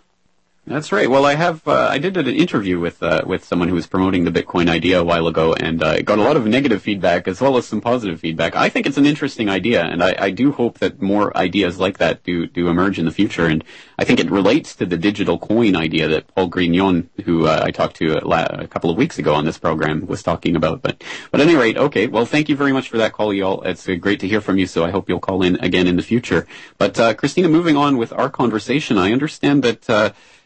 That's 0.66 0.92
right. 0.92 1.10
Well, 1.10 1.26
I 1.26 1.34
have 1.34 1.68
uh, 1.68 1.88
I 1.90 1.98
did 1.98 2.16
an 2.16 2.26
interview 2.26 2.80
with 2.80 3.02
uh, 3.02 3.22
with 3.26 3.44
someone 3.44 3.68
who 3.68 3.74
was 3.74 3.86
promoting 3.86 4.24
the 4.24 4.30
Bitcoin 4.30 4.70
idea 4.70 4.98
a 4.98 5.04
while 5.04 5.26
ago, 5.26 5.52
and 5.52 5.82
uh, 5.82 6.00
got 6.00 6.18
a 6.18 6.22
lot 6.22 6.38
of 6.38 6.46
negative 6.46 6.80
feedback 6.80 7.28
as 7.28 7.38
well 7.38 7.58
as 7.58 7.66
some 7.66 7.82
positive 7.82 8.18
feedback. 8.18 8.56
I 8.56 8.70
think 8.70 8.86
it's 8.86 8.96
an 8.96 9.04
interesting 9.04 9.50
idea, 9.50 9.84
and 9.84 10.02
I, 10.02 10.16
I 10.18 10.30
do 10.30 10.52
hope 10.52 10.78
that 10.78 11.02
more 11.02 11.36
ideas 11.36 11.78
like 11.78 11.98
that 11.98 12.22
do 12.22 12.46
do 12.46 12.68
emerge 12.68 12.98
in 12.98 13.04
the 13.04 13.10
future. 13.10 13.44
And 13.44 13.62
I 13.98 14.04
think 14.04 14.20
it 14.20 14.30
relates 14.30 14.74
to 14.76 14.86
the 14.86 14.96
digital 14.96 15.38
coin 15.38 15.76
idea 15.76 16.08
that 16.08 16.34
Paul 16.34 16.48
Grignon, 16.48 17.08
who 17.24 17.46
uh, 17.46 17.60
I 17.62 17.70
talked 17.70 17.96
to 17.96 18.16
a, 18.16 18.24
la- 18.26 18.46
a 18.48 18.66
couple 18.66 18.88
of 18.88 18.96
weeks 18.96 19.18
ago 19.18 19.34
on 19.34 19.44
this 19.44 19.58
program, 19.58 20.06
was 20.06 20.22
talking 20.22 20.56
about. 20.56 20.80
But 20.80 21.04
but 21.30 21.42
at 21.42 21.46
any 21.46 21.56
rate, 21.56 21.76
okay. 21.76 22.06
Well, 22.06 22.24
thank 22.24 22.48
you 22.48 22.56
very 22.56 22.72
much 22.72 22.88
for 22.88 22.96
that 22.96 23.12
call, 23.12 23.28
Eyal. 23.28 23.66
It's 23.66 23.86
uh, 23.86 23.96
great 23.96 24.20
to 24.20 24.28
hear 24.28 24.40
from 24.40 24.56
you. 24.56 24.66
So 24.66 24.82
I 24.82 24.90
hope 24.90 25.10
you'll 25.10 25.20
call 25.20 25.42
in 25.42 25.56
again 25.56 25.86
in 25.86 25.96
the 25.96 26.02
future. 26.02 26.46
But 26.78 26.98
uh, 26.98 27.12
Christina, 27.12 27.50
moving 27.50 27.76
on 27.76 27.98
with 27.98 28.14
our 28.14 28.30
conversation, 28.30 28.96
I 28.96 29.12
understand 29.12 29.62
that 29.62 29.90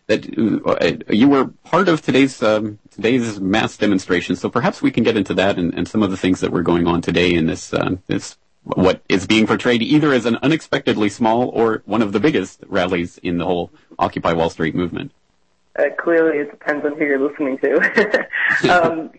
that 0.09 0.27
uh, 0.66 1.12
you 1.12 1.29
were 1.29 1.47
part 1.64 1.88
of 1.88 2.03
today's 2.03 2.42
um, 2.42 2.79
today's 2.90 3.40
mass 3.40 3.77
demonstration. 3.77 4.35
So 4.37 4.49
perhaps 4.51 4.83
we 4.83 4.90
can 4.90 5.05
get 5.05 5.16
into 5.16 5.35
that 5.35 5.59
and, 5.59 5.73
and 5.75 5.87
some 5.87 6.03
of 6.03 6.11
the 6.11 6.16
things 6.16 6.40
that 6.40 6.51
were 6.51 6.62
going 6.62 6.87
on 6.87 7.01
today 7.01 7.33
in 7.33 7.47
this 7.47 7.73
uh, 7.73 7.97
this 8.07 8.37
what 8.64 9.03
is 9.09 9.27
being 9.27 9.47
portrayed 9.47 9.83
either 9.83 10.12
as 10.12 10.27
an 10.27 10.37
unexpectedly 10.42 11.09
small 11.09 11.49
or 11.49 11.83
one 11.87 12.03
of 12.03 12.12
the 12.12 12.21
biggest 12.21 12.62
rallies 12.66 13.18
in 13.18 13.38
the 13.38 13.44
whole 13.44 13.71
Occupy 13.99 14.33
Wall 14.33 14.51
Street 14.51 14.75
movement. 14.75 15.12
Uh, 15.79 15.85
clearly, 15.99 16.38
it 16.38 16.51
depends 16.51 16.85
on 16.85 16.99
who 16.99 17.05
you're 17.05 17.21
listening 17.21 17.57
to. 17.59 18.27
um, 18.71 19.11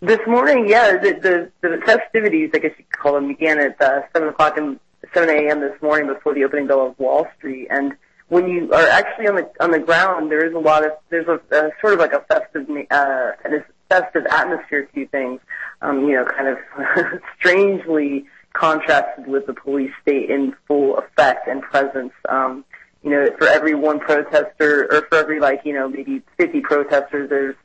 this 0.00 0.20
morning, 0.26 0.68
yeah, 0.68 0.96
the, 0.96 1.50
the, 1.60 1.68
the 1.68 1.80
festivities, 1.84 2.50
I 2.54 2.58
guess 2.58 2.72
you 2.78 2.84
could 2.90 2.98
call 2.98 3.14
them, 3.14 3.28
began 3.28 3.60
at 3.60 3.80
uh, 3.80 4.02
7 4.12 4.28
o'clock 4.28 4.56
and 4.56 4.80
7 5.12 5.28
a.m. 5.28 5.60
this 5.60 5.80
morning 5.82 6.12
before 6.12 6.34
the 6.34 6.44
opening 6.44 6.66
bell 6.66 6.86
of 6.86 6.98
Wall 6.98 7.28
Street. 7.36 7.68
And 7.70 7.94
when 8.32 8.48
you 8.48 8.72
are 8.72 8.88
actually 8.88 9.28
on 9.28 9.36
the 9.36 9.50
on 9.60 9.72
the 9.72 9.78
ground, 9.78 10.30
there 10.30 10.46
is 10.46 10.54
a 10.54 10.58
lot 10.58 10.86
of 10.86 10.92
there's 11.10 11.28
a, 11.28 11.38
a 11.54 11.70
sort 11.82 11.92
of 11.92 11.98
like 11.98 12.14
a 12.14 12.20
festive 12.20 12.66
uh, 12.90 13.32
a 13.44 13.64
festive 13.90 14.24
atmosphere 14.30 14.88
to 14.94 15.06
things. 15.08 15.38
Um, 15.82 16.08
you 16.08 16.14
know, 16.14 16.24
kind 16.24 16.48
of 16.48 17.20
strangely 17.38 18.24
contrasted 18.54 19.26
with 19.26 19.46
the 19.46 19.52
police 19.52 19.90
state 20.00 20.30
in 20.30 20.54
full 20.66 20.96
effect 20.96 21.46
and 21.46 21.60
presence. 21.60 22.14
Um, 22.26 22.64
you 23.02 23.10
know, 23.10 23.28
for 23.36 23.48
every 23.48 23.74
one 23.74 24.00
protester, 24.00 24.88
or 24.90 25.02
for 25.10 25.18
every 25.18 25.38
like 25.38 25.60
you 25.66 25.74
know 25.74 25.90
maybe 25.90 26.22
50 26.38 26.62
protesters, 26.62 27.28
there's 27.28 27.56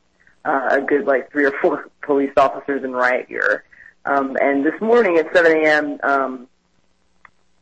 uh, 0.43 0.67
a 0.71 0.81
good 0.81 1.05
like 1.05 1.31
three 1.31 1.45
or 1.45 1.53
four 1.61 1.87
police 2.01 2.33
officers 2.35 2.83
in 2.83 2.91
riot 2.91 3.29
gear. 3.29 3.63
Um, 4.03 4.35
and 4.41 4.65
this 4.65 4.79
morning 4.81 5.15
at 5.17 5.33
7 5.33 5.49
a.m. 5.49 5.99
Um, 6.03 6.47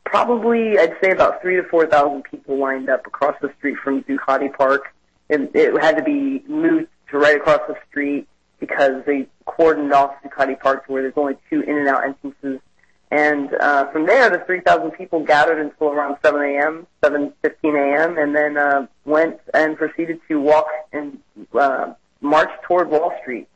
probably 0.06 0.78
I'd 0.80 0.96
say 1.04 1.12
about 1.12 1.42
three 1.42 1.56
to 1.58 1.64
four 1.64 1.86
thousand 1.88 2.24
people 2.24 2.58
lined 2.58 2.90
up 2.90 3.06
across 3.06 3.36
the 3.42 3.52
street 3.58 3.78
from 3.84 4.04
Zuccotti 4.04 4.56
Park. 4.56 4.94
and 5.30 5.50
it 5.54 5.82
had 5.82 5.98
to 5.98 6.04
be 6.04 6.44
moved 6.48 6.88
to 7.12 7.18
right 7.18 7.36
across 7.36 7.62
the 7.68 7.76
street 7.90 8.28
because 8.60 9.04
they 9.06 9.28
cordoned 9.48 9.94
off 9.94 10.16
Zuccotti 10.24 10.60
Park 10.60 10.86
to 10.86 10.92
where 10.92 11.02
there's 11.02 11.14
only 11.18 11.36
two 11.50 11.62
in 11.62 11.78
and 11.78 11.88
out 11.88 12.04
entrances. 12.04 12.60
And 13.12 13.54
uh, 13.54 13.92
from 13.92 14.06
there, 14.08 14.30
the 14.30 14.40
3,000 14.46 14.92
people 14.92 15.24
gathered 15.24 15.60
until 15.60 15.90
around 15.90 16.18
7 16.24 16.42
a.m., 16.42 16.88
7:15 17.04 17.34
a.m., 17.64 18.18
and 18.18 18.36
then 18.36 18.58
uh, 18.58 18.88
went 19.06 19.40
and 19.54 19.78
proceeded 19.78 20.20
to 20.28 20.42
walk 20.42 20.68
and 20.92 21.20
uh, 21.54 21.94
march 22.22 22.50
toward 22.64 22.90
Wall 22.90 23.14
Street. 23.22 23.48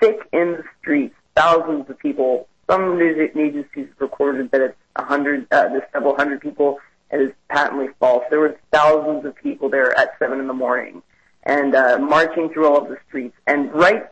Thick 0.00 0.20
in 0.32 0.52
the 0.52 0.64
streets, 0.80 1.14
thousands 1.34 1.90
of 1.90 1.98
people. 1.98 2.48
Some 2.70 2.96
news 2.96 3.30
agencies 3.36 3.88
recorded 3.98 4.50
that 4.52 4.60
it's 4.60 4.76
a 4.96 5.04
hundred, 5.04 5.46
uh, 5.50 5.68
there's 5.68 5.82
several 5.92 6.16
hundred 6.16 6.40
people. 6.40 6.78
It 7.10 7.20
is 7.20 7.32
patently 7.48 7.88
false. 8.00 8.24
There 8.30 8.40
were 8.40 8.56
thousands 8.72 9.24
of 9.26 9.36
people 9.36 9.68
there 9.68 9.98
at 9.98 10.18
seven 10.18 10.40
in 10.40 10.46
the 10.46 10.54
morning 10.54 11.02
and 11.42 11.74
uh, 11.74 11.98
marching 11.98 12.50
through 12.50 12.66
all 12.68 12.82
of 12.82 12.88
the 12.88 12.96
streets. 13.08 13.36
And 13.46 13.72
right, 13.74 14.04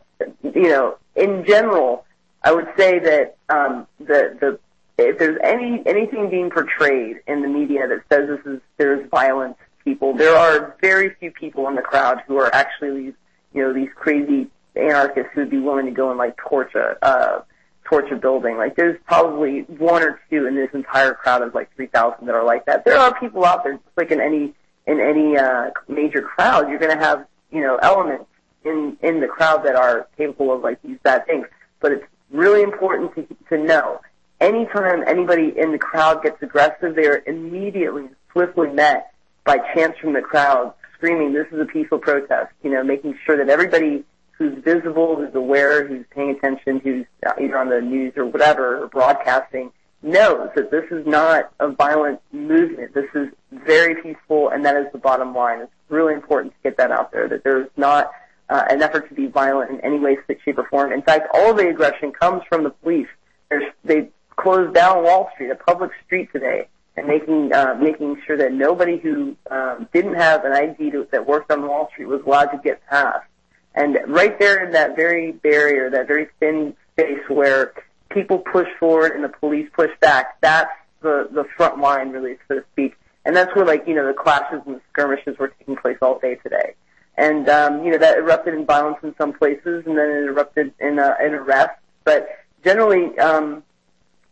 you 0.42 0.68
know, 0.68 0.98
in 1.16 1.44
general, 1.46 2.04
I 2.42 2.52
would 2.52 2.68
say 2.76 2.98
that 2.98 3.36
um, 3.48 3.86
the 3.98 4.36
the 4.40 4.58
if 4.98 5.18
there's 5.18 5.38
any 5.42 5.82
anything 5.86 6.30
being 6.30 6.50
portrayed 6.50 7.20
in 7.26 7.42
the 7.42 7.48
media 7.48 7.86
that 7.88 8.02
says 8.10 8.28
this 8.28 8.54
is 8.54 8.60
there's 8.76 9.08
violent 9.10 9.56
people, 9.84 10.14
there 10.14 10.36
are 10.36 10.76
very 10.80 11.14
few 11.20 11.30
people 11.30 11.68
in 11.68 11.74
the 11.74 11.82
crowd 11.82 12.22
who 12.26 12.38
are 12.38 12.54
actually 12.54 13.04
these 13.04 13.14
you 13.54 13.62
know 13.62 13.72
these 13.72 13.88
crazy 13.94 14.48
anarchists 14.76 15.30
who 15.34 15.40
would 15.40 15.50
be 15.50 15.58
willing 15.58 15.86
to 15.86 15.92
go 15.92 16.10
and 16.10 16.18
like 16.18 16.36
torch 16.36 16.74
a 16.74 16.96
uh, 17.04 17.42
a 17.92 18.16
building. 18.16 18.56
Like 18.56 18.76
there's 18.76 18.98
probably 19.06 19.60
one 19.62 20.02
or 20.02 20.20
two 20.30 20.46
in 20.46 20.54
this 20.54 20.70
entire 20.72 21.14
crowd 21.14 21.42
of 21.42 21.54
like 21.54 21.74
3,000 21.74 22.26
that 22.26 22.34
are 22.34 22.44
like 22.44 22.66
that. 22.66 22.84
There 22.84 22.96
are 22.96 23.18
people 23.18 23.44
out 23.44 23.64
there, 23.64 23.74
just 23.74 23.96
like 23.96 24.10
in 24.10 24.20
any 24.20 24.54
in 24.86 25.00
any 25.00 25.36
uh, 25.36 25.70
major 25.88 26.22
crowd, 26.22 26.68
you're 26.68 26.78
going 26.78 26.96
to 26.96 27.02
have 27.02 27.26
you 27.50 27.60
know 27.60 27.76
elements 27.76 28.26
in 28.64 28.96
in 29.02 29.20
the 29.20 29.26
crowd 29.26 29.64
that 29.64 29.76
are 29.76 30.08
capable 30.16 30.52
of 30.52 30.62
like 30.62 30.80
these 30.82 30.98
bad 31.02 31.26
things. 31.26 31.46
But 31.80 31.92
it's 31.92 32.04
really 32.30 32.62
important 32.62 33.14
to 33.14 33.26
to 33.48 33.58
know 33.58 34.00
anytime 34.40 35.04
anybody 35.06 35.52
in 35.56 35.72
the 35.72 35.78
crowd 35.78 36.22
gets 36.22 36.42
aggressive, 36.42 36.94
they 36.94 37.06
are 37.06 37.22
immediately 37.26 38.08
swiftly 38.32 38.70
met 38.70 39.12
by 39.44 39.58
chants 39.74 39.98
from 39.98 40.12
the 40.12 40.22
crowd 40.22 40.72
screaming, 40.94 41.32
"This 41.32 41.46
is 41.52 41.60
a 41.60 41.64
peaceful 41.64 41.98
protest." 41.98 42.52
You 42.62 42.70
know, 42.70 42.82
making 42.82 43.18
sure 43.24 43.36
that 43.36 43.48
everybody 43.48 44.04
who's 44.40 44.64
visible, 44.64 45.16
who's 45.16 45.34
aware, 45.34 45.86
who's 45.86 46.06
paying 46.14 46.30
attention, 46.30 46.80
who's 46.82 47.04
either 47.38 47.58
on 47.58 47.68
the 47.68 47.80
news 47.82 48.14
or 48.16 48.24
whatever, 48.24 48.82
or 48.82 48.88
broadcasting, 48.88 49.70
knows 50.02 50.48
that 50.56 50.70
this 50.70 50.84
is 50.90 51.06
not 51.06 51.52
a 51.60 51.68
violent 51.68 52.18
movement. 52.32 52.94
This 52.94 53.04
is 53.14 53.28
very 53.52 54.02
peaceful, 54.02 54.48
and 54.48 54.64
that 54.64 54.76
is 54.76 54.86
the 54.92 54.98
bottom 54.98 55.34
line. 55.34 55.60
It's 55.60 55.72
really 55.90 56.14
important 56.14 56.54
to 56.54 56.58
get 56.62 56.78
that 56.78 56.90
out 56.90 57.12
there, 57.12 57.28
that 57.28 57.44
there's 57.44 57.68
not 57.76 58.10
uh, 58.48 58.64
an 58.70 58.82
effort 58.82 59.10
to 59.10 59.14
be 59.14 59.26
violent 59.26 59.72
in 59.72 59.80
any 59.82 59.98
way, 59.98 60.16
shape, 60.26 60.56
or 60.56 60.66
form. 60.70 60.90
In 60.90 61.02
fact, 61.02 61.28
all 61.34 61.52
the 61.52 61.68
aggression 61.68 62.10
comes 62.10 62.42
from 62.48 62.64
the 62.64 62.70
police. 62.70 63.08
There's, 63.50 63.70
they 63.84 64.08
closed 64.36 64.74
down 64.74 65.04
Wall 65.04 65.28
Street, 65.34 65.50
a 65.50 65.54
public 65.54 65.90
street 66.06 66.30
today, 66.32 66.66
and 66.96 67.06
making 67.06 67.52
uh, 67.52 67.76
making 67.78 68.22
sure 68.26 68.38
that 68.38 68.54
nobody 68.54 68.96
who 68.96 69.36
um, 69.50 69.86
didn't 69.92 70.14
have 70.14 70.46
an 70.46 70.52
ID 70.52 70.92
to, 70.92 71.06
that 71.12 71.26
worked 71.26 71.52
on 71.52 71.68
Wall 71.68 71.90
Street 71.92 72.06
was 72.06 72.22
allowed 72.26 72.46
to 72.46 72.58
get 72.64 72.80
past. 72.88 73.26
And 73.74 73.98
right 74.06 74.38
there 74.38 74.64
in 74.64 74.72
that 74.72 74.96
very 74.96 75.32
barrier, 75.32 75.90
that 75.90 76.06
very 76.06 76.28
thin 76.40 76.74
space 76.92 77.20
where 77.28 77.72
people 78.10 78.38
push 78.38 78.68
forward 78.78 79.12
and 79.12 79.22
the 79.22 79.28
police 79.28 79.68
push 79.72 79.90
back, 80.00 80.40
that's 80.40 80.70
the, 81.02 81.28
the 81.32 81.44
front 81.56 81.78
line 81.78 82.10
really, 82.10 82.36
so 82.48 82.56
to 82.56 82.64
speak. 82.72 82.96
And 83.24 83.36
that's 83.36 83.54
where 83.54 83.64
like, 83.64 83.86
you 83.86 83.94
know, 83.94 84.06
the 84.06 84.14
clashes 84.14 84.60
and 84.66 84.76
the 84.76 84.80
skirmishes 84.92 85.38
were 85.38 85.48
taking 85.48 85.76
place 85.76 85.98
all 86.02 86.18
day 86.18 86.36
today. 86.36 86.74
And, 87.16 87.48
um, 87.48 87.84
you 87.84 87.92
know, 87.92 87.98
that 87.98 88.18
erupted 88.18 88.54
in 88.54 88.66
violence 88.66 88.98
in 89.02 89.14
some 89.18 89.32
places 89.32 89.84
and 89.86 89.96
then 89.96 90.10
it 90.10 90.24
erupted 90.28 90.72
in, 90.80 90.98
uh, 90.98 91.14
in 91.24 91.34
arrests. 91.34 91.76
But 92.04 92.28
generally, 92.64 93.16
um, 93.18 93.62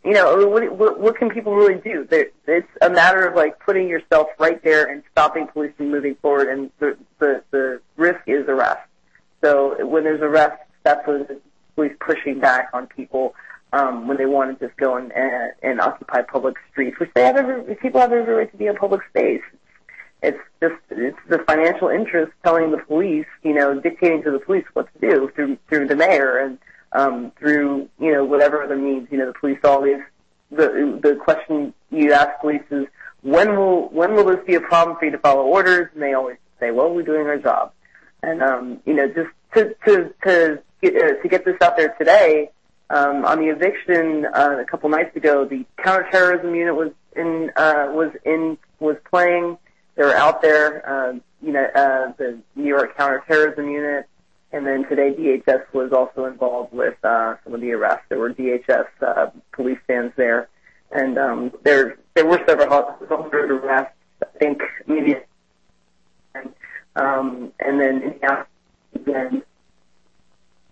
you 0.04 0.12
know, 0.12 0.46
what, 0.46 0.72
what, 0.76 1.00
what 1.00 1.16
can 1.16 1.28
people 1.28 1.54
really 1.54 1.80
do? 1.80 2.06
It's 2.10 2.68
a 2.80 2.90
matter 2.90 3.26
of 3.26 3.34
like 3.34 3.58
putting 3.60 3.88
yourself 3.88 4.28
right 4.38 4.62
there 4.64 4.86
and 4.86 5.02
stopping 5.12 5.46
police 5.48 5.72
from 5.76 5.90
moving 5.90 6.14
forward 6.16 6.48
and 6.48 6.70
the, 6.78 6.96
the, 7.18 7.42
the 7.50 7.80
risk 7.96 8.20
is 8.26 8.48
arrest. 8.48 8.80
So 9.42 9.86
when 9.86 10.04
there's 10.04 10.20
arrests, 10.20 10.64
that's 10.82 11.06
when 11.06 11.20
the 11.20 11.40
police 11.74 11.92
pushing 12.00 12.40
back 12.40 12.70
on 12.72 12.86
people 12.88 13.34
um, 13.72 14.08
when 14.08 14.16
they 14.16 14.26
want 14.26 14.58
to 14.58 14.66
just 14.66 14.78
go 14.78 14.96
and, 14.96 15.80
occupy 15.80 16.22
public 16.22 16.56
streets, 16.70 16.98
which 16.98 17.10
they 17.14 17.22
have 17.22 17.36
every, 17.36 17.74
people 17.76 18.00
have 18.00 18.12
every 18.12 18.34
right 18.34 18.50
to 18.50 18.56
be 18.56 18.66
in 18.66 18.76
public 18.76 19.02
space. 19.10 19.42
It's 20.22 20.38
just 20.60 20.74
it's 20.90 21.18
the 21.28 21.38
financial 21.46 21.88
interest 21.88 22.32
telling 22.42 22.72
the 22.72 22.78
police, 22.78 23.26
you 23.44 23.54
know, 23.54 23.78
dictating 23.78 24.22
to 24.24 24.32
the 24.32 24.40
police 24.40 24.64
what 24.72 24.88
to 24.94 24.98
do 25.00 25.30
through 25.34 25.58
through 25.68 25.86
the 25.86 25.94
mayor 25.94 26.38
and 26.38 26.58
um, 26.92 27.30
through 27.38 27.88
you 28.00 28.12
know 28.12 28.24
whatever 28.24 28.64
other 28.64 28.76
means. 28.76 29.06
You 29.12 29.18
know, 29.18 29.26
the 29.26 29.38
police 29.38 29.60
always 29.62 30.00
the 30.50 30.98
the 31.00 31.14
question 31.14 31.72
you 31.92 32.12
ask 32.12 32.40
police 32.40 32.62
is 32.72 32.86
when 33.22 33.56
will 33.56 33.88
when 33.90 34.14
will 34.14 34.24
this 34.24 34.44
be 34.44 34.56
a 34.56 34.60
problem 34.60 34.96
for 34.96 35.04
you 35.04 35.12
to 35.12 35.18
follow 35.18 35.44
orders? 35.44 35.88
And 35.94 36.02
they 36.02 36.14
always 36.14 36.38
say, 36.58 36.72
well, 36.72 36.92
we're 36.92 37.02
doing 37.02 37.26
our 37.28 37.38
job. 37.38 37.72
And 38.22 38.42
um, 38.42 38.80
you 38.84 38.94
know, 38.94 39.08
just 39.08 39.30
to 39.54 39.74
to 39.86 40.14
to 40.24 40.62
get, 40.82 40.96
uh, 40.96 41.22
to 41.22 41.28
get 41.28 41.44
this 41.44 41.56
out 41.62 41.76
there 41.76 41.94
today, 41.98 42.50
um, 42.90 43.24
on 43.24 43.38
the 43.38 43.46
eviction 43.46 44.26
uh, 44.26 44.58
a 44.60 44.64
couple 44.64 44.88
nights 44.88 45.14
ago, 45.16 45.44
the 45.44 45.64
counterterrorism 45.82 46.54
unit 46.54 46.74
was 46.74 46.90
in 47.14 47.50
uh, 47.56 47.88
was 47.90 48.12
in 48.24 48.58
was 48.80 48.96
playing. 49.08 49.58
They 49.96 50.04
were 50.04 50.16
out 50.16 50.42
there. 50.42 50.88
Uh, 50.88 51.18
you 51.42 51.52
know, 51.52 51.64
uh, 51.64 52.12
the 52.16 52.38
New 52.56 52.66
York 52.66 52.96
counterterrorism 52.96 53.68
unit, 53.68 54.06
and 54.52 54.66
then 54.66 54.88
today 54.88 55.14
DHS 55.14 55.72
was 55.72 55.92
also 55.92 56.24
involved 56.24 56.72
with 56.72 56.96
uh, 57.04 57.36
some 57.44 57.54
of 57.54 57.60
the 57.60 57.72
arrests. 57.72 58.04
There 58.08 58.18
were 58.18 58.32
DHS 58.32 58.86
uh, 59.06 59.30
police 59.52 59.78
stands 59.84 60.14
there, 60.16 60.48
and 60.90 61.18
um, 61.18 61.52
there 61.62 61.98
there 62.14 62.26
were 62.26 62.40
several 62.46 62.96
hundred 63.08 63.50
arrests. 63.50 63.94
I 64.22 64.38
think 64.38 64.62
maybe 64.86 65.16
um, 66.98 67.52
and 67.60 67.80
then 67.80 68.20
then 69.04 69.42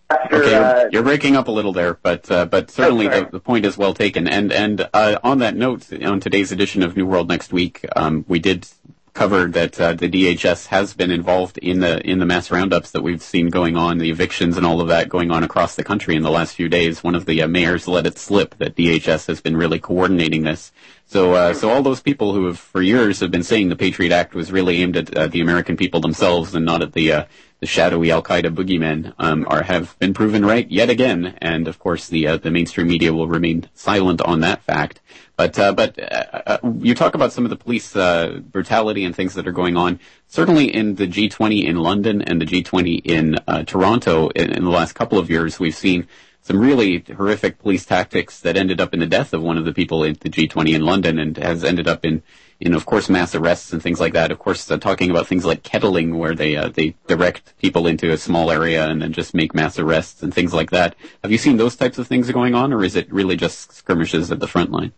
after, 0.09 0.37
okay, 0.37 0.51
you're, 0.51 0.65
uh, 0.65 0.89
you're, 0.93 1.03
breaking 1.03 1.37
up 1.37 1.49
a 1.49 1.51
little 1.51 1.73
there, 1.73 1.95
but 1.95 2.31
uh, 2.31 2.47
but 2.47 2.71
certainly 2.71 3.09
oh, 3.09 3.25
the, 3.25 3.31
the, 3.33 3.41
point 3.41 3.67
is 3.67 3.77
well 3.77 3.93
taken. 3.93 4.29
And 4.29 4.53
and 4.53 4.89
uh, 4.95 5.19
on 5.25 5.39
that 5.39 5.57
note, 5.57 5.93
on 6.05 6.21
today's 6.21 6.53
edition 6.53 6.83
of 6.83 6.97
New 6.97 7.07
World 7.07 7.29
Next 7.29 7.53
Week, 7.53 7.85
um, 7.97 8.25
we 8.29 8.39
did 8.39 8.69
covered 9.17 9.55
that 9.55 9.81
uh, 9.81 9.95
the 9.95 10.11
DHS 10.11 10.67
has 10.67 10.93
been 10.93 11.11
involved 11.11 11.57
in 11.57 11.81
the 11.81 11.99
in 12.09 12.19
the 12.19 12.27
mass 12.27 12.51
roundups 12.51 12.91
that 12.91 13.03
we've 13.03 13.23
seen 13.23 13.49
going 13.49 13.75
on, 13.75 13.97
the 13.97 14.11
evictions 14.11 14.59
and 14.59 14.67
all 14.67 14.83
of 14.83 14.89
that 14.89 15.09
going 15.09 15.31
on 15.31 15.43
across 15.43 15.75
the 15.75 15.83
country 15.83 16.15
in 16.15 16.23
the 16.23 16.31
last 16.31 16.55
few 16.55 16.69
days. 16.69 17.03
One 17.03 17.15
of 17.15 17.25
the 17.25 17.41
uh, 17.41 17.49
mayors 17.49 17.89
let 17.89 18.07
it 18.07 18.19
slip 18.19 18.55
that 18.59 18.77
DHS 18.77 19.27
has 19.27 19.41
been 19.41 19.57
really 19.57 19.81
coordinating 19.81 20.43
this. 20.43 20.71
So, 21.07 21.33
uh, 21.33 21.55
so 21.55 21.71
all 21.71 21.83
those 21.83 22.03
people 22.03 22.35
who 22.35 22.45
have 22.45 22.59
for 22.59 22.83
years 22.83 23.21
have 23.21 23.31
been 23.31 23.43
saying 23.43 23.71
the 23.71 23.77
Patriot 23.77 24.13
Act 24.13 24.35
was 24.35 24.53
really 24.53 24.83
aimed 24.83 24.99
at 24.99 25.17
uh, 25.17 25.29
the 25.29 25.41
American 25.41 25.79
people 25.79 26.01
themselves 26.01 26.55
and 26.55 26.67
not 26.67 26.83
at 26.83 26.93
the 26.93 27.13
uh, 27.13 27.25
the 27.61 27.67
shadowy 27.67 28.11
Al 28.11 28.23
Qaeda 28.23 28.55
boogeymen 28.55 29.15
um, 29.19 29.47
are 29.49 29.63
have 29.63 29.99
been 29.99 30.13
proven 30.13 30.45
right 30.45 30.71
yet 30.71 30.91
again. 30.91 31.37
And 31.39 31.69
of 31.69 31.79
course, 31.79 32.09
the 32.09 32.27
uh, 32.27 32.37
the 32.37 32.51
mainstream 32.51 32.89
media 32.89 33.13
will 33.13 33.29
remain 33.29 33.69
silent 33.75 34.21
on 34.21 34.41
that 34.41 34.63
fact. 34.63 35.01
But 35.37 35.59
uh, 35.59 35.73
but 35.73 35.99
uh, 35.99 36.43
uh 36.47 36.59
you 36.81 36.95
talk 36.95 37.15
about 37.15 37.33
some 37.33 37.45
of 37.45 37.51
the 37.51 37.57
police 37.57 37.97
uh, 37.97 38.41
brutality 38.51 39.05
and 39.05 39.15
things 39.15 39.35
that 39.35 39.47
are 39.47 39.53
going 39.53 39.77
on. 39.77 40.01
Certainly 40.27 40.75
in 40.75 40.97
the 40.97 41.07
G20 41.07 41.65
in 41.65 41.77
London 41.77 42.21
and 42.23 42.41
the 42.41 42.47
G20 42.47 43.01
in 43.05 43.37
uh, 43.47 43.63
Toronto 43.65 44.29
in, 44.31 44.53
in 44.53 44.65
the 44.65 44.71
last 44.71 44.93
couple 44.93 45.19
of 45.19 45.31
years, 45.31 45.59
we've 45.59 45.75
seen 45.75 46.07
some 46.43 46.61
really 46.61 47.05
horrific 47.17 47.59
police 47.59 47.85
tactics 47.85 48.39
that 48.41 48.57
ended 48.57 48.81
up 48.81 48.95
in 48.95 49.01
the 49.01 49.07
death 49.07 49.33
of 49.33 49.43
one 49.43 49.59
of 49.59 49.65
the 49.65 49.73
people 49.73 50.05
at 50.05 50.21
the 50.21 50.31
G20 50.31 50.75
in 50.75 50.83
London 50.83 51.19
and 51.19 51.37
has 51.39 51.65
ended 51.65 51.89
up 51.89 52.05
in 52.05 52.23
in, 52.61 52.75
of 52.75 52.87
course, 52.87 53.09
mass 53.09 53.35
arrests 53.35 53.73
and 53.73 53.83
things 53.83 54.01
like 54.01 54.15
that. 54.15 54.31
Of 54.31 54.39
course, 54.39 54.71
uh, 54.71 54.79
talking 54.79 55.11
about 55.11 55.27
things 55.27 55.45
like 55.45 55.63
kettling, 55.63 56.19
where 56.19 56.35
they 56.35 56.57
uh, 56.57 56.69
they 56.69 56.97
direct 57.07 57.57
people 57.59 57.87
into 57.87 58.13
a 58.13 58.19
small 58.19 58.51
area 58.51 58.89
and 58.89 59.03
then 59.03 59.13
just 59.13 59.35
make 59.35 59.55
mass 59.55 59.79
arrests 59.79 60.23
and 60.23 60.33
things 60.33 60.55
like 60.55 60.71
that. 60.71 60.97
Have 61.23 61.33
you 61.33 61.39
seen 61.39 61.57
those 61.57 61.77
types 61.77 61.99
of 61.99 62.07
things 62.07 62.31
going 62.31 62.55
on, 62.55 62.73
or 62.73 62.85
is 62.85 62.97
it 62.97 63.13
really 63.13 63.37
just 63.37 63.73
skirmishes 63.73 64.33
at 64.33 64.41
the 64.41 64.49
front 64.49 64.71
line? 64.71 64.93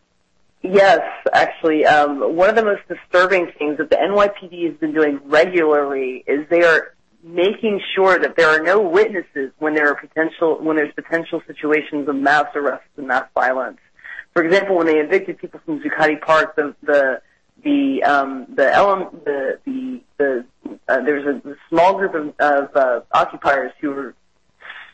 Yes, 0.62 1.00
actually, 1.32 1.86
um, 1.86 2.36
one 2.36 2.50
of 2.50 2.56
the 2.56 2.64
most 2.64 2.82
disturbing 2.88 3.52
things 3.59 3.78
that 3.78 3.90
the 3.90 3.96
NYPD 3.96 4.68
has 4.68 4.76
been 4.78 4.92
doing 4.92 5.20
regularly 5.24 6.24
is 6.26 6.48
they 6.50 6.62
are 6.62 6.94
making 7.22 7.80
sure 7.94 8.18
that 8.18 8.36
there 8.36 8.48
are 8.48 8.62
no 8.62 8.80
witnesses 8.80 9.52
when 9.59 9.74
there 9.74 9.88
are 9.88 9.94
potential 9.94 10.59
when 10.61 10.76
there's 10.76 10.92
potential 10.94 11.42
situations 11.46 12.09
of 12.09 12.16
mass 12.16 12.46
arrests 12.54 12.88
and 12.96 13.06
mass 13.06 13.28
violence. 13.34 13.78
For 14.32 14.44
example, 14.44 14.76
when 14.76 14.86
they 14.86 14.98
evicted 14.98 15.38
people 15.38 15.61
from 15.64 15.80
Zuccotti 15.80 16.20
Park, 16.20 16.56
the 16.56 16.74
the 16.82 17.22
the 17.62 18.02
um, 18.04 18.46
the 18.54 18.72
element 18.72 19.24
the 19.24 19.59
the, 19.64 20.00
the 20.18 20.44
uh, 20.88 21.00
there's 21.02 21.26
a, 21.26 21.48
a 21.48 21.54
small 21.68 21.94
group 21.94 22.14
of, 22.14 22.34
of 22.38 22.76
uh, 22.76 23.00
occupiers 23.12 23.72
who 23.80 23.90
were 23.90 24.14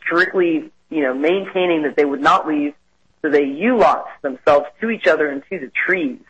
strictly 0.04 0.70
you 0.90 1.02
know 1.02 1.14
maintaining 1.14 1.82
that 1.82 1.96
they 1.96 2.04
would 2.04 2.22
not 2.22 2.46
leave, 2.46 2.74
so 3.22 3.30
they 3.30 3.44
U-locked 3.44 4.22
themselves 4.22 4.66
to 4.80 4.90
each 4.90 5.06
other 5.06 5.28
and 5.28 5.42
to 5.50 5.58
the 5.58 5.70
trees. 5.86 6.20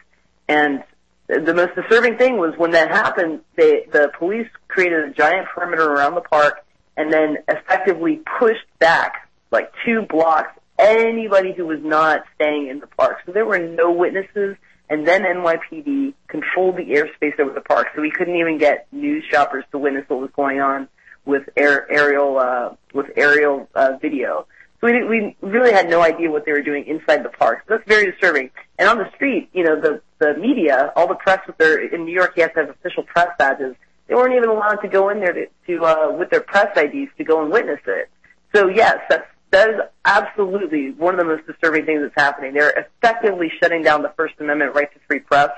And 0.49 0.83
the 1.27 1.55
most 1.55 1.75
disturbing 1.75 2.19
thing 2.19 2.37
was 2.37 2.55
when 2.59 2.73
that 2.73 2.91
happened, 2.91 3.41
they, 3.57 3.87
the 3.91 4.11
police 4.19 4.49
created 4.69 5.05
a 5.05 5.13
giant 5.13 5.49
perimeter 5.49 5.91
around 5.91 6.15
the 6.15 6.21
park 6.21 6.65
and 6.97 7.13
then 7.13 7.39
effectively 7.49 8.21
pushed 8.39 8.67
back 8.79 9.29
like 9.51 9.73
two 9.85 10.03
blocks 10.03 10.51
anybody 10.79 11.53
who 11.53 11.67
was 11.67 11.81
not 11.83 12.25
staying 12.35 12.69
in 12.69 12.81
the 12.81 12.87
park. 12.87 13.19
So 13.25 13.33
there 13.33 13.47
were 13.47 13.59
no 13.59 13.93
witnesses 13.93 14.57
and 14.95 15.09
then 15.09 15.23
NYPD 15.23 16.15
controlled 16.29 16.77
the 16.77 16.85
airspace 16.85 17.41
over 17.41 17.53
the 17.53 17.61
park, 17.61 17.89
so 17.97 18.01
we 18.01 18.13
couldn't 18.13 18.37
even 18.37 18.59
get 18.59 18.87
news 18.93 19.25
shoppers 19.29 19.65
to 19.73 19.79
witness 19.79 20.05
what 20.07 20.21
was 20.21 20.31
going 20.37 20.61
on 20.61 20.89
with 21.25 21.43
air, 21.57 21.91
aerial 21.91 22.39
uh, 22.39 22.77
with 22.93 23.07
aerial 23.17 23.69
uh, 23.75 23.97
video. 24.01 24.47
So 24.81 24.87
we 24.87 25.05
we 25.05 25.37
really 25.41 25.73
had 25.73 25.91
no 25.91 26.01
idea 26.01 26.31
what 26.31 26.45
they 26.47 26.53
were 26.53 26.63
doing 26.63 26.87
inside 26.87 27.25
the 27.25 27.29
park. 27.29 27.65
So 27.67 27.75
that's 27.75 27.89
very 27.89 28.09
disturbing. 28.09 28.51
And 28.79 28.89
on 28.89 28.99
the 28.99 29.11
street, 29.17 29.51
you 29.53 29.65
know, 29.65 29.81
the 29.81 30.01
the 30.21 30.35
media, 30.39 30.93
all 30.95 31.09
the 31.09 31.17
press 31.17 31.45
with 31.49 31.59
their 31.59 31.77
in 31.93 32.05
New 32.05 32.15
York, 32.15 32.35
you 32.37 32.45
have 32.45 32.55
to 32.55 32.61
have 32.61 32.71
official 32.71 33.03
press 33.03 33.31
badges. 33.37 33.75
They 34.07 34.15
weren't 34.15 34.37
even 34.37 34.49
allowed 34.49 34.77
to 34.77 34.89
go 34.89 35.09
in 35.09 35.19
there 35.19 35.33
to, 35.33 35.47
to 35.67 35.85
uh, 35.85 36.13
with 36.17 36.31
their 36.31 36.43
press 36.43 36.69
IDs 36.77 37.11
to 37.19 37.25
go 37.25 37.43
and 37.43 37.51
witness 37.51 37.81
it. 37.85 38.11
So 38.55 38.69
yes, 38.69 38.99
that's 39.09 39.27
that 39.55 39.71
is 39.71 39.81
absolutely 40.05 40.91
one 40.91 41.15
of 41.15 41.19
the 41.19 41.25
most 41.25 41.47
disturbing 41.47 41.87
things 41.87 42.03
that's 42.03 42.15
happening. 42.17 42.55
They're 42.55 42.87
effectively 43.03 43.51
shutting 43.63 43.83
down 43.83 44.03
the 44.03 44.13
First 44.17 44.35
Amendment 44.41 44.75
right 44.75 44.93
to 44.93 44.99
free 45.07 45.21
press 45.21 45.51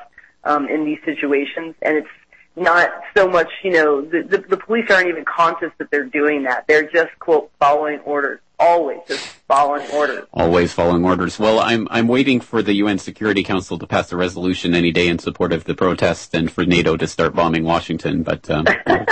um, 0.45 0.69
in 0.69 0.85
these 0.85 0.99
situations, 1.05 1.75
and 1.81 1.97
it's 1.97 2.09
not 2.57 2.91
so 3.17 3.27
much, 3.27 3.49
you 3.65 3.73
know, 3.73 4.03
the, 4.03 4.23
the, 4.23 4.39
the 4.39 4.57
police 4.57 4.91
aren't 4.91 5.09
even 5.09 5.25
conscious 5.25 5.71
that 5.79 5.91
they're 5.91 6.05
doing 6.05 6.45
that. 6.45 6.67
They're 6.67 6.89
just 6.91 7.19
quote 7.19 7.51
following 7.59 8.01
orders, 8.01 8.41
always 8.59 8.99
just 9.09 9.27
following 9.49 9.87
orders. 9.91 10.27
Always 10.33 10.73
following 10.75 11.05
orders. 11.05 11.39
Well, 11.39 11.59
I'm 11.59 11.89
I'm 11.91 12.09
waiting 12.09 12.41
for 12.41 12.63
the 12.63 12.75
UN 12.75 12.99
Security 12.99 13.45
Council 13.45 13.79
to 13.79 13.87
pass 13.87 14.13
a 14.13 14.17
resolution 14.17 14.75
any 14.75 14.93
day 14.93 15.09
in 15.09 15.19
support 15.19 15.53
of 15.53 15.65
the 15.65 15.75
protests 15.75 16.35
and 16.35 16.51
for 16.51 16.65
NATO 16.67 16.99
to 16.99 17.07
start 17.07 17.35
bombing 17.35 17.65
Washington, 17.65 18.23
but 18.23 18.49
um, 18.51 18.67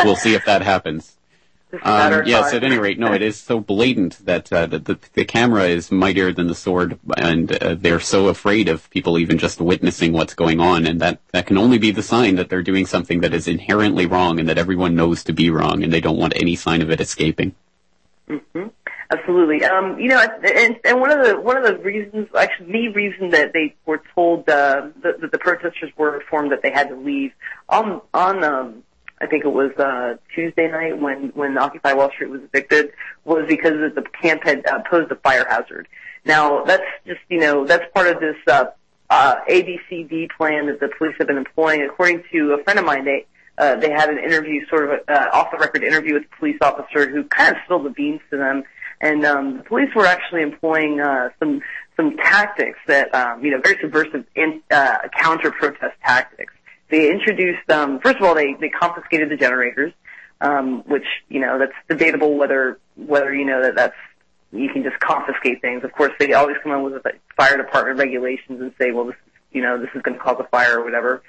we'll 0.04 0.16
see 0.16 0.34
if 0.34 0.44
that 0.44 0.60
happens. 0.62 1.16
Um, 1.82 2.22
yes, 2.26 2.52
at 2.52 2.64
any 2.64 2.78
rate, 2.78 2.98
no, 2.98 3.12
it 3.12 3.22
is 3.22 3.40
so 3.40 3.60
blatant 3.60 4.24
that, 4.26 4.52
uh, 4.52 4.66
that 4.66 4.84
the, 4.84 4.98
the 5.14 5.24
camera 5.24 5.64
is 5.64 5.90
mightier 5.90 6.32
than 6.32 6.46
the 6.46 6.54
sword, 6.54 6.98
and 7.16 7.50
uh, 7.52 7.74
they're 7.78 8.00
so 8.00 8.28
afraid 8.28 8.68
of 8.68 8.88
people 8.90 9.18
even 9.18 9.38
just 9.38 9.60
witnessing 9.60 10.12
what's 10.12 10.34
going 10.34 10.60
on, 10.60 10.86
and 10.86 11.00
that, 11.00 11.20
that 11.32 11.46
can 11.46 11.58
only 11.58 11.78
be 11.78 11.90
the 11.90 12.02
sign 12.02 12.36
that 12.36 12.48
they're 12.48 12.62
doing 12.62 12.86
something 12.86 13.20
that 13.20 13.34
is 13.34 13.48
inherently 13.48 14.06
wrong 14.06 14.38
and 14.38 14.48
that 14.48 14.58
everyone 14.58 14.94
knows 14.94 15.24
to 15.24 15.32
be 15.32 15.50
wrong, 15.50 15.82
and 15.82 15.92
they 15.92 16.00
don't 16.00 16.18
want 16.18 16.34
any 16.36 16.56
sign 16.56 16.82
of 16.82 16.90
it 16.90 17.00
escaping. 17.00 17.54
Mm-hmm. 18.28 18.68
Absolutely. 19.10 19.64
Um, 19.64 19.98
you 19.98 20.08
know, 20.08 20.20
and, 20.20 20.80
and 20.84 21.00
one 21.00 21.10
of 21.10 21.24
the 21.24 21.38
one 21.38 21.56
of 21.56 21.64
the 21.64 21.76
reasons, 21.78 22.28
actually, 22.36 22.72
the 22.72 22.88
reason 22.88 23.30
that 23.30 23.52
they 23.52 23.74
were 23.84 24.02
told 24.14 24.48
uh, 24.48 24.88
that 25.02 25.20
the, 25.20 25.28
the 25.28 25.38
protesters 25.38 25.90
were 25.96 26.18
informed 26.18 26.52
that 26.52 26.62
they 26.62 26.70
had 26.70 26.88
to 26.88 26.96
leave 26.96 27.32
on 27.68 28.00
on 28.14 28.42
um, 28.42 28.82
I 29.24 29.26
think 29.26 29.44
it 29.44 29.52
was 29.52 29.72
uh, 29.78 30.16
Tuesday 30.34 30.70
night 30.70 31.00
when 31.00 31.30
when 31.30 31.56
Occupy 31.56 31.94
Wall 31.94 32.10
Street 32.10 32.28
was 32.28 32.42
evicted, 32.42 32.92
was 33.24 33.46
because 33.48 33.72
the 33.94 34.04
camp 34.20 34.44
had 34.44 34.66
uh, 34.66 34.80
posed 34.90 35.10
a 35.10 35.16
fire 35.16 35.46
hazard. 35.48 35.88
Now 36.26 36.62
that's 36.64 36.84
just 37.06 37.20
you 37.30 37.40
know 37.40 37.64
that's 37.64 37.84
part 37.94 38.06
of 38.06 38.20
this 38.20 38.36
uh, 38.46 38.66
uh, 39.08 39.36
ABCD 39.48 40.28
plan 40.36 40.66
that 40.66 40.78
the 40.78 40.90
police 40.98 41.14
have 41.18 41.28
been 41.28 41.38
employing. 41.38 41.82
According 41.82 42.24
to 42.32 42.56
a 42.60 42.64
friend 42.64 42.78
of 42.78 42.84
mine, 42.84 43.06
they 43.06 43.24
uh, 43.56 43.76
they 43.76 43.90
had 43.90 44.10
an 44.10 44.18
interview, 44.18 44.66
sort 44.66 44.84
of 44.92 45.00
uh, 45.08 45.28
off 45.32 45.50
the 45.50 45.56
record 45.56 45.82
interview 45.82 46.14
with 46.14 46.24
a 46.24 46.36
police 46.38 46.58
officer 46.60 47.08
who 47.08 47.24
kind 47.24 47.56
of 47.56 47.62
spilled 47.64 47.86
the 47.86 47.90
beans 47.90 48.20
to 48.30 48.36
them, 48.36 48.62
and 49.00 49.24
um, 49.24 49.56
the 49.56 49.62
police 49.64 49.88
were 49.96 50.06
actually 50.06 50.42
employing 50.42 51.00
uh, 51.00 51.30
some 51.38 51.62
some 51.96 52.16
tactics 52.18 52.78
that 52.88 53.14
um, 53.14 53.42
you 53.42 53.52
know 53.52 53.60
very 53.62 53.78
subversive 53.80 54.26
in, 54.34 54.60
uh, 54.70 54.98
counter 55.18 55.50
protest 55.50 55.94
tactics. 56.04 56.52
They 56.90 57.10
introduced, 57.10 57.68
um, 57.70 58.00
first 58.00 58.16
of 58.16 58.22
all, 58.22 58.34
they, 58.34 58.54
they 58.60 58.68
confiscated 58.68 59.30
the 59.30 59.36
generators, 59.36 59.92
um, 60.40 60.82
which, 60.86 61.06
you 61.28 61.40
know, 61.40 61.58
that's 61.58 61.72
debatable 61.88 62.36
whether, 62.36 62.78
whether, 62.96 63.34
you 63.34 63.44
know, 63.44 63.62
that 63.62 63.74
that's, 63.74 63.96
you 64.52 64.68
can 64.72 64.84
just 64.84 65.00
confiscate 65.00 65.60
things. 65.60 65.82
Of 65.82 65.92
course, 65.92 66.12
they 66.18 66.32
always 66.34 66.56
come 66.62 66.72
in 66.72 66.82
with 66.82 67.04
like, 67.04 67.20
fire 67.36 67.56
department 67.56 67.98
regulations 67.98 68.60
and 68.60 68.72
say, 68.78 68.92
well, 68.92 69.06
this 69.06 69.16
you 69.54 69.62
know, 69.62 69.78
this 69.80 69.88
is 69.94 70.02
going 70.02 70.18
to 70.18 70.22
cause 70.22 70.36
a 70.40 70.44
fire 70.48 70.80
or 70.80 70.84
whatever. 70.84 71.22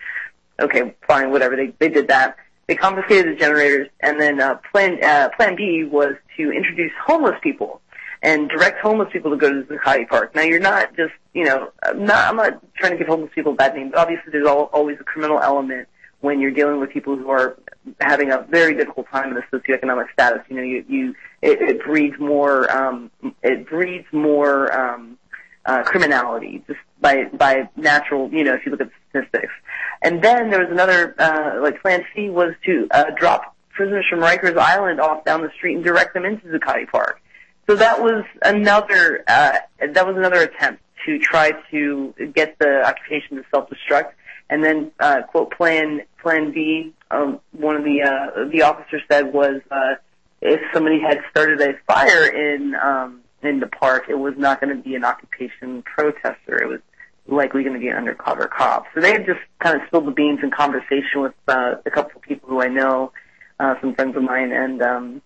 Okay, 0.59 0.95
fine, 1.07 1.31
whatever. 1.31 1.55
They, 1.55 1.73
they 1.79 1.89
did 1.89 2.09
that. 2.09 2.35
They 2.67 2.75
confiscated 2.75 3.35
the 3.35 3.39
generators, 3.39 3.87
and 3.99 4.19
then 4.19 4.41
uh, 4.41 4.55
plan 4.71 5.01
uh, 5.03 5.29
Plan 5.37 5.55
B 5.55 5.83
was 5.83 6.15
to 6.35 6.51
introduce 6.51 6.91
homeless 7.05 7.35
people 7.43 7.81
and 8.25 8.49
direct 8.49 8.81
homeless 8.81 9.07
people 9.13 9.29
to 9.29 9.37
go 9.37 9.49
to 9.53 9.61
Zuccotti 9.69 10.07
Park. 10.09 10.33
Now 10.33 10.41
you're 10.41 10.59
not 10.59 10.95
just, 10.95 11.13
you 11.33 11.43
know, 11.43 11.71
I'm 11.83 12.05
not, 12.05 12.27
I'm 12.27 12.35
not 12.35 12.53
trying 12.75 12.93
to 12.93 12.97
give 12.97 13.07
homeless 13.07 13.31
people 13.35 13.51
a 13.53 13.55
bad 13.55 13.75
name, 13.75 13.91
but 13.91 13.99
obviously 13.99 14.31
there's 14.31 14.47
all, 14.47 14.63
always 14.73 14.97
a 14.99 15.03
criminal 15.03 15.39
element 15.39 15.87
when 16.21 16.39
you're 16.39 16.49
dealing 16.51 16.79
with 16.79 16.89
people 16.89 17.15
who 17.15 17.29
are 17.29 17.55
having 18.01 18.31
a 18.31 18.41
very 18.49 18.75
difficult 18.75 19.07
time 19.09 19.29
in 19.29 19.35
the 19.35 19.43
socioeconomic 19.55 20.11
status. 20.11 20.41
You 20.49 20.55
know, 20.55 20.63
you, 20.63 20.85
you, 20.89 21.15
it, 21.43 21.61
it 21.61 21.83
breeds 21.83 22.17
more, 22.19 22.71
um, 22.75 23.11
it 23.43 23.69
breeds 23.69 24.07
more, 24.11 24.75
um, 24.75 25.19
uh, 25.67 25.83
criminality 25.83 26.63
just 26.65 26.79
by, 26.99 27.25
by 27.25 27.69
natural, 27.75 28.31
you 28.31 28.43
know, 28.43 28.55
if 28.55 28.65
you 28.65 28.71
look 28.71 28.81
at 28.81 28.89
the 28.89 29.19
statistics. 29.21 29.53
And 30.01 30.23
then 30.23 30.49
there 30.49 30.61
was 30.61 30.71
another, 30.71 31.13
uh, 31.19 31.61
like 31.61 31.79
plan 31.79 32.03
C 32.15 32.31
was 32.31 32.53
to, 32.65 32.87
uh, 32.89 33.11
drop 33.15 33.55
prisoners 33.69 34.05
from 34.09 34.19
Rikers 34.19 34.57
Island 34.57 34.99
off 34.99 35.25
down 35.25 35.43
the 35.43 35.51
street 35.55 35.75
and 35.75 35.83
direct 35.83 36.15
them 36.15 36.25
into 36.25 36.47
Zuccotti 36.47 36.89
Park. 36.89 37.21
So 37.67 37.75
that 37.75 38.01
was 38.01 38.23
another 38.41 39.23
uh, 39.27 39.57
that 39.79 40.05
was 40.07 40.15
another 40.17 40.41
attempt 40.41 40.83
to 41.05 41.19
try 41.19 41.51
to 41.71 42.13
get 42.33 42.57
the 42.59 42.83
occupation 42.85 43.37
to 43.37 43.43
self-destruct. 43.51 44.11
And 44.49 44.63
then 44.63 44.91
uh, 44.99 45.23
quote 45.23 45.51
plan 45.51 46.01
plan 46.21 46.51
B. 46.51 46.93
Um, 47.09 47.39
one 47.51 47.75
of 47.75 47.83
the 47.83 48.03
uh, 48.03 48.49
the 48.51 48.63
officers 48.63 49.01
said 49.09 49.33
was 49.33 49.61
uh, 49.71 49.95
if 50.41 50.61
somebody 50.73 50.99
had 50.99 51.21
started 51.31 51.61
a 51.61 51.73
fire 51.87 52.25
in 52.25 52.75
um, 52.75 53.21
in 53.41 53.59
the 53.59 53.67
park, 53.67 54.05
it 54.09 54.19
was 54.19 54.35
not 54.37 54.61
going 54.61 54.75
to 54.75 54.81
be 54.81 54.95
an 54.95 55.03
occupation 55.03 55.81
protester. 55.83 56.61
It 56.61 56.67
was 56.67 56.81
likely 57.27 57.63
going 57.63 57.73
to 57.73 57.79
be 57.79 57.87
an 57.87 57.97
undercover 57.97 58.47
cop. 58.47 58.85
So 58.93 59.01
they 59.01 59.11
had 59.11 59.25
just 59.25 59.39
kind 59.59 59.79
of 59.79 59.87
spilled 59.87 60.05
the 60.05 60.11
beans 60.11 60.39
in 60.43 60.51
conversation 60.51 61.21
with 61.21 61.33
uh, 61.47 61.75
a 61.85 61.89
couple 61.89 62.17
of 62.17 62.21
people 62.21 62.49
who 62.49 62.61
I 62.61 62.67
know, 62.67 63.11
uh, 63.59 63.75
some 63.81 63.95
friends 63.95 64.15
of 64.15 64.23
mine, 64.23 64.51
and 64.51 64.81
um, 64.81 65.21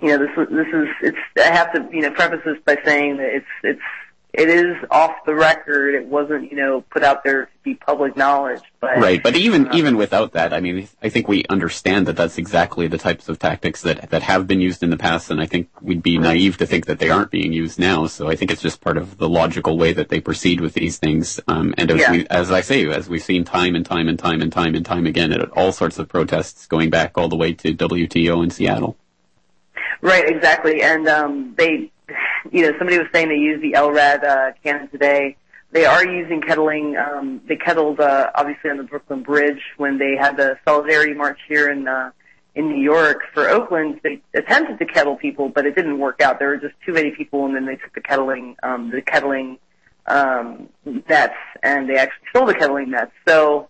you 0.00 0.08
know, 0.08 0.18
this 0.18 0.48
this 0.50 0.66
is 0.72 0.88
it's. 1.02 1.18
I 1.38 1.54
have 1.54 1.72
to 1.72 1.88
you 1.90 2.02
know 2.02 2.10
preface 2.10 2.40
this 2.44 2.58
by 2.64 2.78
saying 2.84 3.16
that 3.16 3.34
it's 3.34 3.46
it's 3.62 3.80
it 4.36 4.50
is 4.50 4.76
off 4.90 5.24
the 5.24 5.34
record. 5.34 5.94
It 5.94 6.06
wasn't, 6.06 6.50
you 6.50 6.58
know, 6.58 6.82
put 6.82 7.02
out 7.02 7.24
there 7.24 7.46
to 7.46 7.50
be 7.62 7.74
public 7.74 8.16
knowledge. 8.16 8.60
But 8.80 8.98
right, 8.98 9.22
but 9.22 9.34
even 9.34 9.68
uh, 9.68 9.74
even 9.74 9.96
without 9.96 10.32
that, 10.32 10.52
I 10.52 10.60
mean, 10.60 10.86
I 11.02 11.08
think 11.08 11.26
we 11.26 11.44
understand 11.48 12.06
that 12.06 12.16
that's 12.16 12.36
exactly 12.36 12.86
the 12.86 12.98
types 12.98 13.30
of 13.30 13.38
tactics 13.38 13.82
that 13.82 14.10
that 14.10 14.22
have 14.22 14.46
been 14.46 14.60
used 14.60 14.82
in 14.82 14.90
the 14.90 14.98
past, 14.98 15.30
and 15.30 15.40
I 15.40 15.46
think 15.46 15.68
we'd 15.80 16.02
be 16.02 16.18
naive 16.18 16.58
to 16.58 16.66
think 16.66 16.86
that 16.86 16.98
they 16.98 17.08
aren't 17.08 17.30
being 17.30 17.52
used 17.52 17.78
now. 17.78 18.06
So 18.06 18.28
I 18.28 18.36
think 18.36 18.50
it's 18.50 18.62
just 18.62 18.82
part 18.82 18.98
of 18.98 19.16
the 19.16 19.28
logical 19.28 19.78
way 19.78 19.94
that 19.94 20.10
they 20.10 20.20
proceed 20.20 20.60
with 20.60 20.74
these 20.74 20.98
things. 20.98 21.40
Um, 21.48 21.74
and 21.78 21.90
as, 21.90 22.00
yeah. 22.00 22.12
we, 22.12 22.26
as 22.28 22.50
I 22.50 22.60
say, 22.60 22.86
as 22.88 23.08
we've 23.08 23.22
seen 23.22 23.44
time 23.44 23.74
and 23.74 23.86
time 23.86 24.08
and 24.08 24.18
time 24.18 24.42
and 24.42 24.52
time 24.52 24.74
and 24.74 24.84
time 24.84 25.06
again 25.06 25.32
at 25.32 25.50
all 25.52 25.72
sorts 25.72 25.98
of 25.98 26.08
protests, 26.08 26.66
going 26.66 26.90
back 26.90 27.16
all 27.16 27.28
the 27.28 27.36
way 27.36 27.54
to 27.54 27.74
WTO 27.74 28.44
in 28.44 28.50
Seattle. 28.50 28.98
Right, 30.00 30.28
exactly, 30.28 30.82
and 30.82 31.08
um, 31.08 31.54
they 31.56 31.90
you 32.50 32.62
know, 32.62 32.72
somebody 32.78 32.98
was 32.98 33.08
saying 33.12 33.28
they 33.28 33.36
use 33.36 33.60
the 33.60 33.72
LRAD 33.72 34.24
uh, 34.24 34.52
cannon 34.62 34.88
today. 34.88 35.36
They 35.72 35.84
are 35.84 36.06
using 36.06 36.40
kettling. 36.40 36.96
Um, 36.96 37.40
they 37.48 37.56
kettled 37.56 38.00
uh, 38.00 38.30
obviously 38.34 38.70
on 38.70 38.76
the 38.76 38.84
Brooklyn 38.84 39.22
Bridge 39.22 39.60
when 39.76 39.98
they 39.98 40.16
had 40.16 40.36
the 40.36 40.58
solidarity 40.66 41.12
march 41.12 41.38
here 41.48 41.68
in 41.68 41.88
uh, 41.88 42.12
in 42.54 42.68
New 42.68 42.80
York 42.82 43.22
for 43.34 43.48
Oakland. 43.48 44.00
They 44.02 44.22
attempted 44.32 44.78
to 44.78 44.86
kettle 44.86 45.16
people, 45.16 45.48
but 45.48 45.66
it 45.66 45.74
didn't 45.74 45.98
work 45.98 46.22
out. 46.22 46.38
There 46.38 46.48
were 46.48 46.56
just 46.56 46.74
too 46.86 46.92
many 46.92 47.10
people, 47.10 47.44
and 47.44 47.54
then 47.54 47.66
they 47.66 47.76
took 47.76 47.92
the 47.94 48.00
kettling 48.00 48.56
um, 48.62 48.90
the 48.90 49.02
kettling 49.02 49.58
um, 50.06 50.68
nets 50.84 51.34
and 51.62 51.88
they 51.88 51.96
actually 51.96 52.26
stole 52.30 52.46
the 52.46 52.54
kettling 52.54 52.90
nets. 52.90 53.12
So 53.26 53.68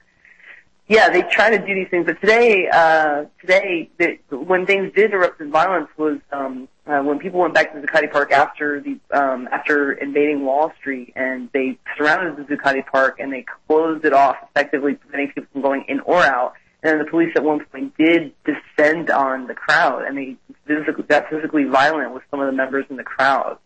yeah, 0.88 1.10
they 1.10 1.22
try 1.22 1.50
to 1.50 1.58
do 1.58 1.74
these 1.74 1.88
things, 1.88 2.06
but 2.06 2.20
today, 2.20 2.68
uh, 2.72 3.24
today, 3.40 3.90
the, 3.98 4.18
when 4.30 4.66
things 4.66 4.92
did 4.94 5.12
erupt 5.12 5.40
in 5.40 5.50
violence 5.50 5.88
was, 5.96 6.18
um, 6.30 6.68
uh, 6.86 7.00
when 7.00 7.18
people 7.18 7.40
went 7.40 7.54
back 7.54 7.72
to 7.72 7.80
Zuccotti 7.80 8.10
Park 8.10 8.30
after 8.30 8.80
the, 8.80 8.98
um, 9.10 9.48
after 9.50 9.92
invading 9.92 10.44
Wall 10.44 10.72
Street 10.78 11.12
and 11.16 11.48
they 11.52 11.76
surrounded 11.96 12.36
the 12.36 12.54
Zuccotti 12.54 12.86
Park 12.86 13.18
and 13.18 13.32
they 13.32 13.44
closed 13.66 14.04
it 14.04 14.12
off, 14.12 14.36
effectively 14.50 14.94
preventing 14.94 15.32
people 15.32 15.48
from 15.52 15.62
going 15.62 15.84
in 15.88 15.98
or 16.00 16.22
out. 16.22 16.54
And 16.84 17.00
the 17.00 17.04
police 17.04 17.32
at 17.34 17.42
one 17.42 17.64
point 17.64 17.96
did 17.98 18.32
descend 18.44 19.10
on 19.10 19.48
the 19.48 19.54
crowd 19.54 20.04
and 20.04 20.16
they 20.16 20.36
physically, 20.66 21.02
got 21.02 21.28
physically 21.28 21.64
violent 21.64 22.14
with 22.14 22.22
some 22.30 22.38
of 22.38 22.46
the 22.46 22.52
members 22.52 22.84
in 22.90 22.96
the 22.96 23.02
crowd. 23.02 23.58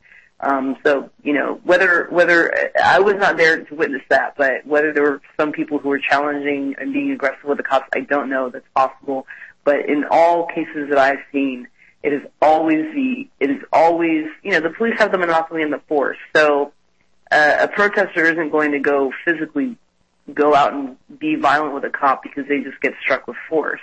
Um, 0.43 0.77
so, 0.85 1.11
you 1.23 1.35
know, 1.35 1.61
whether, 1.65 2.07
whether, 2.11 2.71
I 2.83 3.01
was 3.01 3.17
not 3.17 3.37
there 3.37 3.63
to 3.63 3.75
witness 3.75 4.03
that, 4.09 4.37
but 4.39 4.67
whether 4.67 4.93
there 4.93 5.03
were 5.03 5.21
some 5.39 5.53
people 5.53 5.79
who 5.79 5.91
were 5.91 5.99
challenging 5.99 6.77
and 6.79 6.93
being 6.93 7.11
aggressive 7.13 7.45
with 7.45 7.59
the 7.59 7.63
cops, 7.63 7.89
I 7.95 8.01
don't 8.01 8.31
know. 8.31 8.49
That's 8.49 8.65
possible. 8.75 9.27
But 9.65 9.87
in 9.87 10.05
all 10.11 10.47
cases 10.47 10.89
that 10.89 10.99
I've 10.99 11.19
seen, 11.31 11.69
it 12.03 12.15
is 12.15 12.23
always 12.41 12.87
the, 12.95 13.29
it 13.39 13.51
is 13.51 13.63
always, 13.71 14.27
you 14.43 14.53
know, 14.53 14.61
the 14.61 14.71
police 14.71 14.95
have 14.99 15.13
the 15.13 15.19
monopoly 15.19 15.61
in 15.61 15.71
the 15.71 15.81
force. 15.89 16.17
So, 16.35 16.73
uh, 17.31 17.57
a 17.61 17.69
protester 17.69 18.25
isn't 18.25 18.51
going 18.51 18.73
to 18.73 18.81
go 18.81 19.13
physically 19.25 19.77
go 20.33 20.55
out 20.55 20.73
and 20.73 20.97
be 21.19 21.37
violent 21.37 21.75
with 21.75 21.85
a 21.85 21.91
cop 21.91 22.23
because 22.23 22.47
they 22.49 22.61
just 22.61 22.81
get 22.81 22.95
struck 23.03 23.27
with 23.27 23.37
force. 23.49 23.81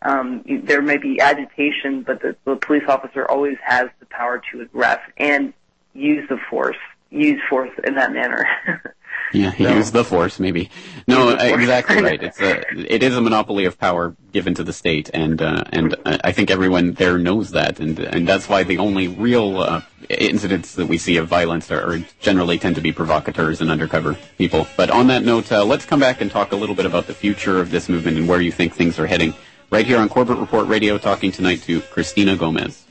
Um, 0.00 0.44
there 0.64 0.80
may 0.80 0.96
be 0.96 1.20
agitation, 1.20 2.02
but 2.02 2.22
the, 2.22 2.36
the 2.44 2.56
police 2.56 2.84
officer 2.88 3.26
always 3.28 3.56
has 3.64 3.88
the 3.98 4.06
power 4.06 4.40
to 4.52 4.64
aggress 4.64 5.00
and 5.16 5.52
use 5.94 6.28
the 6.28 6.38
force, 6.50 6.76
use 7.10 7.40
force 7.48 7.70
in 7.84 7.94
that 7.94 8.12
manner. 8.12 8.46
yeah, 9.32 9.52
so, 9.56 9.74
use 9.74 9.90
the 9.90 10.04
force, 10.04 10.38
maybe. 10.38 10.70
No, 11.06 11.30
exactly 11.30 12.02
right. 12.02 12.22
It's 12.28 12.40
a, 12.40 12.62
it 12.94 13.02
is 13.02 13.16
a 13.16 13.20
monopoly 13.20 13.64
of 13.64 13.78
power 13.78 14.14
given 14.32 14.54
to 14.54 14.64
the 14.64 14.72
state, 14.72 15.10
and 15.12 15.40
uh, 15.40 15.64
and 15.72 15.96
I 16.04 16.32
think 16.32 16.50
everyone 16.50 16.92
there 16.92 17.18
knows 17.18 17.52
that, 17.52 17.80
and 17.80 17.98
and 17.98 18.26
that's 18.26 18.48
why 18.48 18.62
the 18.62 18.78
only 18.78 19.08
real 19.08 19.60
uh, 19.60 19.82
incidents 20.08 20.74
that 20.74 20.86
we 20.86 20.98
see 20.98 21.16
of 21.16 21.28
violence 21.28 21.70
are, 21.70 21.94
are, 21.94 21.98
generally 22.20 22.58
tend 22.58 22.76
to 22.76 22.80
be 22.80 22.92
provocateurs 22.92 23.60
and 23.60 23.70
undercover 23.70 24.16
people. 24.36 24.66
But 24.76 24.90
on 24.90 25.06
that 25.08 25.24
note, 25.24 25.50
uh, 25.52 25.64
let's 25.64 25.84
come 25.84 26.00
back 26.00 26.20
and 26.20 26.30
talk 26.30 26.52
a 26.52 26.56
little 26.56 26.74
bit 26.74 26.86
about 26.86 27.06
the 27.06 27.14
future 27.14 27.60
of 27.60 27.70
this 27.70 27.88
movement 27.88 28.16
and 28.16 28.28
where 28.28 28.40
you 28.40 28.52
think 28.52 28.74
things 28.74 28.98
are 28.98 29.06
heading. 29.06 29.34
Right 29.70 29.84
here 29.84 29.98
on 29.98 30.08
Corbett 30.08 30.38
Report 30.38 30.66
Radio, 30.66 30.96
talking 30.96 31.30
tonight 31.30 31.60
to 31.64 31.82
Christina 31.82 32.36
Gomez. 32.36 32.87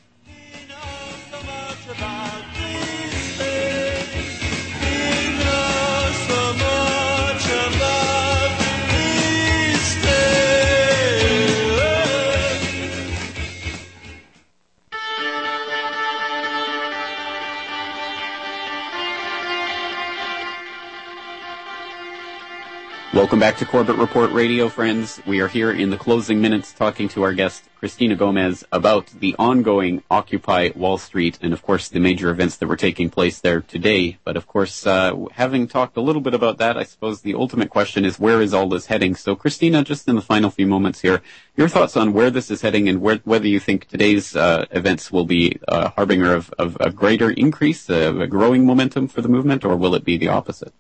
Welcome 23.18 23.39
back 23.39 23.57
to 23.57 23.65
Corbett 23.65 23.95
Report 23.95 24.32
Radio, 24.32 24.70
friends. 24.70 25.20
We 25.26 25.39
are 25.39 25.47
here 25.47 25.72
in 25.72 25.89
the 25.89 25.97
closing 25.97 26.39
minutes 26.39 26.72
talking 26.72 27.09
to 27.09 27.24
our 27.24 27.34
guest, 27.34 27.63
Christina 27.80 28.15
Gomez, 28.15 28.63
about 28.72 29.07
the 29.07 29.36
ongoing 29.39 30.03
Occupy 30.11 30.70
Wall 30.76 30.99
Street 30.99 31.39
and, 31.41 31.51
of 31.51 31.63
course, 31.63 31.89
the 31.89 31.99
major 31.99 32.30
events 32.30 32.57
that 32.57 32.68
were 32.68 32.76
taking 32.76 33.09
place 33.09 33.39
there 33.39 33.61
today. 33.61 34.20
But, 34.24 34.38
of 34.38 34.45
course, 34.45 34.86
uh, 34.86 35.15
having 35.32 35.68
talked 35.68 35.97
a 35.97 36.01
little 36.01 36.22
bit 36.22 36.36
about 36.36 36.59
that, 36.59 36.78
I 36.78 36.84
suppose 36.84 37.22
the 37.22 37.34
ultimate 37.34 37.72
question 37.72 38.05
is 38.05 38.20
where 38.20 38.39
is 38.39 38.53
all 38.53 38.70
this 38.70 38.86
heading? 38.86 39.15
So, 39.15 39.36
Christina, 39.36 39.84
just 39.84 40.07
in 40.07 40.13
the 40.13 40.22
final 40.22 40.51
few 40.51 40.68
moments 40.68 41.01
here, 41.01 41.24
your 41.55 41.70
thoughts 41.70 41.97
on 41.97 42.13
where 42.13 42.30
this 42.30 42.51
is 42.51 42.61
heading 42.61 42.88
and 42.88 43.01
where, 43.01 43.18
whether 43.24 43.47
you 43.47 43.59
think 43.59 43.88
today's 43.88 44.36
uh, 44.36 44.68
events 44.70 45.11
will 45.11 45.26
be 45.26 45.59
a 45.68 45.89
harbinger 45.89 46.36
of, 46.36 46.53
of 46.59 46.78
a 46.80 46.91
greater 46.91 47.32
increase, 47.32 47.89
uh, 47.89 48.13
a 48.15 48.28
growing 48.28 48.63
momentum 48.63 49.07
for 49.07 49.24
the 49.24 49.28
movement, 49.28 49.65
or 49.65 49.76
will 49.76 49.95
it 49.95 50.05
be 50.05 50.18
the 50.18 50.28
opposite? 50.28 50.72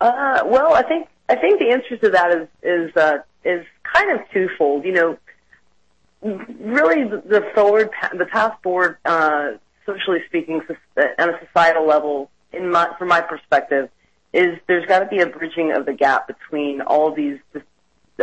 Uh, 0.00 0.40
well, 0.44 0.74
I 0.74 0.82
think 0.82 1.08
I 1.28 1.36
think 1.36 1.58
the 1.58 1.70
answer 1.70 1.96
to 1.96 2.10
that 2.10 2.32
is 2.32 2.48
is 2.62 2.96
uh, 2.96 3.18
is 3.44 3.64
kind 3.82 4.12
of 4.12 4.28
twofold. 4.32 4.84
You 4.84 4.92
know, 4.92 5.18
really 6.22 7.04
the, 7.04 7.50
forward 7.54 7.90
the 8.16 8.26
path 8.26 8.58
forward, 8.62 8.98
uh, 9.04 9.52
socially 9.86 10.20
speaking, 10.26 10.60
on 10.96 11.28
a 11.28 11.38
societal 11.46 11.86
level, 11.86 12.30
in 12.52 12.70
my 12.70 12.88
from 12.98 13.08
my 13.08 13.20
perspective, 13.20 13.88
is 14.32 14.58
there's 14.66 14.86
got 14.86 15.00
to 15.00 15.06
be 15.06 15.20
a 15.20 15.26
bridging 15.26 15.72
of 15.72 15.86
the 15.86 15.94
gap 15.94 16.26
between 16.26 16.80
all 16.82 17.14
these 17.14 17.38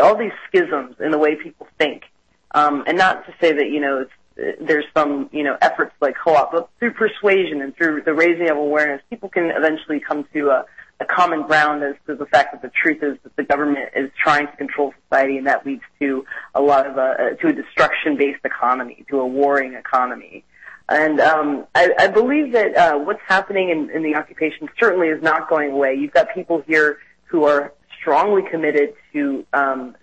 all 0.02 0.16
these 0.16 0.34
schisms 0.48 0.96
in 1.00 1.12
the 1.12 1.18
way 1.18 1.36
people 1.36 1.68
think, 1.78 2.04
um, 2.52 2.84
and 2.88 2.98
not 2.98 3.26
to 3.26 3.34
say 3.42 3.52
that 3.52 3.70
you 3.70 3.80
know 3.80 4.02
it's 4.02 4.12
there's 4.60 4.86
some, 4.96 5.30
you 5.32 5.44
know, 5.44 5.58
efforts 5.62 5.94
like 6.02 6.16
co-op, 6.24 6.52
but 6.52 6.70
through 6.80 6.94
persuasion 6.94 7.62
and 7.62 7.76
through 7.76 8.02
the 8.04 8.14
raising 8.14 8.50
of 8.50 8.58
awareness, 8.58 9.02
people 9.10 9.30
can 9.30 9.52
eventually 9.52 10.00
come 10.00 10.26
to 10.34 10.50
a, 10.50 10.66
a 11.02 11.06
common 11.06 11.42
ground 11.44 11.84
as 11.84 11.96
to 12.06 12.16
the 12.16 12.28
fact 12.28 12.54
that 12.54 12.62
the 12.62 12.70
truth 12.70 13.02
is 13.02 13.18
that 13.24 13.36
the 13.36 13.44
government 13.44 13.90
is 13.96 14.12
trying 14.22 14.48
to 14.48 14.56
control 14.56 14.94
society, 15.04 15.38
and 15.38 15.48
that 15.48 15.66
leads 15.66 15.82
to 16.00 16.26
a 16.54 16.62
lot 16.62 16.86
of 16.86 16.98
a, 16.98 17.02
uh, 17.02 17.30
to 17.42 17.48
a 17.48 17.54
destruction-based 17.54 18.46
economy, 18.46 19.04
to 19.10 19.20
a 19.20 19.26
warring 19.26 19.74
economy. 19.74 20.46
And 20.88 21.20
um, 21.20 21.66
I, 21.74 21.90
I 21.98 22.08
believe 22.08 22.52
that 22.54 22.76
uh, 22.76 22.98
what's 23.00 23.22
happening 23.28 23.70
in, 23.70 23.90
in 23.90 24.04
the 24.04 24.16
occupation 24.16 24.70
certainly 24.80 25.08
is 25.08 25.22
not 25.24 25.50
going 25.50 25.72
away. 25.72 25.96
You've 25.96 26.14
got 26.14 26.28
people 26.34 26.64
here 26.68 27.00
who 27.26 27.46
are 27.46 27.74
strongly 28.00 28.44
committed 28.50 28.94
to 29.14 29.46
um, 29.54 29.96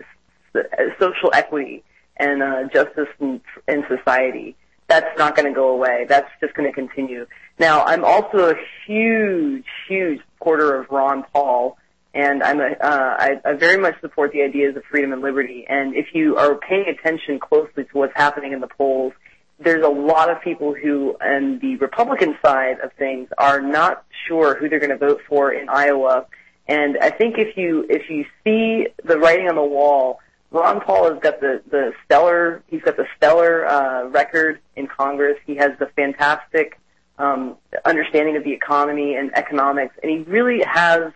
social 0.98 1.30
equity 1.32 1.84
and 2.16 2.42
uh, 2.42 2.64
justice 2.72 3.08
in, 3.20 3.40
in 3.68 3.84
society. 3.88 4.56
That's 4.88 5.18
not 5.18 5.36
going 5.36 5.46
to 5.46 5.54
go 5.54 5.68
away. 5.70 6.06
That's 6.08 6.30
just 6.40 6.54
going 6.54 6.68
to 6.68 6.74
continue. 6.74 7.26
Now, 7.58 7.84
I'm 7.84 8.04
also 8.04 8.50
a 8.50 8.54
huge, 8.86 9.64
huge 9.88 10.20
supporter 10.34 10.80
of 10.80 10.90
Ron 10.90 11.24
Paul, 11.32 11.76
and 12.14 12.42
I'm 12.42 12.60
a, 12.60 12.70
uh, 12.80 13.16
I, 13.18 13.40
I 13.44 13.52
very 13.54 13.76
much 13.76 14.00
support 14.00 14.32
the 14.32 14.42
ideas 14.42 14.76
of 14.76 14.84
freedom 14.84 15.12
and 15.12 15.22
liberty. 15.22 15.66
And 15.68 15.94
if 15.94 16.14
you 16.14 16.36
are 16.36 16.54
paying 16.54 16.86
attention 16.88 17.40
closely 17.40 17.84
to 17.84 17.90
what's 17.92 18.14
happening 18.16 18.52
in 18.52 18.60
the 18.60 18.68
polls, 18.68 19.12
there's 19.60 19.84
a 19.84 19.88
lot 19.88 20.30
of 20.30 20.40
people 20.40 20.72
who, 20.72 21.16
on 21.20 21.58
the 21.58 21.76
Republican 21.76 22.36
side 22.44 22.78
of 22.80 22.92
things, 22.92 23.28
are 23.36 23.60
not 23.60 24.04
sure 24.26 24.54
who 24.54 24.68
they're 24.68 24.78
going 24.78 24.90
to 24.90 24.96
vote 24.96 25.20
for 25.28 25.52
in 25.52 25.68
Iowa. 25.68 26.26
And 26.68 26.96
I 27.00 27.10
think 27.10 27.38
if 27.38 27.56
you 27.56 27.86
if 27.88 28.08
you 28.10 28.24
see 28.44 28.88
the 29.02 29.18
writing 29.18 29.48
on 29.48 29.56
the 29.56 29.64
wall, 29.64 30.20
Ron 30.52 30.80
Paul 30.80 31.12
has 31.12 31.20
got 31.20 31.40
the 31.40 31.62
the 31.68 31.92
stellar 32.04 32.62
he's 32.68 32.82
got 32.82 32.96
the 32.96 33.06
stellar 33.16 33.66
uh, 33.66 34.04
record 34.08 34.60
in 34.76 34.86
Congress. 34.86 35.38
He 35.46 35.56
has 35.56 35.72
the 35.78 35.86
fantastic 35.96 36.78
um, 37.18 37.56
understanding 37.84 38.36
of 38.36 38.44
the 38.44 38.52
economy 38.52 39.16
and 39.16 39.36
economics, 39.36 39.94
and 40.02 40.10
he 40.10 40.18
really 40.30 40.62
has, 40.64 41.12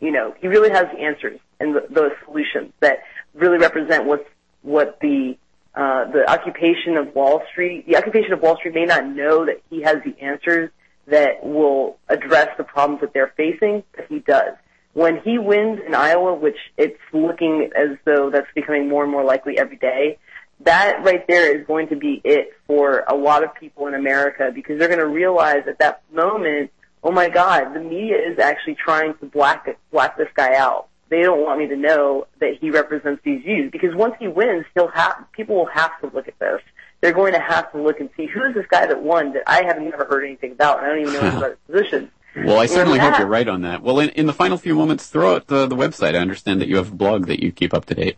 you 0.00 0.10
know, 0.10 0.34
he 0.40 0.48
really 0.48 0.70
has 0.70 0.86
the 0.92 1.00
answers 1.00 1.40
and 1.60 1.74
the, 1.74 1.86
those 1.90 2.12
solutions 2.24 2.72
that 2.80 2.98
really 3.34 3.58
represent 3.58 4.04
what's 4.04 4.28
what 4.62 4.98
the 5.00 5.36
uh, 5.74 6.10
the 6.10 6.28
occupation 6.28 6.96
of 6.96 7.14
Wall 7.14 7.42
Street. 7.52 7.86
The 7.86 7.96
occupation 7.96 8.32
of 8.32 8.40
Wall 8.40 8.56
Street 8.56 8.74
may 8.74 8.84
not 8.84 9.06
know 9.06 9.44
that 9.44 9.62
he 9.70 9.82
has 9.82 9.98
the 10.04 10.18
answers 10.22 10.70
that 11.06 11.44
will 11.44 11.98
address 12.08 12.48
the 12.56 12.64
problems 12.64 13.00
that 13.02 13.12
they're 13.12 13.32
facing, 13.36 13.84
but 13.94 14.06
he 14.08 14.18
does. 14.18 14.54
When 14.94 15.20
he 15.20 15.38
wins 15.38 15.80
in 15.86 15.94
Iowa, 15.94 16.34
which 16.34 16.56
it's 16.78 16.98
looking 17.12 17.70
as 17.76 17.98
though 18.04 18.30
that's 18.30 18.46
becoming 18.54 18.88
more 18.88 19.02
and 19.02 19.12
more 19.12 19.22
likely 19.22 19.58
every 19.58 19.76
day, 19.76 20.18
that 20.60 21.04
right 21.04 21.26
there 21.26 21.56
is 21.56 21.66
going 21.66 21.88
to 21.88 21.96
be 21.96 22.20
it 22.24 22.52
for 22.66 23.04
a 23.08 23.14
lot 23.14 23.44
of 23.44 23.54
people 23.54 23.86
in 23.86 23.94
America 23.94 24.50
because 24.54 24.78
they're 24.78 24.88
going 24.88 25.00
to 25.00 25.06
realize 25.06 25.64
at 25.68 25.78
that 25.78 26.02
moment 26.12 26.70
oh 27.06 27.12
my 27.12 27.28
God, 27.28 27.72
the 27.72 27.80
media 27.80 28.16
is 28.16 28.38
actually 28.40 28.74
trying 28.74 29.14
to 29.18 29.26
black 29.26 29.78
black 29.92 30.18
this 30.18 30.28
guy 30.34 30.56
out. 30.56 30.88
They 31.08 31.22
don't 31.22 31.40
want 31.40 31.60
me 31.60 31.68
to 31.68 31.76
know 31.76 32.26
that 32.40 32.58
he 32.60 32.70
represents 32.70 33.22
these 33.24 33.42
views 33.42 33.70
because 33.70 33.94
once 33.94 34.16
he 34.18 34.26
wins, 34.26 34.64
he'll 34.74 34.88
have 34.88 35.24
people 35.32 35.54
will 35.54 35.66
have 35.66 35.98
to 36.00 36.10
look 36.12 36.26
at 36.26 36.36
this. 36.40 36.60
They're 37.00 37.12
going 37.12 37.34
to 37.34 37.40
have 37.40 37.70
to 37.72 37.80
look 37.80 38.00
and 38.00 38.10
see 38.16 38.26
who 38.26 38.42
is 38.42 38.54
this 38.54 38.66
guy 38.68 38.86
that 38.86 39.02
won 39.02 39.34
that 39.34 39.44
I 39.46 39.64
have 39.64 39.80
never 39.80 40.04
heard 40.04 40.24
anything 40.24 40.52
about. 40.52 40.78
And 40.78 40.86
I 40.86 40.90
don't 40.90 41.02
even 41.02 41.12
know 41.12 41.20
anything 41.20 41.38
about 41.38 41.50
his 41.50 41.58
position. 41.74 42.10
Well, 42.44 42.58
I 42.58 42.66
certainly 42.66 42.98
hope 42.98 43.18
you're 43.18 43.28
right 43.28 43.46
on 43.46 43.62
that. 43.62 43.82
Well, 43.82 44.00
in, 44.00 44.08
in 44.10 44.26
the 44.26 44.32
final 44.32 44.58
few 44.58 44.74
moments, 44.74 45.06
throw 45.06 45.36
out 45.36 45.46
the, 45.46 45.66
the 45.66 45.76
website. 45.76 46.14
I 46.16 46.18
understand 46.18 46.60
that 46.60 46.68
you 46.68 46.76
have 46.76 46.90
a 46.90 46.94
blog 46.94 47.26
that 47.26 47.42
you 47.42 47.52
keep 47.52 47.72
up 47.72 47.84
to 47.86 47.94
date. 47.94 48.16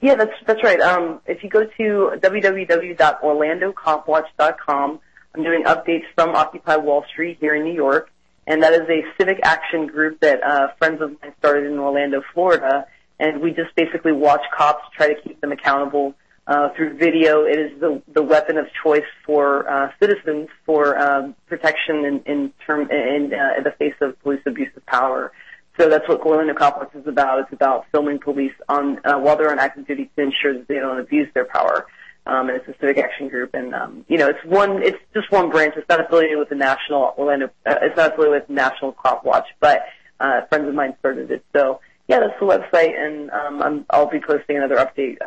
Yeah, 0.00 0.14
that's 0.14 0.30
that's 0.46 0.62
right. 0.62 0.80
Um, 0.80 1.20
if 1.26 1.42
you 1.42 1.50
go 1.50 1.64
to 1.64 2.12
www.orlandocopwatch.com, 2.20 5.00
I'm 5.34 5.42
doing 5.42 5.64
updates 5.64 6.04
from 6.14 6.36
Occupy 6.36 6.76
Wall 6.76 7.04
Street 7.10 7.38
here 7.40 7.56
in 7.56 7.64
New 7.64 7.74
York, 7.74 8.08
and 8.46 8.62
that 8.62 8.74
is 8.74 8.88
a 8.88 9.02
civic 9.18 9.40
action 9.42 9.88
group 9.88 10.20
that 10.20 10.40
uh, 10.42 10.68
friends 10.78 11.02
of 11.02 11.20
mine 11.20 11.34
started 11.40 11.66
in 11.66 11.80
Orlando, 11.80 12.22
Florida, 12.32 12.86
and 13.18 13.40
we 13.40 13.50
just 13.50 13.74
basically 13.74 14.12
watch 14.12 14.42
cops, 14.56 14.84
try 14.96 15.12
to 15.12 15.20
keep 15.20 15.40
them 15.40 15.50
accountable 15.50 16.14
uh, 16.46 16.68
through 16.76 16.96
video. 16.96 17.42
It 17.44 17.58
is 17.58 17.80
the 17.80 18.00
the 18.12 18.22
weapon 18.22 18.56
of 18.56 18.66
choice 18.84 19.02
for 19.26 19.68
uh, 19.68 19.90
citizens 20.00 20.48
for 20.64 20.96
um, 20.96 21.34
protection 21.48 22.04
in 22.04 22.22
in 22.26 22.52
term 22.64 22.88
in, 22.90 23.34
uh, 23.34 23.58
in 23.58 23.64
the 23.64 23.72
face 23.78 23.96
of 24.00 24.16
police 24.22 24.42
abuse 24.46 24.70
of 24.76 24.86
power. 24.86 25.32
So 25.78 25.88
that's 25.88 26.08
what 26.08 26.20
Orlando 26.22 26.54
Cop 26.54 26.78
Watch 26.78 26.94
is 26.94 27.06
about. 27.06 27.40
It's 27.40 27.52
about 27.52 27.86
filming 27.92 28.18
police 28.18 28.52
on 28.68 28.98
uh, 29.04 29.18
while 29.18 29.36
they're 29.36 29.52
on 29.52 29.60
active 29.60 29.86
duty 29.86 30.10
to 30.16 30.22
ensure 30.22 30.54
that 30.54 30.66
they 30.66 30.74
don't 30.74 30.98
abuse 30.98 31.28
their 31.34 31.44
power. 31.44 31.86
Um, 32.26 32.48
and 32.48 32.58
it's 32.58 32.68
a 32.68 32.74
civic 32.80 32.98
action 32.98 33.28
group, 33.28 33.54
and 33.54 33.74
um, 33.74 34.04
you 34.08 34.18
know, 34.18 34.28
it's 34.28 34.44
one. 34.44 34.82
It's 34.82 34.98
just 35.14 35.30
one 35.32 35.48
branch. 35.48 35.74
It's 35.76 35.88
not 35.88 36.00
affiliated 36.00 36.36
with 36.36 36.50
the 36.50 36.56
national 36.56 37.14
Orlando. 37.16 37.46
Uh, 37.64 37.76
it's 37.80 37.96
not 37.96 38.12
affiliated 38.12 38.48
with 38.48 38.50
National 38.50 38.92
Cop 38.92 39.24
Watch, 39.24 39.46
but 39.60 39.84
uh, 40.20 40.42
friends 40.50 40.68
of 40.68 40.74
mine 40.74 40.94
started 40.98 41.30
it. 41.30 41.42
So 41.54 41.80
yeah, 42.06 42.20
that's 42.20 42.38
the 42.38 42.44
website, 42.44 42.98
and 42.98 43.30
um, 43.30 43.62
I'm, 43.62 43.86
I'll 43.88 44.10
be 44.10 44.20
posting 44.20 44.56
another 44.56 44.76
update 44.76 45.18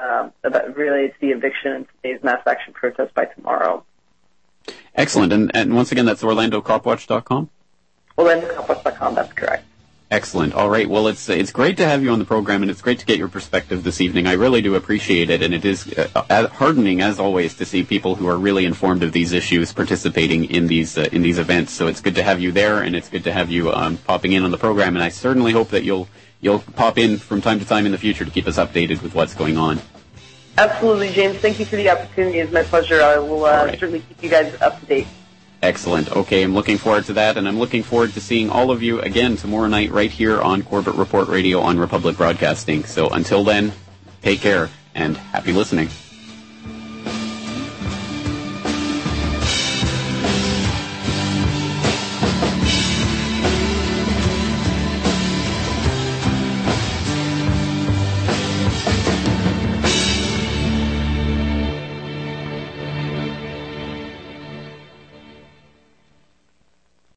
about 0.43 0.75
related 0.75 1.13
to 1.13 1.21
the 1.21 1.27
eviction 1.29 1.71
and 1.71 1.85
today's 2.03 2.23
mass 2.23 2.41
action 2.45 2.73
protest 2.73 3.15
by 3.15 3.25
tomorrow. 3.25 3.83
Excellent, 4.93 5.31
and, 5.33 5.49
and 5.55 5.73
once 5.75 5.91
again, 5.91 6.05
that's 6.05 6.21
OrlandoCopWatch.com. 6.21 7.49
OrlandoCopWatch.com. 8.17 9.15
That's 9.15 9.33
correct. 9.33 9.65
Excellent. 10.11 10.53
All 10.53 10.69
right. 10.69 10.89
Well, 10.89 11.07
it's 11.07 11.29
it's 11.29 11.53
great 11.53 11.77
to 11.77 11.85
have 11.85 12.03
you 12.03 12.11
on 12.11 12.19
the 12.19 12.25
program, 12.25 12.63
and 12.63 12.69
it's 12.69 12.81
great 12.81 12.99
to 12.99 13.05
get 13.05 13.17
your 13.17 13.29
perspective 13.29 13.85
this 13.85 14.01
evening. 14.01 14.27
I 14.27 14.33
really 14.33 14.61
do 14.61 14.75
appreciate 14.75 15.29
it, 15.29 15.41
and 15.41 15.53
it 15.53 15.63
is 15.63 15.87
uh, 15.97 16.49
heartening, 16.49 16.99
as 16.99 17.17
always, 17.17 17.53
to 17.55 17.65
see 17.65 17.83
people 17.83 18.15
who 18.15 18.27
are 18.27 18.37
really 18.37 18.65
informed 18.65 19.03
of 19.03 19.13
these 19.13 19.31
issues 19.31 19.71
participating 19.71 20.43
in 20.43 20.67
these 20.67 20.97
uh, 20.97 21.07
in 21.13 21.21
these 21.21 21.39
events. 21.39 21.71
So 21.71 21.87
it's 21.87 22.01
good 22.01 22.15
to 22.15 22.23
have 22.23 22.41
you 22.41 22.51
there, 22.51 22.81
and 22.81 22.93
it's 22.93 23.07
good 23.07 23.23
to 23.23 23.31
have 23.31 23.49
you 23.49 23.71
um, 23.71 23.95
popping 23.99 24.33
in 24.33 24.43
on 24.43 24.51
the 24.51 24.57
program. 24.57 24.97
And 24.97 25.03
I 25.03 25.07
certainly 25.07 25.53
hope 25.53 25.69
that 25.69 25.85
you'll 25.85 26.09
you'll 26.41 26.59
pop 26.59 26.97
in 26.97 27.17
from 27.17 27.39
time 27.39 27.59
to 27.59 27.65
time 27.65 27.85
in 27.85 27.93
the 27.93 27.97
future 27.97 28.25
to 28.25 28.31
keep 28.31 28.47
us 28.47 28.57
updated 28.57 29.01
with 29.01 29.15
what's 29.15 29.33
going 29.33 29.57
on. 29.57 29.79
Absolutely, 30.57 31.11
James. 31.11 31.37
Thank 31.37 31.57
you 31.57 31.65
for 31.65 31.77
the 31.77 31.89
opportunity. 31.89 32.39
It's 32.39 32.51
my 32.51 32.63
pleasure. 32.63 33.01
I 33.01 33.17
will 33.17 33.45
uh, 33.45 33.67
right. 33.67 33.79
certainly 33.79 34.01
keep 34.01 34.23
you 34.23 34.29
guys 34.29 34.61
up 34.61 34.77
to 34.81 34.85
date. 34.85 35.07
Excellent. 35.61 36.11
Okay, 36.11 36.41
I'm 36.41 36.55
looking 36.55 36.79
forward 36.79 37.05
to 37.05 37.13
that, 37.13 37.37
and 37.37 37.47
I'm 37.47 37.59
looking 37.59 37.83
forward 37.83 38.13
to 38.13 38.21
seeing 38.21 38.49
all 38.49 38.71
of 38.71 38.81
you 38.81 38.99
again 39.01 39.35
tomorrow 39.35 39.67
night 39.67 39.91
right 39.91 40.09
here 40.09 40.41
on 40.41 40.63
Corbett 40.63 40.95
Report 40.95 41.27
Radio 41.27 41.59
on 41.59 41.77
Republic 41.77 42.17
Broadcasting. 42.17 42.83
So 42.85 43.09
until 43.09 43.43
then, 43.43 43.71
take 44.23 44.41
care 44.41 44.69
and 44.95 45.15
happy 45.15 45.53
listening. 45.53 45.89